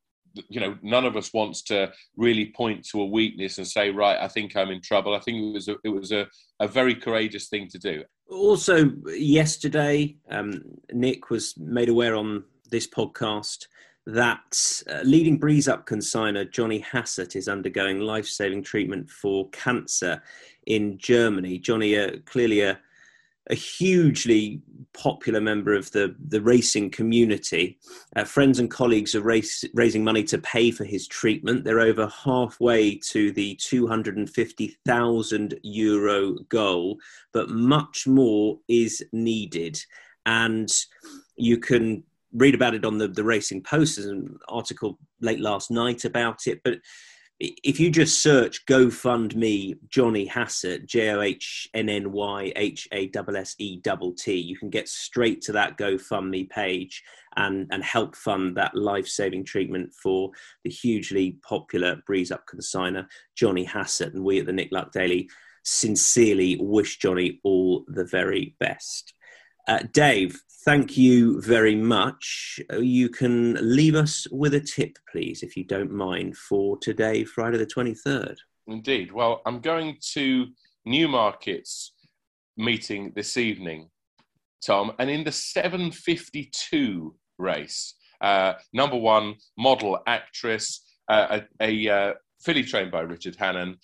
you 0.47 0.59
know 0.59 0.77
none 0.83 1.05
of 1.05 1.17
us 1.17 1.33
wants 1.33 1.63
to 1.63 1.91
really 2.15 2.53
point 2.55 2.85
to 2.89 3.01
a 3.01 3.05
weakness 3.05 3.57
and 3.57 3.65
say 3.67 3.89
right 3.89 4.19
i 4.19 4.27
think 4.27 4.55
i'm 4.55 4.69
in 4.69 4.79
trouble 4.79 5.15
i 5.15 5.19
think 5.19 5.37
it 5.37 5.53
was 5.53 5.67
a, 5.67 5.75
it 5.83 5.89
was 5.89 6.11
a, 6.11 6.27
a 6.59 6.67
very 6.67 6.93
courageous 6.93 7.47
thing 7.49 7.67
to 7.67 7.79
do 7.79 8.03
also 8.29 8.91
yesterday 9.07 10.15
um, 10.29 10.61
nick 10.93 11.31
was 11.31 11.57
made 11.57 11.89
aware 11.89 12.15
on 12.15 12.43
this 12.69 12.87
podcast 12.87 13.65
that 14.07 14.81
uh, 14.89 15.01
leading 15.03 15.37
breeze 15.37 15.67
up 15.67 15.85
consigner 15.85 16.49
johnny 16.49 16.79
hassett 16.79 17.35
is 17.35 17.47
undergoing 17.47 17.99
life-saving 17.99 18.63
treatment 18.63 19.09
for 19.09 19.47
cancer 19.49 20.21
in 20.65 20.97
germany 20.97 21.59
johnny 21.59 21.97
uh, 21.97 22.11
clearly 22.25 22.61
a 22.61 22.79
a 23.49 23.55
hugely 23.55 24.61
popular 24.93 25.39
member 25.39 25.73
of 25.73 25.91
the, 25.91 26.15
the 26.27 26.41
racing 26.41 26.89
community. 26.89 27.77
Uh, 28.15 28.23
friends 28.23 28.59
and 28.59 28.69
colleagues 28.69 29.15
are 29.15 29.21
race, 29.21 29.63
raising 29.73 30.03
money 30.03 30.23
to 30.23 30.37
pay 30.39 30.71
for 30.71 30.83
his 30.83 31.07
treatment. 31.07 31.63
They're 31.63 31.79
over 31.79 32.07
halfway 32.07 32.95
to 32.95 33.31
the 33.31 33.55
250,000 33.55 35.59
euro 35.63 36.35
goal, 36.49 36.97
but 37.31 37.49
much 37.49 38.07
more 38.07 38.59
is 38.67 39.03
needed. 39.11 39.81
And 40.25 40.69
you 41.37 41.57
can 41.57 42.03
read 42.37 42.55
about 42.55 42.75
it 42.75 42.85
on 42.85 42.97
the, 42.97 43.07
the 43.07 43.23
Racing 43.23 43.63
Post. 43.63 43.97
There's 43.97 44.07
an 44.07 44.37
article 44.47 44.99
late 45.21 45.39
last 45.39 45.71
night 45.71 46.05
about 46.05 46.47
it, 46.47 46.61
but 46.63 46.79
if 47.39 47.79
you 47.79 47.91
just 47.91 48.23
search 48.23 48.65
GoFundMe 48.65 49.77
Johnny 49.89 50.25
Hassett, 50.25 50.87
J 50.87 51.11
O 51.11 51.21
H 51.21 51.69
N 51.73 51.87
N 51.87 52.11
Y 52.11 52.51
H 52.55 52.87
A 52.91 53.11
S 53.15 53.35
S 53.35 53.55
E 53.59 53.79
T 53.79 53.91
T, 54.17 54.33
you 54.33 54.57
can 54.57 54.71
get 54.71 54.89
straight 54.89 55.41
to 55.41 55.51
that 55.51 55.77
GoFundMe 55.77 56.49
page 56.49 57.03
and, 57.35 57.67
and 57.69 57.83
help 57.83 58.15
fund 58.15 58.57
that 58.57 58.75
life 58.75 59.07
saving 59.07 59.45
treatment 59.45 59.93
for 59.93 60.31
the 60.63 60.71
hugely 60.71 61.37
popular 61.47 62.01
Breeze 62.07 62.31
Up 62.31 62.43
consigner, 62.51 63.05
Johnny 63.35 63.65
Hassett. 63.65 64.15
And 64.15 64.23
we 64.23 64.39
at 64.39 64.47
the 64.47 64.53
Nick 64.53 64.71
Luck 64.71 64.91
Daily 64.91 65.29
sincerely 65.63 66.57
wish 66.59 66.97
Johnny 66.97 67.39
all 67.43 67.85
the 67.87 68.05
very 68.05 68.55
best. 68.59 69.13
Uh, 69.67 69.83
Dave, 69.91 70.41
thank 70.65 70.97
you 70.97 71.41
very 71.41 71.75
much. 71.75 72.59
Uh, 72.71 72.77
you 72.77 73.09
can 73.09 73.57
leave 73.61 73.95
us 73.95 74.27
with 74.31 74.53
a 74.53 74.59
tip, 74.59 74.97
please, 75.11 75.43
if 75.43 75.55
you 75.55 75.63
don't 75.63 75.91
mind, 75.91 76.37
for 76.37 76.77
today, 76.79 77.23
Friday 77.23 77.57
the 77.57 77.65
23rd. 77.65 78.37
Indeed. 78.67 79.11
Well, 79.11 79.41
I'm 79.45 79.59
going 79.59 79.97
to 80.13 80.47
Newmarket's 80.85 81.93
meeting 82.57 83.13
this 83.15 83.37
evening, 83.37 83.89
Tom, 84.65 84.93
and 84.99 85.09
in 85.09 85.23
the 85.23 85.31
752 85.31 87.15
race, 87.37 87.95
uh, 88.21 88.53
number 88.73 88.97
one 88.97 89.35
model 89.57 89.99
actress, 90.07 90.83
uh, 91.09 91.39
a, 91.61 91.87
a 91.87 91.89
uh, 91.89 92.13
filly 92.41 92.63
trained 92.63 92.91
by 92.91 93.01
Richard 93.01 93.35
Hannon, 93.35 93.77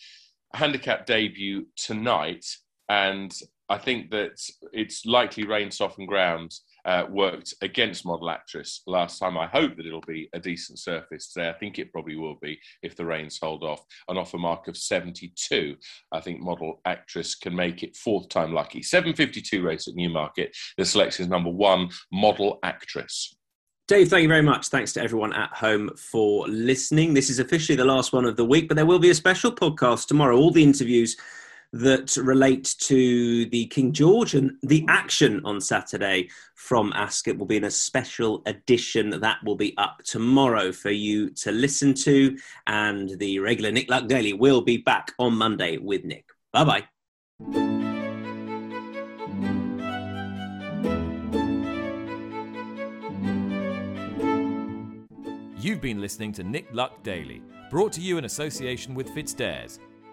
handicap 0.54 1.06
debut 1.06 1.66
tonight. 1.78 2.46
And 2.90 3.34
I 3.74 3.80
think 3.80 4.12
that 4.12 4.40
it's 4.72 5.04
likely 5.04 5.48
rain 5.48 5.72
softened 5.72 6.08
ground 6.08 6.54
uh, 6.86 7.06
worked 7.10 7.56
against 7.64 8.06
model 8.06 8.30
actress 8.30 8.84
last 8.86 9.18
time. 9.18 9.36
I 9.36 9.48
hope 9.48 9.76
that 9.78 9.88
it'll 9.88 10.02
be 10.02 10.30
a 10.34 10.40
decent 10.40 10.78
surface 10.78 11.34
today. 11.34 11.50
I 11.50 11.54
think 11.54 11.80
it 11.80 11.92
probably 11.92 12.16
will 12.16 12.38
be 12.40 12.60
if 12.84 12.96
the 12.96 13.06
rains 13.06 13.40
hold 13.42 13.64
off. 13.64 13.84
An 14.10 14.18
offer 14.18 14.38
mark 14.38 14.68
of 14.68 14.78
72. 14.78 15.76
I 16.12 16.20
think 16.20 16.40
model 16.40 16.82
actress 16.86 17.34
can 17.34 17.56
make 17.56 17.82
it 17.82 17.98
fourth 17.98 18.30
time 18.30 18.54
lucky. 18.54 18.84
752 18.84 19.64
race 19.64 19.88
at 19.88 19.96
Newmarket. 19.96 20.56
The 20.78 20.86
selection 20.86 21.24
is 21.24 21.30
number 21.30 21.50
one, 21.50 21.90
model 22.12 22.60
actress. 22.62 23.36
Dave, 23.88 24.10
thank 24.10 24.22
you 24.22 24.30
very 24.30 24.44
much. 24.44 24.68
Thanks 24.68 24.94
to 24.94 25.02
everyone 25.02 25.34
at 25.34 25.50
home 25.50 25.90
for 25.98 26.48
listening. 26.48 27.16
This 27.16 27.32
is 27.32 27.40
officially 27.40 27.76
the 27.76 27.86
last 27.86 28.14
one 28.14 28.26
of 28.26 28.38
the 28.38 28.46
week, 28.46 28.68
but 28.68 28.76
there 28.76 28.86
will 28.86 29.00
be 29.00 29.10
a 29.10 29.16
special 29.16 29.52
podcast 29.52 30.06
tomorrow. 30.06 30.38
All 30.38 30.52
the 30.52 30.64
interviews 30.64 31.18
that 31.74 32.16
relate 32.18 32.76
to 32.82 33.48
the 33.48 33.66
King 33.66 33.92
George 33.92 34.36
and 34.36 34.52
the 34.62 34.86
action 34.88 35.42
on 35.44 35.60
Saturday 35.60 36.30
from 36.56 36.94
Ascot 36.94 37.38
will 37.38 37.48
be 37.48 37.58
in 37.58 37.64
a 37.64 37.72
special 37.72 38.44
edition 38.46 39.10
that 39.10 39.38
will 39.44 39.56
be 39.56 39.76
up 39.78 39.98
tomorrow 40.06 40.72
for 40.72 40.92
you 40.92 41.32
to 41.32 41.52
listen 41.52 41.96
to. 41.96 42.38
And 42.68 43.18
the 43.18 43.40
regular 43.40 43.72
Nick 43.72 43.90
Luck 43.90 44.08
Daily 44.08 44.34
will 44.34 44.62
be 44.62 44.78
back 44.78 45.12
on 45.18 45.36
Monday 45.36 45.78
with 45.78 46.06
Nick. 46.06 46.26
Bye 46.52 46.64
bye. 46.64 46.84
You've 55.60 55.82
been 55.82 56.02
listening 56.02 56.34
to 56.34 56.44
Nick 56.44 56.68
Luck 56.72 57.02
Daily, 57.04 57.42
brought 57.72 57.94
to 57.94 58.02
you 58.02 58.18
in 58.18 58.26
association 58.26 58.94
with 58.94 59.10
FitzDares 59.10 59.80